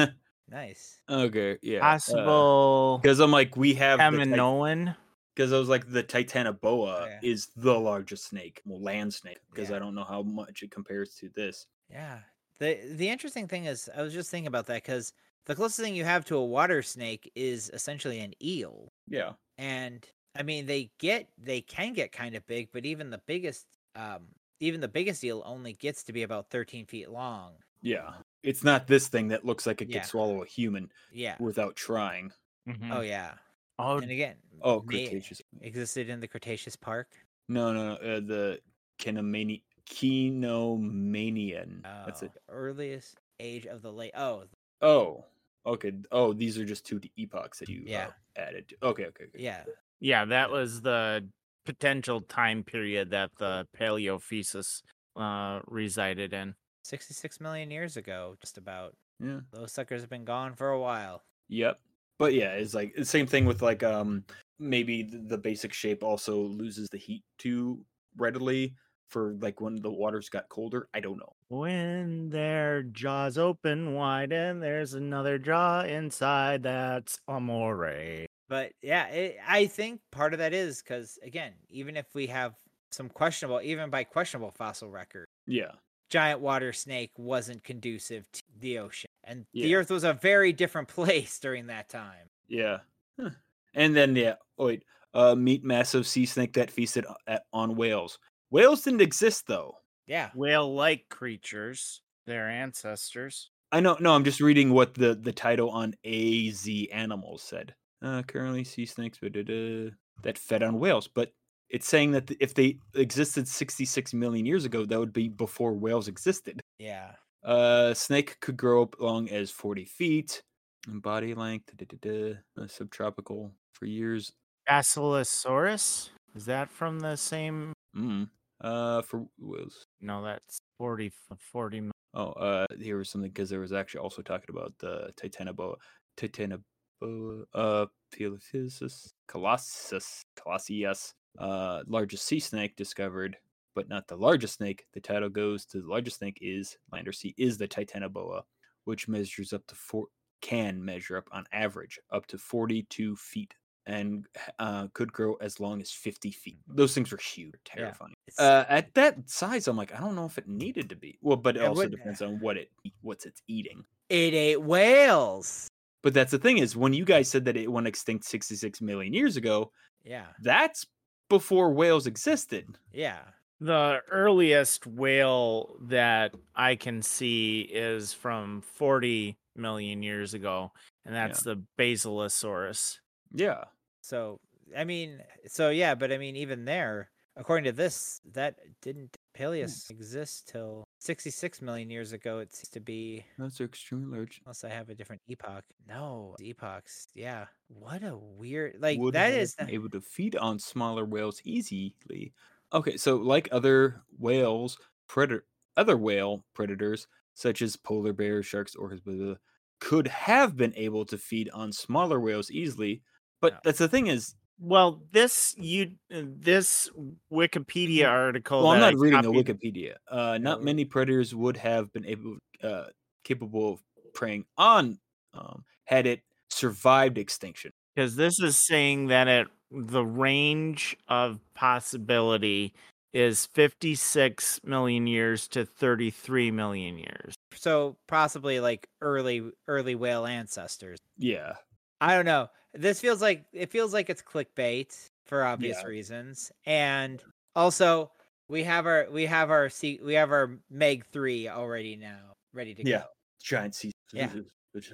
Nice. 0.48 1.00
okay, 1.08 1.58
yeah. 1.62 1.78
Uh, 1.78 1.82
Possible 1.92 2.98
Because 3.00 3.20
I'm 3.20 3.30
like, 3.30 3.56
we 3.56 3.72
have 3.74 4.00
Kaminoan. 4.00 4.96
because 5.36 5.52
I 5.52 5.58
was 5.58 5.68
like, 5.68 5.88
the 5.88 6.02
Titanoboa 6.02 7.06
Yeah. 7.06 7.20
is 7.22 7.48
the 7.54 7.78
largest 7.78 8.24
snake, 8.30 8.60
well, 8.66 8.80
land 8.82 9.14
snake. 9.14 9.38
Because 9.50 9.70
Yeah. 9.70 9.76
I 9.76 9.78
don't 9.78 9.94
know 9.94 10.02
how 10.04 10.22
much 10.22 10.64
it 10.64 10.72
compares 10.72 11.14
to 11.16 11.28
this. 11.28 11.68
Yeah. 11.88 12.22
The 12.60 12.80
the 12.94 13.08
interesting 13.08 13.48
thing 13.48 13.64
is 13.64 13.90
I 13.94 14.02
was 14.02 14.12
just 14.14 14.30
thinking 14.30 14.46
about 14.48 14.66
that 14.66 14.82
because 14.82 15.12
the 15.46 15.54
closest 15.56 15.80
thing 15.80 15.94
you 15.96 16.04
have 16.04 16.24
to 16.26 16.36
a 16.36 16.44
water 16.44 16.82
snake 16.82 17.30
is 17.34 17.70
essentially 17.70 18.20
an 18.20 18.34
eel. 18.42 18.92
Yeah, 19.06 19.34
and 19.58 20.06
I 20.36 20.42
mean 20.44 20.66
they 20.66 20.92
get 20.98 21.30
they 21.38 21.62
can 21.62 21.94
get 21.94 22.12
kind 22.12 22.36
of 22.36 22.46
big, 22.46 22.70
but 22.72 22.86
even 22.86 23.10
the 23.10 23.22
biggest 23.26 23.66
um 23.96 24.30
even 24.60 24.80
the 24.82 24.88
biggest 24.88 25.24
eel 25.24 25.42
only 25.46 25.74
gets 25.74 26.04
to 26.04 26.12
be 26.14 26.22
about 26.24 26.50
13 26.50 26.86
feet 26.86 27.10
long. 27.10 27.58
yeah. 27.82 28.14
It's 28.42 28.64
not 28.64 28.86
this 28.86 29.08
thing 29.08 29.28
that 29.28 29.44
looks 29.44 29.66
like 29.66 29.82
it 29.82 29.86
Yeah. 29.86 29.92
could 29.92 30.04
swallow 30.04 30.42
a 30.42 30.46
human 30.46 30.92
Yeah. 31.10 31.38
without 31.38 31.76
trying. 31.76 32.32
Mhm. 32.66 32.90
Oh 32.90 33.00
yeah. 33.00 33.38
Oh, 33.78 34.02
And 34.02 34.10
again, 34.10 34.42
Oh, 34.62 34.82
Cretaceous. 34.82 35.42
existed 35.60 36.08
in 36.10 36.20
the 36.20 36.28
Cretaceous 36.28 36.76
Park. 36.76 37.26
No, 37.48 37.72
no, 37.72 37.94
uh, 37.96 38.20
the 38.20 38.62
Kinomani- 38.98 39.64
Cenomanian. 39.90 41.82
That's 41.82 42.22
Oh, 42.22 42.26
it. 42.26 42.32
the 42.34 42.40
earliest 42.52 43.18
age 43.38 43.66
of 43.66 43.82
the 43.82 43.92
late. 43.92 44.12
Oh, 44.16 44.44
Oh, 44.82 45.26
okay. 45.66 45.92
Oh, 46.10 46.32
these 46.32 46.56
are 46.58 46.64
just 46.64 46.86
two 46.86 47.00
epochs 47.18 47.58
that 47.58 47.68
you 47.68 47.82
Yeah. 47.84 48.06
uh, 48.08 48.12
added. 48.40 48.68
To. 48.68 48.76
Okay, 48.88 49.06
okay, 49.06 49.24
okay. 49.24 49.38
yeah. 49.42 49.64
yeah. 50.00 50.24
That 50.24 50.50
was 50.50 50.80
the 50.80 51.28
potential 51.66 52.22
time 52.22 52.62
period 52.64 53.10
that 53.10 53.30
the 53.36 53.66
Paleophysis 53.78 54.82
uh, 55.16 55.60
resided 55.66 56.32
in. 56.32 56.54
66 56.84 57.40
million 57.40 57.70
years 57.70 57.98
ago, 57.98 58.36
just 58.40 58.56
about. 58.56 58.96
Yeah. 59.22 59.40
Those 59.52 59.70
suckers 59.72 60.00
have 60.00 60.08
been 60.08 60.24
gone 60.24 60.54
for 60.54 60.70
a 60.70 60.80
while. 60.80 61.24
Yep. 61.50 61.78
But 62.18 62.32
yeah, 62.32 62.52
it's 62.54 62.72
like 62.74 62.94
the 62.94 63.04
same 63.04 63.26
thing 63.26 63.44
with 63.44 63.60
like 63.60 63.82
um 63.82 64.24
maybe 64.58 65.02
the 65.02 65.36
basic 65.38 65.72
shape 65.74 66.02
also 66.02 66.38
loses 66.40 66.88
the 66.90 66.96
heat 66.98 67.22
too 67.38 67.84
readily 68.16 68.74
for 69.10 69.34
like 69.40 69.60
when 69.60 69.76
the 69.82 69.90
waters 69.90 70.28
got 70.28 70.48
colder. 70.48 70.88
I 70.94 71.00
don't 71.00 71.18
know. 71.18 71.32
When 71.48 72.30
their 72.30 72.82
jaws 72.84 73.36
open 73.38 73.94
wide 73.94 74.32
and 74.32 74.62
there's 74.62 74.94
another 74.94 75.38
jaw 75.38 75.82
inside, 75.82 76.62
that's 76.62 77.20
amore. 77.28 78.26
But 78.48 78.72
yeah, 78.82 79.06
it, 79.08 79.36
I 79.46 79.66
think 79.66 80.00
part 80.10 80.32
of 80.32 80.38
that 80.38 80.52
is 80.52 80.82
because 80.82 81.18
again, 81.22 81.52
even 81.68 81.96
if 81.96 82.06
we 82.14 82.26
have 82.28 82.54
some 82.92 83.08
questionable, 83.08 83.60
even 83.62 83.90
by 83.90 84.04
questionable 84.04 84.50
fossil 84.50 84.90
record, 84.90 85.26
Yeah. 85.46 85.72
giant 86.08 86.40
water 86.40 86.72
snake 86.72 87.12
wasn't 87.16 87.62
conducive 87.62 88.30
to 88.32 88.42
the 88.58 88.78
ocean, 88.78 89.08
and 89.24 89.44
the 89.54 89.74
Earth 89.76 89.90
was 89.90 90.02
a 90.04 90.12
very 90.14 90.52
different 90.52 90.88
place 90.98 91.38
during 91.38 91.66
that 91.68 91.88
time. 91.88 92.26
Yeah. 92.48 92.78
Huh. 93.20 93.30
And 93.74 93.94
then 93.94 94.16
yeah, 94.16 94.34
oh 94.58 94.66
wait, 94.66 94.82
uh 95.14 95.36
meet 95.36 95.62
massive 95.64 96.06
sea 96.06 96.26
snake 96.26 96.52
that 96.54 96.70
feasted 96.72 97.06
at, 97.28 97.44
on 97.52 97.76
whales. 97.76 98.18
Whales 98.50 98.82
didn't 98.82 99.00
exist 99.00 99.46
though. 99.46 99.76
Yeah, 100.06 100.30
Whale-like 100.34 101.08
creatures, 101.08 102.02
their 102.26 102.48
ancestors. 102.48 103.50
I 103.72 103.80
know 103.80 103.96
no, 104.00 104.14
I'm 104.14 104.24
just 104.24 104.40
reading 104.40 104.72
what 104.72 104.94
the 104.94 105.14
the 105.14 105.32
title 105.32 105.70
on 105.70 105.94
AZ 106.04 106.68
Animals 106.92 107.42
said. 107.42 107.74
Uh 108.02 108.22
currently 108.22 108.64
sea 108.64 108.86
snakes 108.86 109.18
that 109.20 110.38
fed 110.38 110.62
on 110.62 110.78
whales, 110.78 111.08
but 111.08 111.32
it's 111.68 111.86
saying 111.86 112.10
that 112.12 112.30
if 112.40 112.54
they 112.54 112.78
existed 112.94 113.46
66 113.46 114.12
million 114.12 114.44
years 114.44 114.64
ago, 114.64 114.84
that 114.84 114.98
would 114.98 115.12
be 115.12 115.28
before 115.28 115.74
whales 115.74 116.08
existed. 116.08 116.60
yeah. 116.78 117.12
Uh, 117.42 117.94
snake 117.94 118.38
could 118.40 118.56
grow 118.56 118.82
up 118.82 119.00
long 119.00 119.30
as 119.30 119.50
40 119.50 119.86
feet 119.86 120.42
in 120.88 121.00
body 121.00 121.32
length, 121.32 121.74
da, 121.74 121.86
da, 121.86 121.96
da, 121.96 122.34
da, 122.34 122.62
uh, 122.62 122.66
subtropical 122.66 123.54
for 123.72 123.86
years. 123.86 124.32
Basilosaurus? 124.68 126.10
Is 126.34 126.44
that 126.46 126.68
from 126.70 127.00
the 127.00 127.16
same? 127.16 127.72
Mm. 127.96 128.28
Uh, 128.60 129.02
for 129.02 129.26
whales. 129.38 129.86
No, 130.00 130.22
that's 130.22 130.58
40, 130.78 131.06
f- 131.06 131.38
40 131.52 131.80
mil- 131.80 131.90
Oh, 132.12 132.32
uh, 132.32 132.66
here 132.80 132.98
was 132.98 133.08
something 133.08 133.30
because 133.30 133.48
there 133.48 133.60
was 133.60 133.72
actually 133.72 134.00
also 134.00 134.20
talking 134.20 134.48
about 134.50 134.74
the 134.78 135.12
Titanoboa, 135.16 135.76
Titanoboa, 136.16 137.44
uh, 137.54 137.86
Pileophysis, 138.12 139.12
Colossus, 139.28 140.22
Colossius, 140.36 141.14
uh, 141.38 141.82
largest 141.86 142.26
sea 142.26 142.40
snake 142.40 142.74
discovered, 142.76 143.36
but 143.74 143.88
not 143.88 144.08
the 144.08 144.16
largest 144.16 144.56
snake. 144.56 144.84
The 144.92 145.00
title 145.00 145.28
goes 145.28 145.64
to 145.66 145.80
the 145.80 145.88
largest 145.88 146.18
snake 146.18 146.38
is 146.40 146.76
Lander 146.92 147.12
sea 147.12 147.32
is 147.38 147.56
the 147.56 147.68
Titanoboa, 147.68 148.42
which 148.84 149.06
measures 149.08 149.52
up 149.52 149.64
to 149.68 149.74
four 149.76 150.06
can 150.42 150.82
measure 150.84 151.16
up 151.16 151.28
on 151.32 151.44
average 151.52 152.00
up 152.10 152.26
to 152.26 152.38
42 152.38 153.14
feet 153.16 153.54
and 153.86 154.26
uh, 154.58 154.86
could 154.92 155.12
grow 155.12 155.34
as 155.40 155.58
long 155.60 155.80
as 155.80 155.90
50 155.90 156.30
feet. 156.30 156.58
Those 156.68 156.94
things 156.94 157.12
are 157.12 157.16
huge, 157.18 157.54
terrifying. 157.64 158.14
It's, 158.26 158.38
Uh, 158.38 158.64
at 158.68 158.92
that 158.94 159.28
size, 159.28 159.66
I'm 159.68 159.76
like, 159.76 159.94
I 159.94 159.98
don't 160.00 160.14
know 160.14 160.26
if 160.26 160.38
it 160.38 160.46
needed 160.48 160.88
to 160.90 160.96
be. 160.96 161.18
Well, 161.22 161.36
but 161.36 161.56
it 161.56 161.62
It 161.62 161.66
also 161.68 161.82
would- 161.82 161.90
depends 161.92 162.22
on 162.22 162.38
what 162.40 162.56
it 162.56 162.70
what's 163.02 163.26
it's 163.26 163.42
eating. 163.48 163.84
it 164.08 164.34
ate 164.34 164.60
whales. 164.62 165.68
But 166.02 166.14
that's 166.14 166.30
the 166.30 166.38
thing 166.38 166.58
is 166.58 166.76
when 166.76 166.92
you 166.94 167.04
guys 167.04 167.28
said 167.30 167.44
that 167.44 167.56
it 167.56 167.70
went 167.70 167.86
extinct 167.86 168.24
66 168.24 168.80
million 168.80 169.12
years 169.12 169.36
ago, 169.36 169.72
Yeah, 170.04 170.26
that's 170.40 170.86
before 171.28 171.72
whales 171.72 172.06
existed. 172.06 172.66
yeah. 172.92 173.20
The 173.62 174.00
earliest 174.10 174.86
whale 174.86 175.76
that 175.82 176.34
I 176.54 176.76
can 176.76 177.02
see 177.02 177.60
is 177.60 178.14
from 178.14 178.62
40 178.62 179.36
million 179.54 180.02
years 180.02 180.32
ago, 180.32 180.72
and 181.04 181.14
that's 181.14 181.42
the 181.42 181.62
Basilosaurus. 181.78 183.00
Yeah. 183.32 183.64
So 184.02 184.40
I 184.76 184.84
mean, 184.84 185.20
so 185.46 185.70
yeah, 185.70 185.94
but 185.94 186.12
I 186.12 186.18
mean, 186.18 186.36
even 186.36 186.64
there, 186.64 187.10
according 187.36 187.64
to 187.64 187.72
this, 187.72 188.20
that 188.32 188.56
didn't 188.82 189.16
hmm. 189.36 189.42
Paleus 189.42 189.90
exist 189.90 190.48
till 190.48 190.84
66 190.98 191.62
million 191.62 191.90
years 191.90 192.12
ago. 192.12 192.38
It 192.38 192.54
seems 192.54 192.68
to 192.70 192.80
be, 192.80 193.24
are 193.38 193.64
extremely 193.64 194.18
large. 194.18 194.40
unless 194.44 194.64
I 194.64 194.68
have 194.68 194.90
a 194.90 194.94
different 194.94 195.22
epoch. 195.28 195.64
No, 195.88 196.36
epochs. 196.40 197.08
Yeah, 197.14 197.46
what 197.68 198.02
a 198.02 198.16
weird 198.16 198.76
like 198.80 198.98
would 198.98 199.14
that 199.14 199.32
is 199.32 199.54
the- 199.54 199.72
able 199.72 199.90
to 199.90 200.00
feed 200.00 200.36
on 200.36 200.58
smaller 200.58 201.04
whales 201.04 201.40
easily. 201.44 202.32
Okay, 202.72 202.96
so 202.96 203.16
like 203.16 203.48
other 203.50 204.02
whales, 204.18 204.78
predator 205.08 205.44
other 205.76 205.96
whale 205.96 206.44
predators 206.54 207.06
such 207.34 207.62
as 207.62 207.76
polar 207.76 208.12
bears, 208.12 208.44
sharks, 208.44 208.76
orcas, 208.76 209.02
blah, 209.02 209.14
blah, 209.14 209.24
blah, 209.26 209.34
could 209.80 210.06
have 210.08 210.56
been 210.56 210.74
able 210.76 211.06
to 211.06 211.16
feed 211.16 211.48
on 211.54 211.72
smaller 211.72 212.20
whales 212.20 212.50
easily. 212.50 213.02
But 213.40 213.52
Yeah. 213.54 213.58
that's 213.64 213.78
the 213.78 213.88
thing 213.88 214.06
is, 214.08 214.34
Well, 214.62 215.02
this 215.12 215.54
you 215.58 215.92
uh, 216.14 216.22
this 216.24 216.90
Wikipedia 217.32 218.06
article. 218.08 218.62
Well, 218.62 218.72
I'm 218.72 218.80
not 218.80 218.92
I 218.94 218.96
reading 218.98 219.20
a 219.20 219.22
copied- 219.22 219.46
Wikipedia. 219.46 219.94
Uh, 220.08 220.36
not 220.38 220.62
many 220.62 220.84
predators 220.84 221.34
would 221.34 221.56
have 221.56 221.90
been 221.94 222.04
able, 222.04 222.36
uh, 222.62 222.86
capable 223.24 223.72
of 223.74 223.80
preying 224.12 224.44
on, 224.58 224.98
um, 225.32 225.64
had 225.84 226.06
it 226.06 226.20
survived 226.50 227.16
extinction. 227.16 227.72
because 227.94 228.16
this 228.16 228.38
is 228.40 228.56
saying 228.56 229.06
that 229.08 229.28
it 229.28 229.48
the 229.72 230.04
range 230.04 230.96
of 231.08 231.38
possibility 231.54 232.74
is 233.12 233.46
56 233.46 234.60
million 234.64 235.06
years 235.06 235.48
to 235.48 235.64
33 235.64 236.50
million 236.50 236.98
years. 236.98 237.34
so 237.54 237.96
possibly 238.08 238.60
like 238.60 238.88
early 239.00 239.50
early 239.68 239.94
whale 239.94 240.26
ancestors. 240.26 240.98
Yeah, 241.18 241.54
I 242.00 242.14
don't 242.14 242.24
know. 242.26 242.48
This 242.74 243.00
feels 243.00 243.20
like 243.20 243.44
it 243.52 243.70
feels 243.70 243.92
like 243.92 244.08
it's 244.10 244.22
clickbait 244.22 244.94
for 245.26 245.44
obvious 245.44 245.78
Yeah. 245.82 245.86
reasons, 245.88 246.52
and 246.66 247.22
also 247.56 248.10
we 248.48 248.62
have 248.64 248.86
our 248.86 249.08
we 249.10 249.26
have 249.26 249.50
our 249.50 249.68
se- 249.68 250.00
we 250.02 250.14
have 250.14 250.30
our 250.30 250.58
Meg 250.70 251.04
three 251.06 251.48
already 251.48 251.96
now 251.96 252.34
ready 252.52 252.74
to 252.74 252.84
Yeah. 252.88 252.98
go. 253.00 253.04
giant 253.42 253.74
sea. 253.74 253.92
Yeah. 254.12 254.28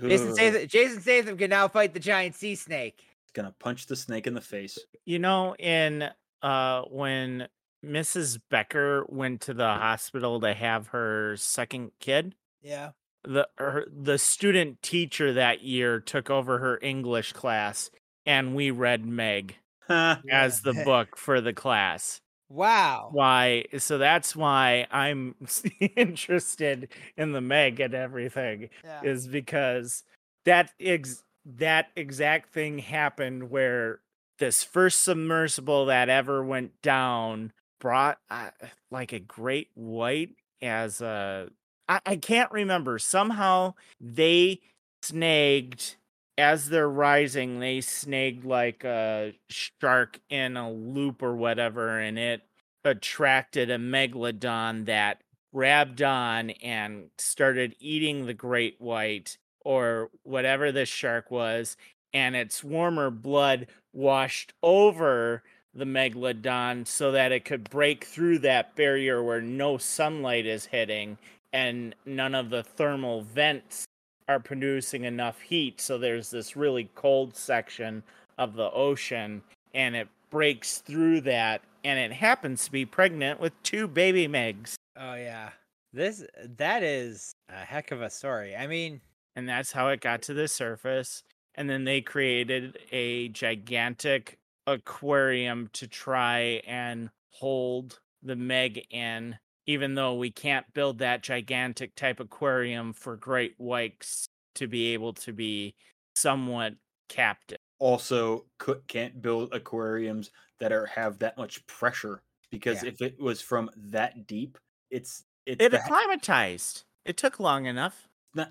Jason 0.07 0.35
Statham, 0.35 0.68
Jason 0.68 1.01
Statham 1.03 1.37
can 1.37 1.51
now 1.51 1.68
fight 1.68 1.93
the 1.93 2.01
giant 2.01 2.35
sea 2.35 2.55
snake. 2.55 3.01
He's 3.01 3.33
gonna 3.35 3.55
punch 3.59 3.87
the 3.87 3.97
snake 3.97 4.27
in 4.27 4.35
the 4.35 4.41
face. 4.41 4.79
You 5.05 5.18
know, 5.18 5.55
in 5.57 6.09
uh 6.43 6.83
when 6.83 7.49
Mrs. 7.85 8.41
Becker 8.51 9.05
went 9.09 9.43
to 9.43 9.55
the 9.55 9.66
hospital 9.68 10.41
to 10.41 10.55
have 10.55 10.89
her 10.89 11.37
second 11.37 11.93
kid, 12.01 12.35
Yeah. 12.62 12.93
The 13.27 13.49
her, 13.59 13.87
the 13.91 14.18
student 14.18 14.83
teacher 14.83 15.33
that 15.35 15.62
year 15.62 16.01
took 16.01 16.31
over 16.31 16.59
her 16.59 16.79
English 16.83 17.33
class 17.33 17.91
and 18.24 18.55
we 18.55 18.70
read 18.70 19.05
Meg 19.07 19.57
as 19.89 20.62
the 20.62 20.74
book 20.85 21.16
for 21.16 21.41
the 21.41 21.53
class. 21.53 22.20
Wow. 22.49 23.09
Why? 23.12 23.64
So 23.79 23.99
that's 23.99 24.37
why 24.37 24.87
I'm 24.91 25.35
interested 25.97 26.89
in 27.16 27.33
the 27.33 27.41
Meg 27.41 27.81
and 27.81 27.95
everything 27.95 28.70
Yeah. 28.85 29.03
is 29.03 29.27
because 29.27 30.05
that 30.45 30.72
ex- 30.81 31.24
that 31.45 31.89
exact 31.97 32.53
thing 32.53 32.79
happened 32.79 33.51
where 33.51 34.01
this 34.39 34.62
first 34.62 35.03
submersible 35.03 35.87
that 35.87 36.09
ever 36.09 36.45
went 36.45 36.81
down 36.83 37.53
brought 37.81 38.18
uh, 38.31 38.51
like 38.91 39.12
a 39.12 39.18
great 39.20 39.70
white 39.74 40.31
as 40.62 41.01
a 41.01 41.49
I, 41.89 42.01
I 42.07 42.16
can't 42.16 42.51
remember. 42.53 42.99
Somehow 42.99 43.74
they 44.01 44.61
snagged 45.03 45.97
as 46.39 46.68
they're 46.68 46.89
rising 46.89 47.61
they 47.61 47.80
snagged 47.80 48.45
like 48.45 48.84
a 48.84 49.32
shark 49.49 50.20
in 50.28 50.57
a 50.57 50.70
loop 50.70 51.22
or 51.22 51.34
whatever 51.34 51.99
and 51.99 52.18
it 52.18 52.43
attracted 52.84 53.70
a 53.70 53.78
megalodon 53.78 54.84
that 54.87 55.22
grabbed 55.55 56.03
on 56.03 56.51
and 56.51 57.09
started 57.18 57.74
eating 57.80 58.26
the 58.26 58.34
great 58.34 58.80
white 58.80 59.39
or 59.64 60.11
whatever 60.24 60.70
this 60.70 60.89
shark 60.89 61.30
was 61.30 61.76
and 62.12 62.37
its 62.37 62.62
warmer 62.62 63.11
blood 63.11 63.66
washed 63.93 64.53
over 64.62 65.43
the 65.74 65.84
megalodon 65.84 66.87
so 66.87 67.12
that 67.12 67.32
it 67.32 67.45
could 67.45 67.68
break 67.70 68.05
through 68.05 68.39
that 68.39 68.74
barrier 68.76 69.22
where 69.22 69.43
no 69.43 69.78
sunlight 69.78 70.47
is 70.47 70.66
hitting 70.66 71.18
and 71.57 71.94
none 72.04 72.34
of 72.34 72.50
the 72.50 72.62
thermal 72.62 73.22
vents 73.22 73.84
are 74.28 74.40
producing 74.40 75.04
enough 75.04 75.40
heat 75.40 75.80
so 75.80 75.98
there's 75.98 76.30
this 76.30 76.57
really 76.57 76.88
cold 76.94 77.36
section 77.36 78.02
of 78.38 78.54
the 78.54 78.70
ocean 78.72 79.42
and 79.74 79.96
it 79.96 80.09
breaks 80.30 80.78
through 80.78 81.20
that 81.20 81.62
and 81.84 81.98
it 81.98 82.12
happens 82.12 82.64
to 82.64 82.72
be 82.72 82.84
pregnant 82.84 83.40
with 83.40 83.52
two 83.62 83.86
baby 83.86 84.28
megs 84.28 84.76
Oh 84.96 85.14
yeah. 85.14 85.50
This 85.92 86.24
that 86.57 86.82
is 86.82 87.32
a 87.48 87.64
heck 87.64 87.90
of 87.90 88.02
a 88.02 88.11
story. 88.11 88.57
I 88.57 88.66
mean, 88.66 89.00
and 89.34 89.48
that's 89.48 89.72
how 89.72 89.88
it 89.88 90.00
got 90.00 90.22
to 90.22 90.34
the 90.34 90.48
surface 90.48 91.22
and 91.54 91.70
then 91.70 91.84
they 91.84 92.00
created 92.00 92.78
a 92.92 93.28
gigantic 93.28 94.36
aquarium 94.66 95.70
to 95.72 95.86
try 95.86 96.62
and 96.66 97.11
hold 97.30 97.98
the 98.22 98.36
meg 98.36 98.86
in 98.90 99.38
even 99.67 99.95
though 99.95 100.14
we 100.14 100.31
can't 100.31 100.73
build 100.75 100.99
that 100.99 101.23
gigantic 101.23 101.95
type 101.97 102.21
aquarium 102.21 102.93
for 102.93 103.17
great 103.17 103.55
whites 103.59 104.29
to 104.57 104.67
be 104.69 104.95
able 104.95 105.12
to 105.14 105.33
be 105.33 105.75
somewhat 106.14 106.75
captive 107.09 107.59
Also, 107.79 108.47
could, 108.59 108.87
can't 108.89 109.21
build 109.21 109.53
aquariums 109.53 110.31
that 110.61 110.73
are 110.73 110.87
have 110.87 111.19
that 111.19 111.37
much 111.37 111.67
pressure 111.67 112.23
because 112.51 112.83
Yeah. 112.83 112.83
if 112.83 113.03
it 113.03 113.19
was 113.21 113.43
from 113.43 113.71
that 113.77 114.27
deep, 114.27 114.57
it's 114.91 115.25
it's 115.45 115.67
it 115.67 115.67
the, 115.67 115.83
acclimatized 115.85 116.85
it 117.05 117.17
took 117.17 117.39
long 117.41 117.67
enough 117.67 118.09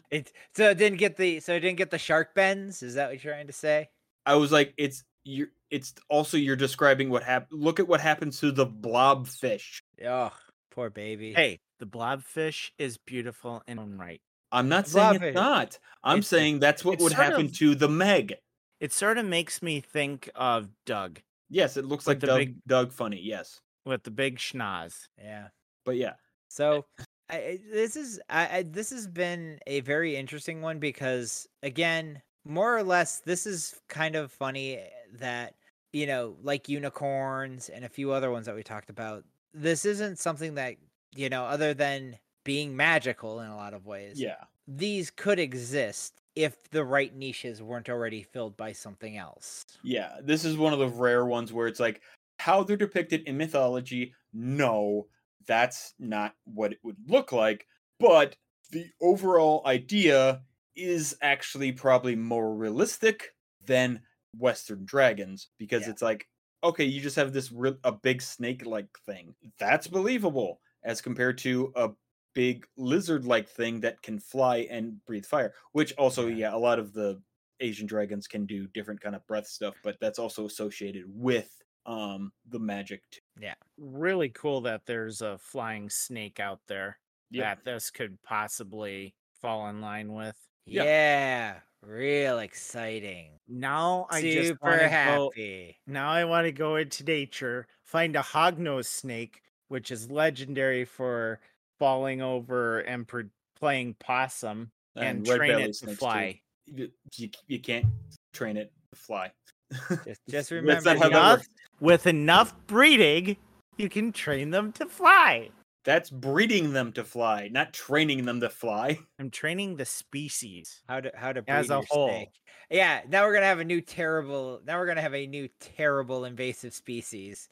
it 0.10 0.32
so 0.56 0.70
it 0.70 0.78
didn't 0.78 0.98
get 1.00 1.16
the 1.18 1.40
so 1.40 1.54
it 1.54 1.60
didn't 1.60 1.78
get 1.78 1.92
the 1.92 1.98
shark 2.00 2.34
bends. 2.34 2.82
Is 2.82 2.96
that 2.96 3.10
what 3.10 3.24
you're 3.24 3.34
trying 3.34 3.48
to 3.48 3.54
say? 3.54 3.90
I 4.26 4.36
was 4.36 4.52
like, 4.52 4.74
it's 4.78 5.04
you're 5.24 5.50
It's 5.70 5.94
also 6.10 6.38
you're 6.38 6.56
describing 6.56 7.10
what 7.10 7.24
happened. 7.24 7.62
Look 7.62 7.80
at 7.80 7.88
what 7.88 8.02
happens 8.02 8.40
to 8.40 8.52
the 8.52 8.66
blobfish. 8.66 9.82
Oh, 10.04 10.32
poor 10.76 10.90
baby. 10.90 11.34
Hey, 11.34 11.60
the 11.80 11.86
blobfish 11.88 12.72
is 12.78 12.98
beautiful 12.98 13.64
in 13.68 13.80
own 13.80 13.98
right. 13.98 14.22
I'm 14.52 14.70
not 14.70 14.88
saying 14.88 15.22
it's 15.22 15.36
not. 15.36 15.80
I'm 16.04 16.20
It's- 16.20 16.28
saying 16.28 16.60
that's 16.60 16.86
what 16.86 17.00
would 17.00 17.14
happen 17.14 17.46
of- 17.48 17.58
to 17.58 17.76
the 17.76 17.90
Meg. 17.90 18.36
It 18.80 18.92
sort 18.94 19.18
of 19.18 19.26
makes 19.26 19.62
me 19.62 19.80
think 19.82 20.30
of 20.36 20.68
Doug 20.86 21.22
Yes, 21.50 21.78
it 21.78 21.86
looks 21.86 22.08
like 22.08 22.20
the 22.20 22.28
Doug, 22.28 22.40
big- 22.40 22.66
Doug 22.68 22.92
Funnie. 22.92 23.22
Yes, 23.22 23.62
with 23.86 24.04
the 24.04 24.12
big 24.12 24.38
schnoz. 24.38 25.08
Yeah. 25.18 25.48
but 25.86 25.96
yeah, 25.96 26.14
So 26.50 26.86
I, 27.30 27.36
I- 27.38 27.60
this 27.72 27.96
is 27.96 28.20
I, 28.30 28.58
I 28.58 28.64
this 28.64 28.90
has 28.92 29.08
been 29.08 29.60
a 29.68 29.80
very 29.82 30.16
interesting 30.16 30.62
one 30.62 30.80
because 30.80 31.48
again, 31.64 32.22
more 32.44 32.76
or 32.78 32.84
less, 32.84 33.20
this 33.20 33.46
is 33.48 33.80
kind 33.90 34.16
of 34.16 34.32
funny 34.32 34.78
eh, 34.78 34.90
that 35.20 35.56
you 35.94 36.06
know, 36.08 36.36
like 36.44 36.68
unicorns 36.68 37.70
and 37.70 37.86
a 37.86 37.90
few 37.90 38.12
other 38.12 38.30
ones 38.32 38.46
that 38.48 38.56
we 38.56 38.64
talked 38.64 38.90
about. 38.90 39.24
This 39.56 39.86
isn't 39.86 40.20
something 40.20 40.56
that 40.56 40.76
you 41.16 41.30
know, 41.30 41.46
other 41.46 41.74
than 41.74 42.18
being 42.44 42.76
magical 42.76 43.40
in 43.40 43.50
a 43.50 43.56
lot 43.56 43.74
of 43.74 43.86
ways. 43.86 44.20
yeah, 44.20 44.44
these 44.68 45.10
could 45.10 45.40
exist 45.40 46.22
if 46.36 46.70
the 46.72 46.84
right 46.84 47.16
niches 47.16 47.62
weren't 47.64 47.90
already 47.90 48.22
filled 48.22 48.58
by 48.58 48.74
something 48.74 49.16
else. 49.18 49.64
yeah. 49.84 50.18
This 50.22 50.44
is 50.44 50.58
one 50.58 50.74
of 50.74 50.80
the 50.80 50.90
rare 50.90 51.26
ones 51.26 51.54
where 51.54 51.68
it's 51.68 51.80
like 51.80 52.02
how 52.40 52.64
they're 52.64 52.76
depicted 52.76 53.22
in 53.24 53.38
mythology. 53.38 54.14
No, 54.34 55.08
that's 55.48 55.94
not 56.00 56.36
what 56.44 56.74
it 56.74 56.80
would 56.84 56.98
look 57.08 57.32
like. 57.32 57.66
But 58.00 58.36
the 58.72 58.86
overall 59.02 59.62
idea 59.66 60.42
is 60.76 61.16
actually 61.22 61.72
probably 61.72 62.18
more 62.18 62.54
realistic 62.54 63.34
than 63.66 64.02
Western 64.38 64.84
dragons 64.84 65.48
because 65.58 65.84
Yeah. 65.84 65.92
it's 65.92 66.02
like 66.02 66.28
okay, 66.64 66.84
you 66.86 67.02
just 67.02 67.16
have 67.16 67.34
this 67.34 67.52
re- 67.52 67.78
a 67.84 67.92
big 67.92 68.22
snake-like 68.22 68.98
thing. 69.06 69.36
That's 69.60 69.88
believable 69.88 70.62
as 70.84 71.02
compared 71.02 71.38
to 71.40 71.72
a 71.76 71.92
big 72.34 72.66
lizard-like 72.78 73.48
thing 73.50 73.80
that 73.82 74.02
can 74.02 74.20
fly 74.20 74.68
and 74.70 75.04
breathe 75.06 75.26
fire. 75.26 75.54
Which 75.72 75.94
also, 75.98 76.28
Yeah. 76.28 76.36
yeah, 76.36 76.56
a 76.56 76.58
lot 76.58 76.80
of 76.80 76.94
the 76.94 77.22
Asian 77.62 77.88
dragons 77.88 78.28
can 78.28 78.46
do 78.46 78.68
different 78.68 79.00
kind 79.02 79.16
of 79.16 79.26
breath 79.28 79.48
stuff, 79.48 79.76
but 79.84 79.98
that's 80.02 80.20
also 80.20 80.46
associated 80.46 81.06
with 81.08 81.62
um 81.88 82.34
the 82.48 82.60
magic 82.60 83.04
too. 83.12 83.20
Yeah. 83.40 83.54
Really 83.78 84.30
cool 84.30 84.62
that 84.62 84.86
there's 84.88 85.22
a 85.22 85.38
flying 85.38 85.90
snake 85.90 86.40
out 86.40 86.62
there 86.68 87.00
Yeah. 87.30 87.56
that 87.56 87.64
this 87.64 87.92
could 87.92 88.22
possibly 88.24 89.16
fall 89.42 89.68
in 89.70 89.82
line 89.82 90.12
with. 90.14 90.36
Yeah. 90.66 90.84
Yeah, 90.84 91.60
real 91.88 92.40
exciting. 92.40 93.32
Now 93.48 94.08
I 94.10 94.22
just 94.22 94.48
Super 94.50 94.66
want 94.70 94.82
to 94.82 94.88
go. 94.88 94.90
happy. 94.90 95.78
Now 95.88 96.10
I 96.10 96.26
want 96.26 96.46
to 96.46 96.52
go 96.52 96.76
into 96.78 97.04
nature, 97.04 97.68
find 97.84 98.16
a 98.16 98.22
hognose 98.22 98.86
snake, 98.88 99.42
which 99.68 99.92
is 99.92 100.10
legendary 100.10 100.86
for 100.86 101.40
falling 101.80 102.22
over 102.22 102.80
and 102.82 103.08
pre- 103.08 103.30
playing 103.60 103.96
possum, 104.00 104.72
and, 104.96 105.28
red 105.28 105.38
train 105.38 105.52
it 105.60 105.68
to 105.68 105.74
snakes, 105.74 105.80
too. 105.80 105.96
fly. 105.96 106.42
You, 106.66 106.90
you, 107.16 107.30
you 107.48 107.60
can't 107.60 107.86
train 108.34 108.58
it 108.58 108.72
to 108.92 109.00
fly. 109.00 109.32
Just, 110.06 110.22
just 110.30 110.52
remember, 110.52 110.96
not 110.96 111.08
enough- 111.08 111.46
With 111.80 112.06
enough 112.08 112.54
breeding, 112.68 113.36
you 113.78 113.90
can 113.90 114.12
train 114.12 114.52
them 114.52 114.72
to 114.74 114.86
fly. 114.86 115.50
That's 115.86 116.10
breeding 116.10 116.74
them 116.74 116.92
to 116.94 117.04
fly, 117.04 117.48
not 117.52 117.72
training 117.74 118.26
them 118.26 118.40
to 118.42 118.50
fly. 118.50 118.98
I'm 119.20 119.30
training 119.30 119.76
the 119.78 119.86
species. 119.86 120.82
how 120.90 121.00
to 121.02 121.12
how 121.16 121.32
to 121.32 121.42
breed 121.44 121.54
As 121.54 121.70
a 121.70 121.82
whole. 121.82 122.10
snake. 122.10 122.30
Yeah, 122.72 123.02
now 123.08 123.24
we're 123.26 123.36
gonna 123.36 123.46
have 123.46 123.60
a 123.60 123.66
new 123.66 123.82
terrible. 123.82 124.60
Now 124.66 124.80
we're 124.80 124.88
gonna 124.88 125.02
have 125.02 125.14
a 125.14 125.28
new 125.28 125.48
terrible 125.60 126.26
invasive 126.26 126.74
species 126.74 127.48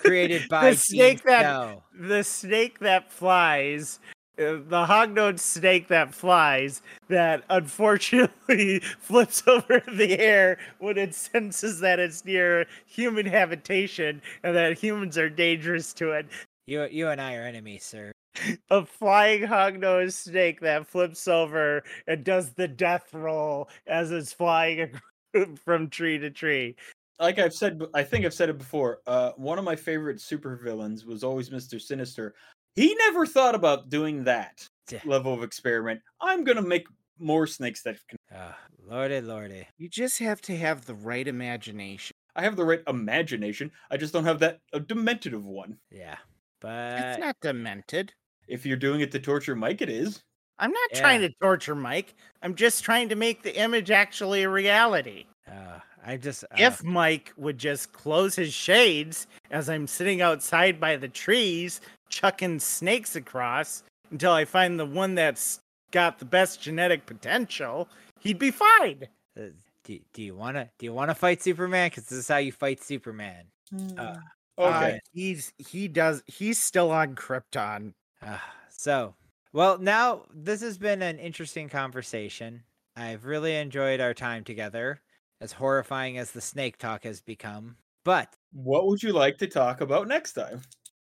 created 0.00 0.48
by 0.48 0.70
the 0.70 0.76
snake 0.76 1.18
Team 1.18 1.26
that 1.26 1.42
Snow. 1.42 1.82
the 1.98 2.22
snake 2.22 2.78
that 2.78 3.10
flies 3.10 3.98
uh, 4.38 4.62
the 4.68 4.86
hognose 4.86 5.40
snake 5.40 5.88
that 5.88 6.14
flies 6.14 6.82
that 7.08 7.42
unfortunately 7.50 8.78
flips 9.00 9.42
over 9.48 9.78
in 9.88 9.96
the 9.96 10.18
air 10.20 10.58
when 10.78 10.96
it 10.98 11.14
senses 11.14 11.80
that 11.80 11.98
it's 11.98 12.24
near 12.24 12.66
human 12.86 13.26
habitation 13.26 14.22
and 14.44 14.54
that 14.54 14.78
humans 14.78 15.18
are 15.18 15.30
dangerous 15.30 15.92
to 15.94 16.12
it. 16.12 16.26
You 16.66 16.84
you 16.86 17.08
and 17.08 17.20
I 17.20 17.36
are 17.36 17.42
enemies, 17.44 17.84
sir. 17.84 18.12
A 18.70 18.84
flying 18.84 19.42
hognose 19.42 20.14
snake 20.14 20.60
that 20.60 20.86
flips 20.86 21.26
over 21.28 21.84
and 22.06 22.24
does 22.24 22.54
the 22.54 22.68
death 22.68 23.14
roll 23.14 23.68
as 23.86 24.10
it's 24.10 24.32
flying 24.32 25.00
from 25.64 25.88
tree 25.88 26.18
to 26.18 26.30
tree. 26.30 26.76
Like 27.18 27.38
I've 27.38 27.54
said, 27.54 27.80
I 27.94 28.02
think 28.02 28.26
I've 28.26 28.34
said 28.34 28.50
it 28.50 28.58
before. 28.58 29.00
Uh, 29.06 29.32
one 29.36 29.58
of 29.58 29.64
my 29.64 29.76
favorite 29.76 30.18
supervillains 30.18 31.06
was 31.06 31.24
always 31.24 31.50
Mister 31.50 31.78
Sinister. 31.78 32.34
He 32.74 32.94
never 32.96 33.26
thought 33.26 33.54
about 33.54 33.88
doing 33.88 34.24
that 34.24 34.66
Yeah. 34.90 35.00
level 35.06 35.32
of 35.32 35.42
experiment. 35.42 36.02
I'm 36.20 36.44
gonna 36.44 36.62
make 36.62 36.86
more 37.18 37.46
snakes 37.46 37.82
that 37.82 37.98
can. 38.08 38.18
Oh, 38.34 38.54
lordy, 38.82 39.20
lordy. 39.20 39.66
You 39.78 39.88
just 39.88 40.18
have 40.18 40.40
to 40.42 40.56
have 40.56 40.84
the 40.84 40.94
right 40.94 41.26
imagination. 41.26 42.12
I 42.34 42.42
have 42.42 42.56
the 42.56 42.64
right 42.64 42.82
imagination. 42.86 43.72
I 43.90 43.96
just 43.96 44.12
don't 44.12 44.24
have 44.24 44.40
that 44.40 44.60
a 44.74 44.80
demented 44.80 45.34
one. 45.34 45.78
Yeah, 45.90 46.18
But 46.60 46.98
it's 46.98 47.18
not 47.18 47.36
demented. 47.40 48.12
If 48.48 48.64
you're 48.64 48.76
doing 48.76 49.00
it 49.00 49.10
to 49.12 49.18
torture 49.18 49.56
Mike, 49.56 49.82
it 49.82 49.88
is. 49.88 50.22
I'm 50.58 50.70
not 50.70 50.90
trying 50.94 51.20
to 51.20 51.30
torture 51.40 51.74
Mike. 51.74 52.14
I'm 52.42 52.54
just 52.54 52.82
trying 52.82 53.08
to 53.10 53.14
make 53.16 53.42
the 53.42 53.58
image 53.60 53.90
actually 53.90 54.44
a 54.44 54.48
reality. 54.48 55.26
uh, 55.46 55.80
I 56.04 56.16
just 56.16 56.44
uh, 56.44 56.48
If 56.56 56.82
Mike 56.84 57.32
would 57.36 57.58
just 57.58 57.92
close 57.92 58.36
his 58.36 58.54
shades 58.54 59.26
as 59.50 59.68
I'm 59.68 59.86
sitting 59.86 60.22
outside 60.22 60.80
by 60.80 60.96
the 60.96 61.08
trees, 61.08 61.80
chucking 62.08 62.60
snakes 62.60 63.16
across 63.16 63.82
until 64.10 64.32
I 64.32 64.44
find 64.44 64.78
the 64.78 64.86
one 64.86 65.14
that's 65.16 65.60
got 65.90 66.18
the 66.18 66.24
best 66.24 66.62
genetic 66.62 67.04
potential, 67.06 67.88
he'd 68.20 68.38
be 68.38 68.50
fine. 68.52 69.08
uh, 69.38 69.46
do, 69.84 69.98
do 70.12 70.22
you 70.22 70.34
wanna 70.34 70.70
do 70.78 70.86
you 70.86 70.92
wanna 70.92 71.14
fight 71.14 71.42
Superman? 71.42 71.90
Because 71.90 72.04
this 72.04 72.18
is 72.18 72.28
how 72.28 72.38
you 72.38 72.52
fight 72.52 72.82
Superman. 72.82 73.44
Uh, 73.98 74.16
Okay. 74.58 74.94
Uh, 74.94 74.98
he's 75.12 75.52
he 75.58 75.88
does 75.88 76.22
he's 76.26 76.58
still 76.58 76.90
on 76.90 77.14
Krypton. 77.14 77.92
Ah, 78.22 78.42
so, 78.68 79.14
well, 79.52 79.78
now 79.78 80.22
this 80.34 80.62
has 80.62 80.78
been 80.78 81.02
an 81.02 81.18
interesting 81.18 81.68
conversation. 81.68 82.62
I've 82.96 83.26
really 83.26 83.56
enjoyed 83.56 84.00
our 84.00 84.14
time 84.14 84.44
together, 84.44 85.02
as 85.40 85.52
horrifying 85.52 86.16
as 86.18 86.30
the 86.30 86.40
snake 86.40 86.78
talk 86.78 87.04
has 87.04 87.20
become. 87.20 87.76
But 88.04 88.34
what 88.52 88.86
would 88.86 89.02
you 89.02 89.12
like 89.12 89.36
to 89.38 89.46
talk 89.46 89.80
about 89.80 90.08
next 90.08 90.32
time? 90.32 90.62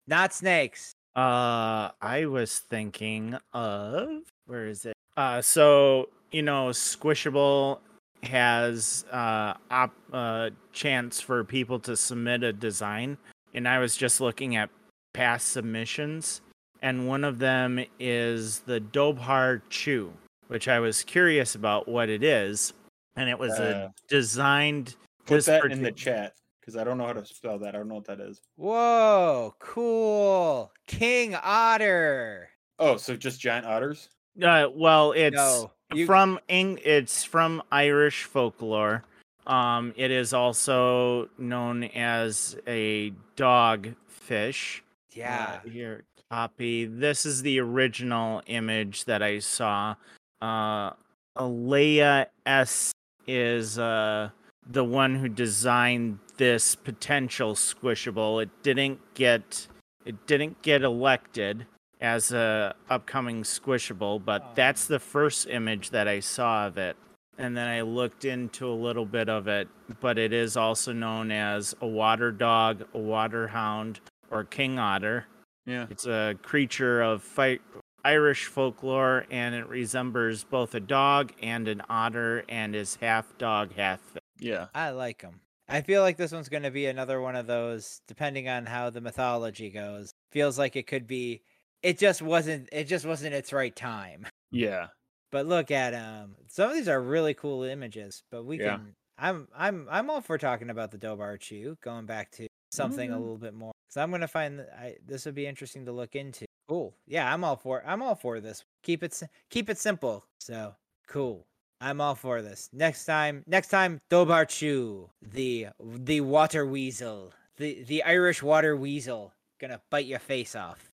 not 0.07 0.33
snakes. 0.33 0.93
Uh, 1.17 1.91
I 2.01 2.27
was 2.27 2.59
thinking 2.59 3.37
of 3.53 4.23
where 4.47 4.67
is 4.67 4.85
it? 4.85 4.95
Uh, 5.17 5.41
so 5.41 6.09
you 6.33 6.43
know, 6.43 6.69
Squishable 6.71 7.79
has 8.23 9.05
uh 9.13 9.53
op 9.71 9.93
uh 10.13 10.49
chance 10.73 11.21
for 11.21 11.45
people 11.45 11.79
to 11.79 11.97
submit 11.97 12.43
a 12.43 12.53
design, 12.53 13.19
and 13.55 13.69
I 13.69 13.79
was 13.79 13.97
just 13.97 14.21
looking 14.21 14.57
at 14.57 14.71
past 15.13 15.51
submissions, 15.51 16.41
and 16.83 17.07
one 17.09 17.25
of 17.25 17.39
them 17.39 17.85
is 17.99 18.61
the 18.61 18.81
Dobhar-chú, 18.81 20.11
which 20.49 20.69
I 20.69 20.81
was 20.81 21.03
curious 21.05 21.55
about 21.55 21.89
what 21.89 22.09
it 22.09 22.23
is, 22.23 22.73
and 23.17 23.31
it 23.31 23.39
was 23.39 23.53
Uh, 23.53 23.91
a 23.91 23.95
designed. 24.09 24.97
Put 25.27 25.45
that 25.47 25.65
in 25.67 25.83
the 25.83 25.93
chat 25.93 26.35
because 26.61 26.77
I 26.77 26.85
don't 26.85 26.99
know 26.99 27.07
how 27.07 27.15
to 27.15 27.25
spell 27.25 27.59
that. 27.61 27.75
I 27.75 27.79
don't 27.79 27.89
know 27.89 27.95
what 27.95 28.07
that 28.07 28.21
is. 28.21 28.43
Whoa, 28.57 29.55
cool. 29.59 30.73
King 30.87 31.35
Otter. 31.35 32.51
Oh, 32.79 32.97
so 32.97 33.17
just 33.17 33.41
giant 33.41 33.67
otters? 33.67 34.09
Uh, 34.43 34.67
well, 34.75 35.13
it's 35.13 35.37
no, 35.37 35.71
you, 35.95 36.07
from 36.07 36.41
Eng- 36.49 36.81
it's 36.85 37.23
from 37.23 37.63
Irish 37.71 38.25
folklore. 38.25 39.05
Um, 39.47 39.93
it 39.97 40.11
is 40.11 40.33
also 40.33 41.29
known 41.39 41.85
as 41.85 42.57
a 42.67 43.13
dog 43.37 43.95
fish. 44.09 44.83
yeah. 45.13 45.61
Uh, 45.65 45.69
here, 45.69 46.05
copy. 46.31 46.87
This 46.87 47.27
is 47.27 47.43
the 47.43 47.61
original 47.61 48.43
image 48.47 49.05
that 49.05 49.23
I 49.23 49.41
saw. 49.41 49.97
Uh, 50.41 50.91
Alea 51.37 52.29
S 52.47 52.93
is 53.27 53.79
uh 53.79 54.29
the 54.71 54.85
one 54.85 55.17
who 55.17 55.29
designed 55.29 56.19
this 56.37 56.75
potential 56.75 57.55
squishable. 57.55 58.43
It 58.43 58.51
didn't 58.63 59.01
get 59.15 59.67
it 60.05 60.27
didn't 60.27 60.63
get 60.63 60.83
elected 60.83 61.67
as 62.01 62.33
a 62.33 62.75
upcoming 62.91 63.43
squishable, 63.43 64.23
but 64.23 64.55
that's 64.55 64.87
the 64.87 64.99
first 64.99 65.49
image 65.49 65.91
that 65.91 66.07
I 66.07 66.21
saw 66.21 66.67
of 66.67 66.77
it. 66.77 66.97
And 67.39 67.57
then 67.57 67.67
I 67.69 67.81
looked 67.81 68.25
into 68.25 68.69
a 68.69 68.75
little 68.75 69.07
bit 69.07 69.29
of 69.29 69.49
it, 69.49 69.69
but 70.01 70.19
it 70.19 70.33
is 70.33 70.57
also 70.57 70.93
known 70.93 71.31
as 71.31 71.75
a 71.81 71.87
water 71.87 72.31
dog, 72.31 72.85
a 72.95 72.99
water 72.99 73.49
hound, 73.49 74.01
or 74.31 74.45
king 74.45 74.79
otter. 74.79 75.27
Yeah. 75.67 75.87
It's 75.91 76.07
a 76.07 76.37
creature 76.43 77.03
of 77.03 77.23
fight 77.23 77.61
Irish 78.05 78.47
folklore, 78.47 79.25
and 79.31 79.55
it 79.55 79.67
resembles 79.67 80.45
both 80.45 80.75
a 80.75 80.81
dog 80.81 81.33
and 81.43 81.67
an 81.69 81.83
otter, 81.89 82.45
and 82.49 82.77
is 82.77 82.97
half 83.01 83.37
dog, 83.39 83.73
half 83.75 84.01
fish. 84.01 84.23
Yeah. 84.39 84.67
I 84.75 84.91
like 84.91 85.23
them. 85.23 85.41
I 85.69 85.81
feel 85.81 86.03
like 86.03 86.19
this 86.19 86.33
one's 86.33 86.51
going 86.51 86.65
to 86.65 86.71
be 86.71 86.87
another 86.87 87.21
one 87.23 87.35
of 87.35 87.47
those, 87.47 88.03
depending 88.07 88.49
on 88.49 88.67
how 88.67 88.91
the 88.91 89.01
mythology 89.01 89.71
goes. 89.71 90.13
Feels 90.31 90.59
like 90.59 90.77
it 90.77 90.87
could 90.87 91.07
be. 91.07 91.41
It 91.83 91.99
just 91.99 92.21
wasn't. 92.21 92.69
It 92.71 92.85
just 92.85 93.07
wasn't 93.07 93.35
its 93.35 93.53
right 93.53 93.75
time. 93.75 94.27
Yeah. 94.51 94.89
But 95.35 95.47
look 95.47 95.73
at 95.73 95.95
um. 95.95 96.37
Some 96.47 96.71
of 96.71 96.77
these 96.77 96.87
are 96.87 97.03
really 97.03 97.35
cool 97.35 97.65
images. 97.65 98.23
But 98.31 98.45
we 98.45 98.61
Yeah. 98.61 98.77
can. 98.77 98.95
I'm 99.19 99.49
I'm 99.53 99.89
I'm 99.91 100.09
all 100.09 100.21
for 100.21 100.39
talking 100.39 100.71
about 100.71 100.93
the 100.93 100.97
Dobhar-chú. 100.99 101.81
Going 101.81 102.07
back 102.07 102.31
to 102.33 102.47
something 102.71 103.11
a 103.11 103.17
Mhm. 103.17 103.21
little 103.21 103.39
bit 103.39 103.53
more. 103.53 103.73
So 103.89 104.01
I'm 104.01 104.13
gonna 104.13 104.29
find. 104.29 104.61
I 104.61 104.97
this 105.05 105.27
would 105.27 105.35
be 105.35 105.49
interesting 105.49 105.87
to 105.87 105.93
look 105.93 106.15
into. 106.15 106.45
Cool. 106.69 106.95
Yeah, 107.09 107.35
I'm 107.35 107.43
all 107.43 107.57
for. 107.57 107.83
I'm 107.85 108.01
all 108.01 108.15
for 108.15 108.39
this. 108.39 108.65
Keep 108.85 109.03
it 109.03 109.21
keep 109.51 109.69
it 109.69 109.77
simple. 109.79 110.25
So 110.39 110.77
cool. 111.09 111.49
I'm 111.81 112.01
all 112.01 112.15
for 112.15 112.41
this. 112.41 112.71
Next 112.73 113.05
time, 113.05 113.43
next 113.49 113.71
time, 113.71 113.99
Dobhar-chú, 114.11 115.11
the 115.21 115.71
the 115.81 116.21
water 116.21 116.65
weasel, 116.65 117.33
the 117.57 117.83
the 117.83 118.05
Irish 118.05 118.41
water 118.41 118.77
weasel, 118.77 119.33
gonna 119.59 119.83
bite 119.91 120.07
your 120.07 120.21
face 120.21 120.55
off. 120.55 120.93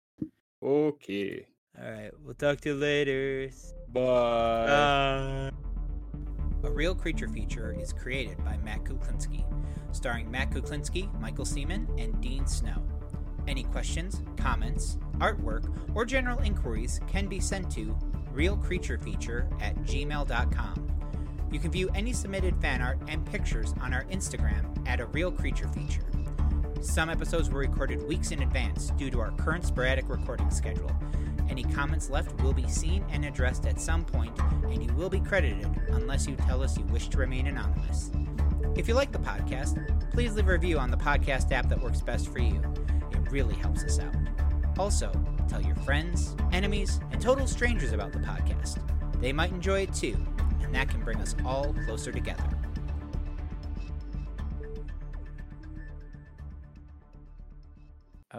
Okay. 0.62 1.46
All 1.78 1.90
right, 1.90 2.10
we'll 2.24 2.34
talk 2.34 2.60
to 2.62 2.70
you 2.70 2.74
later. 2.74 3.50
Bye. 3.92 5.50
A 6.62 6.70
Real 6.70 6.94
Creature 6.94 7.28
feature 7.28 7.74
is 7.78 7.92
created 7.92 8.44
by 8.44 8.58
Matt 8.58 8.84
Kuklinski, 8.84 9.44
starring 9.92 10.30
Matt 10.30 10.50
Kuklinski, 10.50 11.12
Michael 11.20 11.46
Seaman, 11.46 11.88
and 11.98 12.20
Dean 12.20 12.46
Snow. 12.46 12.82
Any 13.48 13.62
questions, 13.64 14.22
comments, 14.36 14.98
artwork, 15.18 15.72
or 15.94 16.04
general 16.04 16.38
inquiries 16.40 17.00
can 17.06 17.26
be 17.28 17.40
sent 17.40 17.70
to 17.72 17.96
realcreaturefeature 18.34 19.50
at 19.62 19.74
gmail.com. 19.82 20.86
You 21.50 21.58
can 21.58 21.70
view 21.70 21.88
any 21.94 22.12
submitted 22.12 22.60
fan 22.60 22.82
art 22.82 22.98
and 23.08 23.24
pictures 23.26 23.74
on 23.80 23.94
our 23.94 24.04
Instagram 24.04 24.86
at 24.86 25.00
A 25.00 25.06
Real 25.06 25.32
Creature 25.32 25.68
Feature. 25.68 26.04
Some 26.80 27.10
episodes 27.10 27.50
were 27.50 27.60
recorded 27.60 28.06
weeks 28.08 28.30
in 28.30 28.42
advance 28.42 28.90
due 28.96 29.10
to 29.10 29.20
our 29.20 29.32
current 29.32 29.66
sporadic 29.66 30.08
recording 30.08 30.50
schedule. 30.50 30.90
Any 31.50 31.62
comments 31.62 32.08
left 32.08 32.40
will 32.40 32.54
be 32.54 32.66
seen 32.68 33.04
and 33.10 33.24
addressed 33.26 33.66
at 33.66 33.78
some 33.78 34.02
point, 34.02 34.38
and 34.64 34.82
you 34.82 34.90
will 34.94 35.10
be 35.10 35.20
credited 35.20 35.68
unless 35.88 36.26
you 36.26 36.36
tell 36.36 36.62
us 36.62 36.78
you 36.78 36.84
wish 36.84 37.08
to 37.08 37.18
remain 37.18 37.48
anonymous. 37.48 38.10
If 38.76 38.88
you 38.88 38.94
like 38.94 39.12
the 39.12 39.18
podcast, 39.18 39.76
please 40.10 40.34
leave 40.34 40.48
a 40.48 40.52
review 40.52 40.78
on 40.78 40.90
the 40.90 40.96
podcast 40.96 41.52
app 41.52 41.68
that 41.68 41.82
works 41.82 42.00
best 42.00 42.32
for 42.32 42.38
you. 42.38 42.62
It 43.12 43.30
really 43.30 43.54
helps 43.56 43.84
us 43.84 43.98
out. 43.98 44.14
Also, 44.78 45.12
tell 45.48 45.60
your 45.60 45.76
friends, 45.76 46.34
enemies, 46.50 46.98
and 47.12 47.20
total 47.20 47.46
strangers 47.46 47.92
about 47.92 48.12
the 48.12 48.20
podcast. 48.20 48.78
They 49.20 49.34
might 49.34 49.52
enjoy 49.52 49.82
it 49.82 49.92
too, 49.92 50.16
and 50.62 50.74
that 50.74 50.88
can 50.88 51.02
bring 51.02 51.18
us 51.18 51.34
all 51.44 51.74
closer 51.84 52.10
together. 52.10 52.59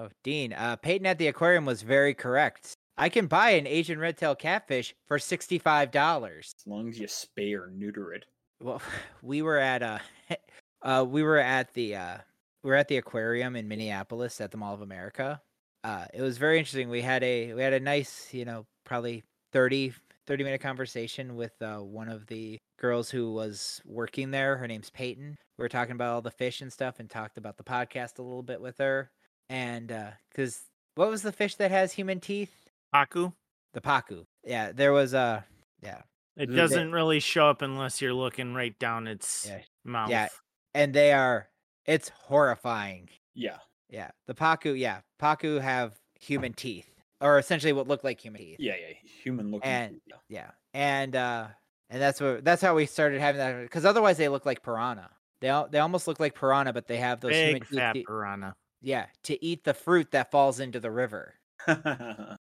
Oh, 0.02 0.10
Dean, 0.24 0.52
uh, 0.54 0.78
Peyton 0.78 1.06
at 1.06 1.20
the 1.20 1.28
aquarium 1.28 1.64
was 1.64 1.84
very 1.84 2.16
correct. 2.16 2.74
I 2.98 3.08
can 3.08 3.28
buy 3.28 3.52
an 3.52 3.68
Asian 3.68 4.00
red-tailed 4.00 4.40
catfish 4.40 4.96
for 5.08 5.20
sixty-five 5.20 5.92
dollars. 5.92 6.56
As 6.58 6.66
long 6.66 6.90
as 6.90 6.98
you 6.98 7.06
spay 7.06 7.54
or 7.54 7.70
neuter 7.70 8.12
it. 8.12 8.26
Well, 8.64 8.82
we 9.22 9.44
were 9.44 9.60
at 9.60 9.84
uh, 9.84 10.00
uh, 10.82 11.06
we 11.08 11.22
were 11.22 11.38
at 11.38 11.72
the 11.76 11.96
uh, 11.96 12.18
we 12.64 12.72
were 12.72 12.76
at 12.76 12.88
the 12.88 12.98
aquarium 12.98 13.56
in 13.56 13.68
Minneapolis 13.68 14.42
at 14.42 14.50
the 14.50 14.58
Mall 14.58 14.74
of 14.74 14.82
America. 14.82 15.40
Uh, 15.84 16.06
it 16.16 16.24
was 16.24 16.40
very 16.40 16.58
interesting. 16.58 16.90
We 16.90 17.02
had 17.02 17.24
a 17.24 17.54
we 17.54 17.62
had 17.62 17.74
a 17.74 17.80
nice, 17.80 18.34
you 18.34 18.46
know, 18.46 18.66
probably 18.86 19.24
30, 19.54 19.94
30 20.26 20.44
minute 20.44 20.62
conversation 20.62 21.36
with 21.36 21.54
uh, 21.62 21.78
one 21.78 22.10
of 22.10 22.26
the 22.26 22.58
girls 22.80 23.12
who 23.12 23.34
was 23.34 23.80
working 23.86 24.32
there. 24.32 24.58
Her 24.58 24.68
name's 24.68 24.90
Peyton. 24.90 25.38
We 25.60 25.64
were 25.64 25.70
talking 25.70 25.94
about 25.94 26.14
all 26.16 26.22
the 26.24 26.32
fish 26.32 26.62
and 26.62 26.74
stuff, 26.74 27.00
and 27.00 27.08
talked 27.08 27.38
about 27.38 27.58
the 27.58 27.64
podcast 27.64 28.18
a 28.18 28.24
little 28.24 28.42
bit 28.42 28.62
with 28.62 28.80
her. 28.80 29.12
And 29.52 29.94
because 30.32 30.62
what 30.96 31.10
was 31.10 31.22
the 31.24 31.32
fish 31.32 31.56
that 31.56 31.72
has 31.72 31.92
human 31.94 32.20
teeth? 32.20 32.52
Haku. 32.96 33.34
The 33.74 33.82
pacu. 33.82 34.26
Yeah, 34.44 34.72
there 34.74 34.92
was 34.94 35.14
a 35.14 35.46
yeah. 35.82 36.02
It 36.38 36.46
doesn't 36.48 36.92
really 36.94 37.20
show 37.20 37.50
up 37.50 37.62
unless 37.62 38.02
you're 38.02 38.14
looking 38.14 38.54
right 38.54 38.78
down 38.80 39.08
its 39.08 39.46
Yeah. 39.48 39.60
mouth. 39.84 40.10
Yeah. 40.10 40.28
and 40.74 40.94
they 40.94 41.12
are 41.12 41.50
it's 41.86 42.10
horrifying. 42.10 43.10
Yeah. 43.34 43.58
Yeah, 43.90 44.12
the 44.28 44.34
pacu, 44.34 44.78
yeah, 44.80 45.02
pacu 45.22 45.60
have 45.60 46.00
human 46.18 46.54
teeth, 46.54 46.88
or 47.20 47.38
essentially 47.40 47.74
what 47.74 47.90
look 47.90 48.06
like 48.06 48.22
human 48.22 48.40
teeth. 48.40 48.56
Yeah. 48.60 48.76
Yeah. 48.80 48.94
Human 49.24 49.52
looking. 49.52 49.70
And- 49.70 50.02
yeah. 50.08 50.16
yeah, 50.30 50.52
and 50.74 51.14
uh, 51.16 51.48
and 51.90 52.02
that's 52.02 52.22
what 52.22 52.46
that's 52.46 52.62
how 52.62 52.74
we 52.76 52.86
started 52.86 53.20
having 53.20 53.40
that 53.40 53.62
because 53.64 53.84
otherwise 53.84 54.16
they 54.18 54.30
look 54.30 54.46
like 54.46 54.64
piranha. 54.64 55.10
They 55.42 55.48
they 55.72 55.80
almost 55.80 56.08
look 56.08 56.22
like 56.22 56.36
piranha, 56.36 56.72
but 56.72 56.88
they 56.88 56.98
have 56.98 57.20
those 57.20 57.32
Big 57.32 57.68
teeth. 57.68 57.78
fat 57.78 57.94
to- 57.94 58.04
piranha. 58.04 58.56
Yeah, 58.82 59.08
to 59.24 59.44
eat 59.44 59.64
the 59.64 59.74
fruit 59.74 60.12
that 60.12 60.32
falls 60.32 60.60
into 60.60 60.80
the 60.80 60.92
river. 60.92 61.36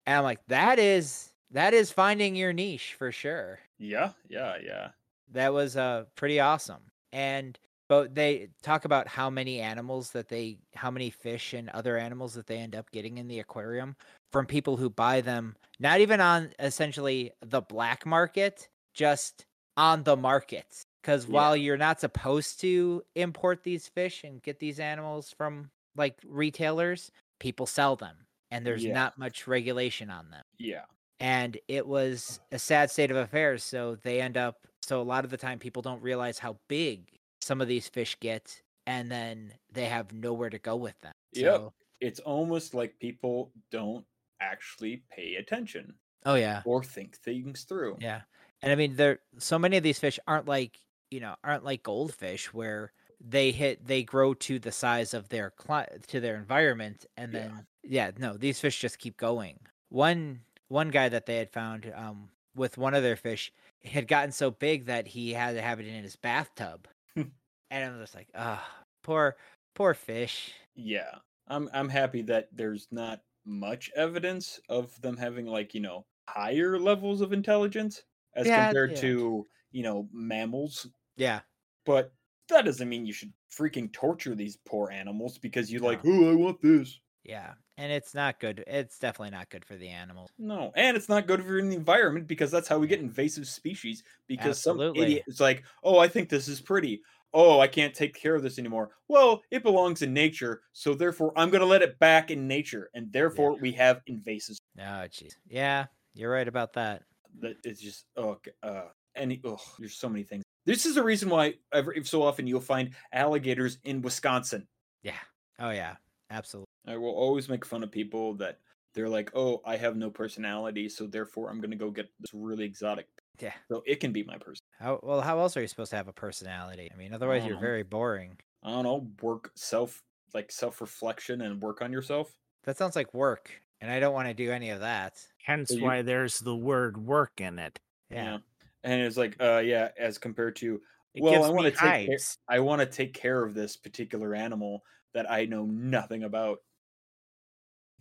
And 0.05 0.15
I'm 0.19 0.23
like, 0.23 0.39
that 0.47 0.80
is 0.80 1.32
that 1.51 1.73
is 1.73 1.91
finding 1.91 2.36
your 2.36 2.53
niche 2.53 2.95
for 2.97 3.11
sure. 3.11 3.59
yeah. 3.80 4.11
Yeah. 4.30 4.55
Yeah. 4.63 4.89
that 5.32 5.53
was 5.53 5.75
uh 5.75 6.05
pretty 6.15 6.39
awesome 6.39 6.82
and 7.11 7.59
but 7.89 8.15
they 8.15 8.49
talk 8.61 8.84
about 8.86 9.07
how 9.07 9.30
many 9.30 9.59
animals 9.61 10.11
that 10.11 10.28
they 10.30 10.57
how 10.75 10.89
many 10.91 11.09
fish 11.09 11.53
and 11.53 11.69
other 11.69 11.97
animals 11.97 12.34
that 12.36 12.47
they 12.47 12.57
end 12.57 12.75
up 12.75 12.89
getting 12.91 13.17
in 13.17 13.28
the 13.28 13.39
aquarium 13.39 13.95
from 14.32 14.45
people 14.45 14.78
who 14.78 14.89
buy 14.89 15.19
them 15.21 15.55
not 15.80 15.99
even 16.01 16.21
on 16.21 16.51
essentially 16.59 17.32
the 17.41 17.61
black 17.61 18.05
market 18.05 18.69
just 18.93 19.45
on 19.78 20.03
the 20.03 20.15
market 20.17 20.82
because 21.01 21.28
Yeah. 21.28 21.34
while 21.34 21.55
you're 21.57 21.78
not 21.78 21.99
supposed 21.99 22.59
to 22.61 23.03
import 23.15 23.63
these 23.63 23.88
fish 23.89 24.23
and 24.23 24.41
get 24.41 24.59
these 24.59 24.80
animals 24.80 25.34
from 25.38 25.69
like 25.98 26.16
retailers 26.26 27.12
people 27.39 27.66
sell 27.66 27.95
them 27.95 28.16
and 28.52 28.66
there's 28.66 28.84
Yeah. 28.86 28.93
not 28.93 29.18
much 29.18 29.48
regulation 29.48 30.10
on 30.10 30.30
them 30.30 30.43
Yeah. 30.58 30.86
and 31.20 31.58
it 31.68 31.86
was 31.88 32.39
a 32.52 32.60
sad 32.60 32.89
state 32.91 33.12
of 33.12 33.18
affairs 33.18 33.64
so 33.64 33.95
they 33.95 34.22
end 34.22 34.38
up 34.38 34.68
so 34.82 35.02
a 35.02 35.04
lot 35.04 35.26
of 35.26 35.32
the 35.32 35.38
time 35.38 35.60
people 35.60 35.82
don't 35.82 36.02
realize 36.02 36.39
how 36.39 36.58
big 36.68 37.20
some 37.41 37.60
of 37.62 37.68
these 37.68 37.88
fish 37.89 38.18
get 38.20 38.62
and 38.86 39.12
then 39.12 39.54
they 39.72 39.86
have 39.86 40.14
nowhere 40.14 40.50
to 40.50 40.60
go 40.60 40.76
with 40.78 40.98
them. 41.02 41.12
So- 41.36 41.74
It's 42.00 42.20
almost 42.22 42.74
like 42.74 42.98
people 43.00 43.52
don't 43.72 44.06
actually 44.39 45.04
pay 45.12 45.36
attention 45.36 45.95
oh 46.26 46.36
yeah 46.36 46.62
or 46.66 46.84
think 46.84 47.16
things 47.18 47.64
through. 47.64 47.98
yeah 48.00 48.22
and 48.62 48.72
i 48.72 48.76
mean 48.76 48.95
there 48.95 49.20
so 49.39 49.58
many 49.58 49.78
of 49.78 49.84
these 49.84 49.98
fish 49.98 50.20
aren't 50.28 50.48
like 50.48 50.80
you 51.10 51.20
know 51.20 51.36
aren't 51.43 51.64
like 51.64 51.82
goldfish 51.82 52.54
where 52.54 52.91
they 53.20 53.51
hit 53.51 53.86
they 53.86 54.03
grow 54.03 54.34
to 54.34 54.59
the 54.59 54.72
size 54.72 55.13
of 55.13 55.30
their 55.30 55.51
cli- 55.51 55.86
to 56.07 56.20
their 56.20 56.36
environment 56.38 57.05
and 57.18 57.34
then 57.34 57.68
yeah 57.84 58.11
no 58.18 58.38
these 58.38 58.59
fish 58.59 58.80
just 58.80 58.99
keep 58.99 59.18
going 59.18 59.59
one 59.89 60.41
one 60.68 60.89
guy 60.89 61.09
that 61.09 61.26
they 61.26 61.38
had 61.38 61.49
found 61.49 61.91
um 61.95 62.30
with 62.55 62.78
one 62.78 62.93
of 62.93 63.03
their 63.03 63.15
fish 63.15 63.51
had 63.84 64.07
gotten 64.07 64.32
so 64.32 64.51
big 64.51 64.86
that 64.86 65.07
he 65.07 65.34
had 65.34 65.53
to 65.53 65.61
have 65.61 65.80
it 65.80 65.88
in 65.88 66.03
his 66.03 66.15
bathtub 66.15 66.88
and 67.15 67.34
i'm 67.72 67.99
just 67.99 68.15
like 68.15 68.30
ah 68.36 68.86
poor 69.03 69.38
poor 69.76 69.93
fish 69.93 70.53
Yeah. 70.76 71.20
I'm 71.47 71.70
I'm 71.74 71.89
happy 71.89 72.22
that 72.24 72.49
there's 72.51 72.88
not 72.91 73.24
much 73.45 73.89
evidence 73.95 74.59
of 74.70 74.99
them 75.01 75.18
having 75.18 75.45
like, 75.45 75.74
you 75.74 75.80
know, 75.82 76.05
higher 76.28 76.78
levels 76.80 77.22
of 77.22 77.32
intelligence 77.32 78.03
as 78.34 78.51
Yeah, 78.51 78.51
compared 78.51 78.95
yeah. 78.95 78.97
to, 78.97 79.47
you 79.72 79.84
know, 79.84 80.09
mammals. 80.11 80.88
yeah 81.15 81.41
But 81.86 82.13
that 82.50 82.66
doesn't 82.66 82.89
mean 82.89 83.06
you 83.06 83.14
should 83.14 83.34
freaking 83.52 83.91
torture 83.91 84.36
these 84.36 84.58
poor 84.66 84.89
animals 84.91 85.38
because 85.38 85.72
you 85.72 85.80
like, 85.80 86.04
No. 86.04 86.28
oh, 86.28 86.32
I 86.32 86.36
want 86.36 86.62
this. 86.62 87.00
yeah 87.24 87.54
and 87.78 87.91
it's 87.91 88.14
not 88.16 88.39
good 88.39 88.64
it's 88.68 88.98
definitely 89.00 89.32
not 89.32 89.50
good 89.50 89.64
for 89.66 89.76
the 89.76 89.88
animals 89.89 90.30
No, 90.39 90.72
and 90.76 90.98
it's 90.98 91.10
not 91.10 91.28
good 91.28 91.43
for 91.43 91.62
the 91.62 91.76
environment 91.76 92.28
because 92.28 92.50
that's 92.52 92.68
how 92.68 92.80
we 92.80 92.88
get 92.88 93.00
invasive 93.00 93.48
species. 93.48 94.04
Because 94.28 94.62
some 94.62 94.80
idiot 94.82 95.24
is 95.28 95.39
like, 95.39 95.64
"Oh, 95.84 96.00
I 96.00 96.08
think 96.08 96.30
this 96.30 96.48
is 96.48 96.60
pretty. 96.62 97.02
Oh, 97.34 97.60
I 97.60 97.68
can't 97.68 97.93
take 97.93 98.16
care 98.16 98.34
of 98.36 98.41
this 98.43 98.58
anymore." 98.58 98.89
Well, 99.10 99.41
it 99.52 99.62
belongs 99.64 100.02
in 100.02 100.14
nature, 100.14 100.62
so 100.74 100.93
therefore 100.95 101.34
I'm 101.38 101.50
going 101.52 101.62
to 101.62 101.68
let 101.68 101.82
it 101.84 102.00
back 102.00 102.32
in 102.32 102.48
nature, 102.48 102.89
and 102.95 103.12
therefore 103.14 103.58
we 103.60 103.72
have 103.74 104.02
invasive. 104.08 104.58
oh 104.80 105.06
jeez 105.16 105.34
yeah 105.48 105.86
you're 106.16 106.32
right 106.32 106.48
about 106.48 106.74
that 106.74 107.04
That 107.41 107.58
it's 107.64 107.82
just 107.82 108.06
oh, 108.16 108.39
uh, 108.64 108.86
any 109.16 109.39
oh, 109.45 109.60
there's 109.80 109.95
so 109.98 110.10
many 110.10 110.24
things. 110.24 110.43
This 110.68 110.86
is 110.86 110.95
the 110.95 111.03
reason 111.03 111.30
why 111.30 111.55
every 111.74 112.03
so 112.03 112.22
often 112.22 112.45
you'll 112.45 112.59
find 112.59 112.93
alligators 113.13 113.80
in 113.86 114.01
Wisconsin. 114.01 114.68
yeah 115.01 115.24
oh 115.59 115.72
yeah 115.72 115.95
absolutely 116.30 116.68
I 116.86 116.97
will 116.97 117.15
always 117.15 117.49
make 117.49 117.65
fun 117.65 117.84
of 117.84 117.91
people 117.91 118.36
that 118.36 118.59
they're 118.93 119.09
like, 119.09 119.32
"Oh, 119.36 119.61
I 119.65 119.78
have 119.78 119.95
no 119.95 120.09
personality, 120.09 120.89
so 120.89 121.05
therefore 121.05 121.49
I'm 121.49 121.59
going 121.61 121.72
to 121.72 121.78
go 121.78 121.89
get 121.91 122.09
this 122.20 122.34
really 122.34 122.65
exotic." 122.65 123.07
yeah 123.39 123.53
So 123.70 123.84
it 123.86 123.99
can 123.99 124.11
be 124.11 124.24
my 124.24 124.38
person. 124.38 124.63
How 124.80 124.99
well? 125.03 125.22
How 125.22 125.39
else 125.39 125.55
are 125.55 125.61
you 125.61 125.68
supposed 125.68 125.91
to 125.91 125.97
have 125.97 126.07
a 126.07 126.13
personality? 126.13 126.89
I 126.93 126.97
mean, 126.97 127.13
otherwise 127.13 127.45
you're 127.45 127.55
know. 127.55 127.61
very 127.61 127.84
boring. 127.84 128.38
I 128.63 128.72
don't 128.72 128.84
know, 128.84 129.07
work 129.22 129.51
self 129.55 130.01
like 130.34 130.51
self 130.51 130.82
reflection 130.82 131.41
and 131.41 131.61
work 131.61 131.82
on 131.82 131.91
yourself. 131.91 132.36
That 132.65 132.78
sounds 132.78 132.95
like 132.95 133.13
work, 133.13 133.61
and 133.80 133.89
I 133.89 133.99
don't 133.99 134.13
want 134.13 134.28
to 134.28 134.34
do 134.34 134.51
any 134.51 134.70
of 134.72 134.82
that. 134.82 135.26
Hence 135.45 135.72
you- 135.72 135.84
why 135.84 136.01
there's 136.01 136.39
the 136.39 136.55
word 136.55 136.97
work 136.97 137.39
in 137.39 137.59
it. 137.59 137.80
Yeah, 138.09 138.39
And 138.88 139.01
it's 139.01 139.17
like, 139.17 139.35
uh 139.41 139.59
yeah, 139.59 139.89
as 139.97 140.17
compared 140.17 140.55
to 140.57 140.81
It 141.13 141.21
well, 141.21 141.43
I 141.43 141.49
want 141.49 141.65
to 141.65 141.71
take 141.71 142.07
care. 142.07 142.17
I 142.47 142.59
want 142.59 142.79
to 142.79 142.85
take 142.85 143.13
care 143.13 143.43
of 143.43 143.53
this 143.53 143.75
particular 143.75 144.33
animal 144.33 144.83
that 145.13 145.29
I 145.29 145.45
know 145.45 145.65
nothing 145.65 146.23
about. 146.23 146.59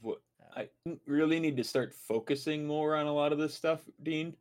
What 0.00 0.18
I 0.54 0.68
really 1.06 1.40
need 1.40 1.56
to 1.56 1.64
start 1.64 1.94
focusing 1.94 2.66
more 2.66 2.94
on 2.94 3.06
a 3.06 3.12
lot 3.12 3.32
of 3.32 3.38
this 3.38 3.54
stuff, 3.54 3.82
Dean. 4.02 4.36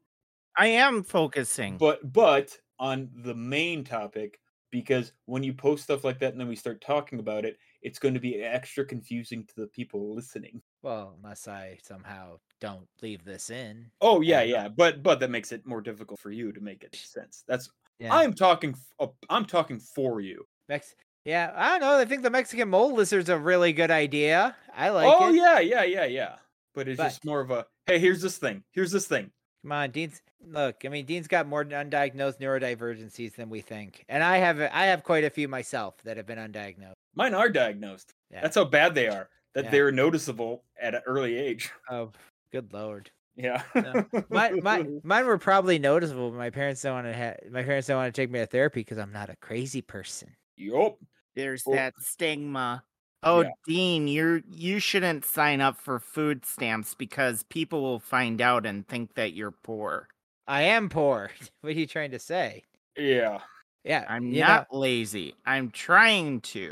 I 0.58 0.68
am 0.68 1.04
focusing. 1.04 1.78
But 1.78 2.14
but 2.14 2.58
on 2.80 3.10
the 3.16 3.36
main 3.36 3.84
topic 3.84 4.40
because 4.72 5.14
when 5.26 5.42
you 5.42 5.54
post 5.54 5.86
stuff 5.86 6.04
like 6.04 6.20
that 6.20 6.34
and 6.34 6.40
then 6.40 6.50
we 6.50 6.56
start 6.56 6.82
talking 6.82 7.20
about 7.20 7.46
it, 7.46 7.58
it's 7.82 8.00
going 8.00 8.14
to 8.14 8.20
be 8.20 8.42
extra 8.42 8.86
confusing 8.86 9.46
to 9.46 9.56
the 9.56 9.68
people 9.68 10.14
listening. 10.14 10.62
Well, 10.86 11.16
unless 11.18 11.48
I 11.48 11.80
somehow 11.82 12.38
don't 12.62 12.88
leave 13.02 13.26
this 13.26 13.50
in. 13.50 13.88
Oh 14.02 14.22
yeah, 14.22 14.44
Yeah. 14.44 14.64
yeah, 14.64 14.68
but 14.68 15.02
but 15.02 15.20
that 15.20 15.32
makes 15.32 15.52
it 15.52 15.66
more 15.66 15.82
difficult 15.82 16.20
for 16.20 16.30
you 16.30 16.52
to 16.52 16.62
make 16.62 16.84
it 16.84 16.96
sense. 16.96 17.44
That's 17.48 17.68
Yeah. 17.98 18.14
I'm 18.14 18.34
talking. 18.34 18.76
uh, 19.00 19.08
I'm 19.28 19.46
talking 19.46 19.80
for 19.80 20.22
you. 20.22 20.46
Mex- 20.70 20.94
yeah, 21.24 21.52
I 21.56 21.70
don't 21.72 21.82
know. 21.82 21.98
I 21.98 22.06
think 22.06 22.22
the 22.22 22.30
Mexican 22.30 22.70
mole 22.70 22.94
lizard's 22.94 23.30
a 23.30 23.38
really 23.40 23.74
good 23.74 23.90
idea. 23.90 24.56
I 24.76 24.90
like 24.90 25.08
oh 25.12 25.30
it. 25.30 25.36
yeah, 25.38 25.60
yeah, 25.60 25.84
yeah, 25.86 26.06
yeah. 26.06 26.36
But 26.76 26.88
it's 26.88 26.98
But- 26.98 27.06
just 27.06 27.26
more 27.26 27.42
of 27.42 27.50
a 27.50 27.66
hey, 27.88 27.98
here's 27.98 28.22
this 28.22 28.38
thing. 28.38 28.64
Here's 28.72 28.92
this 28.92 29.08
thing. 29.08 29.32
Come 29.64 29.72
on, 29.72 29.90
Dean's. 29.90 30.22
Look, 30.48 30.86
I 30.86 30.90
mean, 30.90 31.08
Dean's 31.08 31.28
got 31.28 31.48
more 31.48 31.66
undiagnosed 31.66 32.38
neurodivergencies 32.40 33.34
than 33.34 33.50
we 33.50 33.62
think, 33.62 34.06
and 34.08 34.24
I 34.24 34.38
have 34.38 34.60
I 34.62 34.86
have 34.86 35.04
quite 35.04 35.24
a 35.24 35.32
few 35.32 35.48
myself 35.48 35.96
that 36.04 36.18
have 36.18 36.28
been 36.28 36.38
undiagnosed. 36.38 36.94
Mine 37.16 37.34
are 37.34 37.50
diagnosed. 37.50 38.14
Yeah. 38.30 38.42
That's 38.42 38.54
how 38.54 38.66
bad 38.66 38.94
they 38.94 39.08
are. 39.08 39.28
That 39.56 39.66
Yeah. 39.66 39.72
they're 39.72 39.92
noticeable 39.92 40.64
at 40.80 40.94
an 40.96 41.02
early 41.08 41.38
age. 41.38 41.72
Oh, 41.90 42.12
good 42.52 42.72
lord. 42.74 43.10
Yeah. 43.38 43.64
No. 43.74 44.06
Mine, 44.30 44.60
mine, 44.64 45.02
mine 45.04 45.26
were 45.26 45.38
probably 45.38 45.78
noticeable, 45.80 46.30
but 46.32 46.38
my 46.38 46.50
parents 46.50 46.82
don't 46.82 46.94
want 46.94 47.08
to. 47.08 47.14
Ha- 47.18 47.50
my 47.52 47.64
parents 47.64 47.88
don't 47.88 47.98
want 47.98 48.14
to 48.14 48.22
take 48.22 48.30
me 48.32 48.40
to 48.40 48.46
therapy 48.46 48.82
because 48.82 48.98
I'm 48.98 49.12
not 49.12 49.30
a 49.30 49.36
crazy 49.38 49.82
person. 49.82 50.36
Yup. 50.56 50.98
There's 51.36 51.66
Well- 51.66 51.76
that 51.76 51.94
stigma. 52.00 52.84
Oh, 53.24 53.42
Yeah. 53.42 53.50
Dean, 53.66 54.08
you're 54.08 54.42
you 54.50 54.80
shouldn't 54.80 55.26
sign 55.26 55.60
up 55.60 55.78
for 55.82 56.00
food 56.00 56.46
stamps 56.46 56.94
because 56.94 57.44
people 57.44 57.82
will 57.82 58.00
find 58.00 58.40
out 58.40 58.66
and 58.66 58.88
think 58.88 59.16
that 59.16 59.34
you're 59.34 59.52
poor. 59.52 60.08
I 60.48 60.62
am 60.64 60.90
poor. 60.90 61.32
what 61.62 61.72
are 61.72 61.80
you 61.80 61.88
trying 61.88 62.12
to 62.12 62.20
say? 62.20 62.64
Yeah. 62.96 63.40
Yeah, 63.84 64.06
I'm 64.08 64.28
you 64.32 64.42
know, 64.42 64.48
not 64.48 64.68
lazy. 64.74 65.36
I'm 65.46 65.72
trying 65.72 66.42
to. 66.42 66.72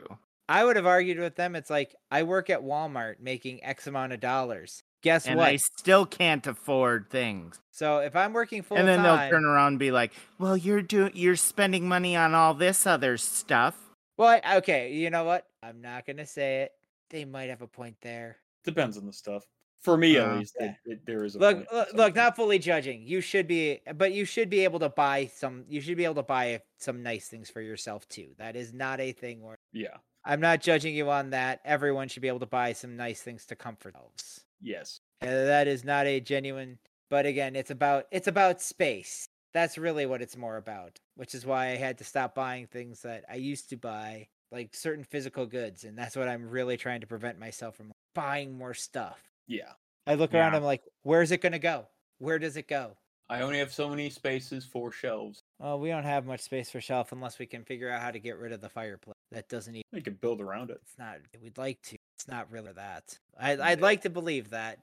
I 0.50 0.66
would 0.66 0.76
have 0.76 0.86
argued 0.86 1.20
with 1.20 1.36
them. 1.36 1.56
It's 1.56 1.70
like 1.70 1.96
I 2.12 2.24
work 2.24 2.50
at 2.50 2.62
Walmart 2.62 3.20
making 3.20 3.64
X 3.64 3.88
amount 3.88 4.14
of 4.14 4.20
dollars. 4.20 4.84
Guess 5.02 5.28
and 5.28 5.38
what? 5.38 5.48
I 5.50 5.58
still 5.58 6.06
can't 6.06 6.46
afford 6.48 7.10
things. 7.10 7.60
So 7.72 8.00
if 8.00 8.16
I'm 8.16 8.32
working 8.34 8.62
full 8.62 8.78
and 8.78 8.88
then 8.88 9.00
time, 9.00 9.30
they'll 9.30 9.30
turn 9.30 9.46
around 9.46 9.74
and 9.74 9.80
be 9.80 9.92
like, 9.92 10.14
"Well, 10.40 10.56
you're 10.56 10.82
doing 10.82 11.12
you're 11.14 11.36
spending 11.36 11.88
money 11.88 12.16
on 12.16 12.34
all 12.34 12.54
this 12.54 12.86
other 12.88 13.18
stuff." 13.18 13.76
well, 14.18 14.40
I- 14.44 14.58
okay, 14.58 14.94
you 14.94 15.10
know 15.10 15.24
what? 15.26 15.46
I'm 15.62 15.82
not 15.82 16.06
gonna 16.06 16.26
say 16.26 16.64
it. 16.64 16.72
They 17.10 17.26
might 17.26 17.50
have 17.50 17.62
a 17.62 17.68
point 17.68 17.98
there. 18.02 18.38
Depends 18.64 18.98
on 18.98 19.06
the 19.06 19.14
stuff. 19.14 19.46
For 19.82 19.98
me, 19.98 20.16
at 20.18 20.30
Uh, 20.30 20.36
least, 20.38 20.56
it, 20.62 20.76
it, 20.86 21.06
there 21.06 21.26
is 21.26 21.36
a 21.36 21.40
Look, 21.40 21.58
point 21.58 21.74
look, 21.74 21.88
some 21.90 21.98
look, 21.98 22.16
not 22.16 22.36
fully 22.38 22.58
judging. 22.58 23.06
You 23.06 23.20
should 23.20 23.48
be, 23.48 23.82
but 23.96 24.14
you 24.14 24.24
should 24.24 24.50
be 24.50 24.64
able 24.64 24.80
to 24.80 24.88
buy 24.90 25.26
some. 25.28 25.66
You 25.68 25.82
should 25.82 25.98
be 25.98 26.06
able 26.06 26.16
to 26.16 26.24
buy 26.24 26.62
some 26.78 27.04
nice 27.04 27.28
things 27.28 27.50
for 27.50 27.60
yourself 27.60 28.08
too. 28.08 28.34
That 28.38 28.56
is 28.56 28.74
not 28.74 29.02
a 29.02 29.12
thing 29.12 29.42
where 29.42 29.58
Yeah. 29.74 29.98
I'm 30.26 30.40
not 30.40 30.62
judging 30.62 30.96
you 30.96 31.10
on 31.10 31.32
that. 31.32 31.60
Everyone 31.66 32.08
should 32.08 32.22
be 32.22 32.28
able 32.28 32.40
to 32.40 32.46
buy 32.46 32.74
some 32.74 32.96
nice 32.96 33.22
things 33.22 33.46
to 33.48 33.56
comfort 33.56 33.94
themselves. 33.94 34.42
Yes. 34.62 35.02
Uh, 35.22 35.26
that 35.28 35.68
is 35.68 35.84
not 35.84 36.06
a 36.08 36.20
genuine. 36.20 36.80
But 37.10 37.26
again, 37.26 37.56
it's 37.56 37.70
about 37.72 38.06
it's 38.12 38.28
about 38.28 38.62
space. 38.62 39.28
That's 39.54 39.78
really 39.78 40.06
what 40.06 40.22
it's 40.22 40.38
more 40.38 40.58
about. 40.58 41.00
Which 41.16 41.36
is 41.36 41.46
why 41.46 41.68
I 41.68 41.76
had 41.76 41.98
to 42.00 42.04
stop 42.04 42.34
buying 42.34 42.66
things 42.68 43.02
that 43.04 43.26
I 43.30 43.36
used 43.36 43.70
to 43.70 43.78
buy, 43.78 44.28
like 44.52 44.74
certain 44.74 45.04
physical 45.04 45.46
goods, 45.46 45.84
and 45.84 45.98
that's 45.98 46.16
what 46.16 46.28
I'm 46.28 46.50
really 46.50 46.78
trying 46.78 47.02
to 47.02 47.08
prevent 47.08 47.40
myself 47.40 47.76
from 47.76 47.92
buying 48.16 48.58
more 48.58 48.74
stuff. 48.74 49.20
Yeah. 49.48 49.74
I 50.08 50.16
look 50.16 50.34
around, 50.34 50.54
Yeah. 50.54 50.58
I'm 50.58 50.64
like, 50.64 50.82
where's 51.04 51.32
it 51.32 51.42
gonna 51.42 51.60
go? 51.60 51.88
Where 52.18 52.40
does 52.40 52.58
it 52.58 52.68
go? 52.68 52.98
I 53.30 53.42
only 53.42 53.60
have 53.60 53.72
so 53.72 53.90
many 53.90 54.10
spaces 54.10 54.66
for 54.66 54.92
shelves. 54.92 55.40
Well, 55.60 55.80
we 55.80 55.90
don't 55.90 56.04
have 56.04 56.26
much 56.26 56.42
space 56.42 56.70
for 56.70 56.82
shelf 56.82 57.12
unless 57.12 57.40
we 57.40 57.46
can 57.46 57.64
figure 57.64 57.90
out 57.90 58.02
how 58.02 58.12
to 58.12 58.20
get 58.20 58.38
rid 58.38 58.52
of 58.52 58.62
the 58.62 58.70
fireplace. 58.70 59.13
That 59.34 59.50
doesn't 59.50 59.76
even. 59.76 59.84
I 59.94 60.00
could 60.00 60.22
build 60.22 60.42
around 60.42 60.70
it. 60.70 60.80
It's 60.84 60.98
not. 60.98 61.18
We'd 61.42 61.58
like 61.58 61.82
to. 61.84 61.98
It's 62.16 62.28
not 62.28 62.52
really 62.52 62.72
that. 62.74 63.18
I, 63.40 63.58
I'd 63.58 63.82
like 63.82 64.02
to 64.02 64.10
believe 64.10 64.52
that, 64.52 64.80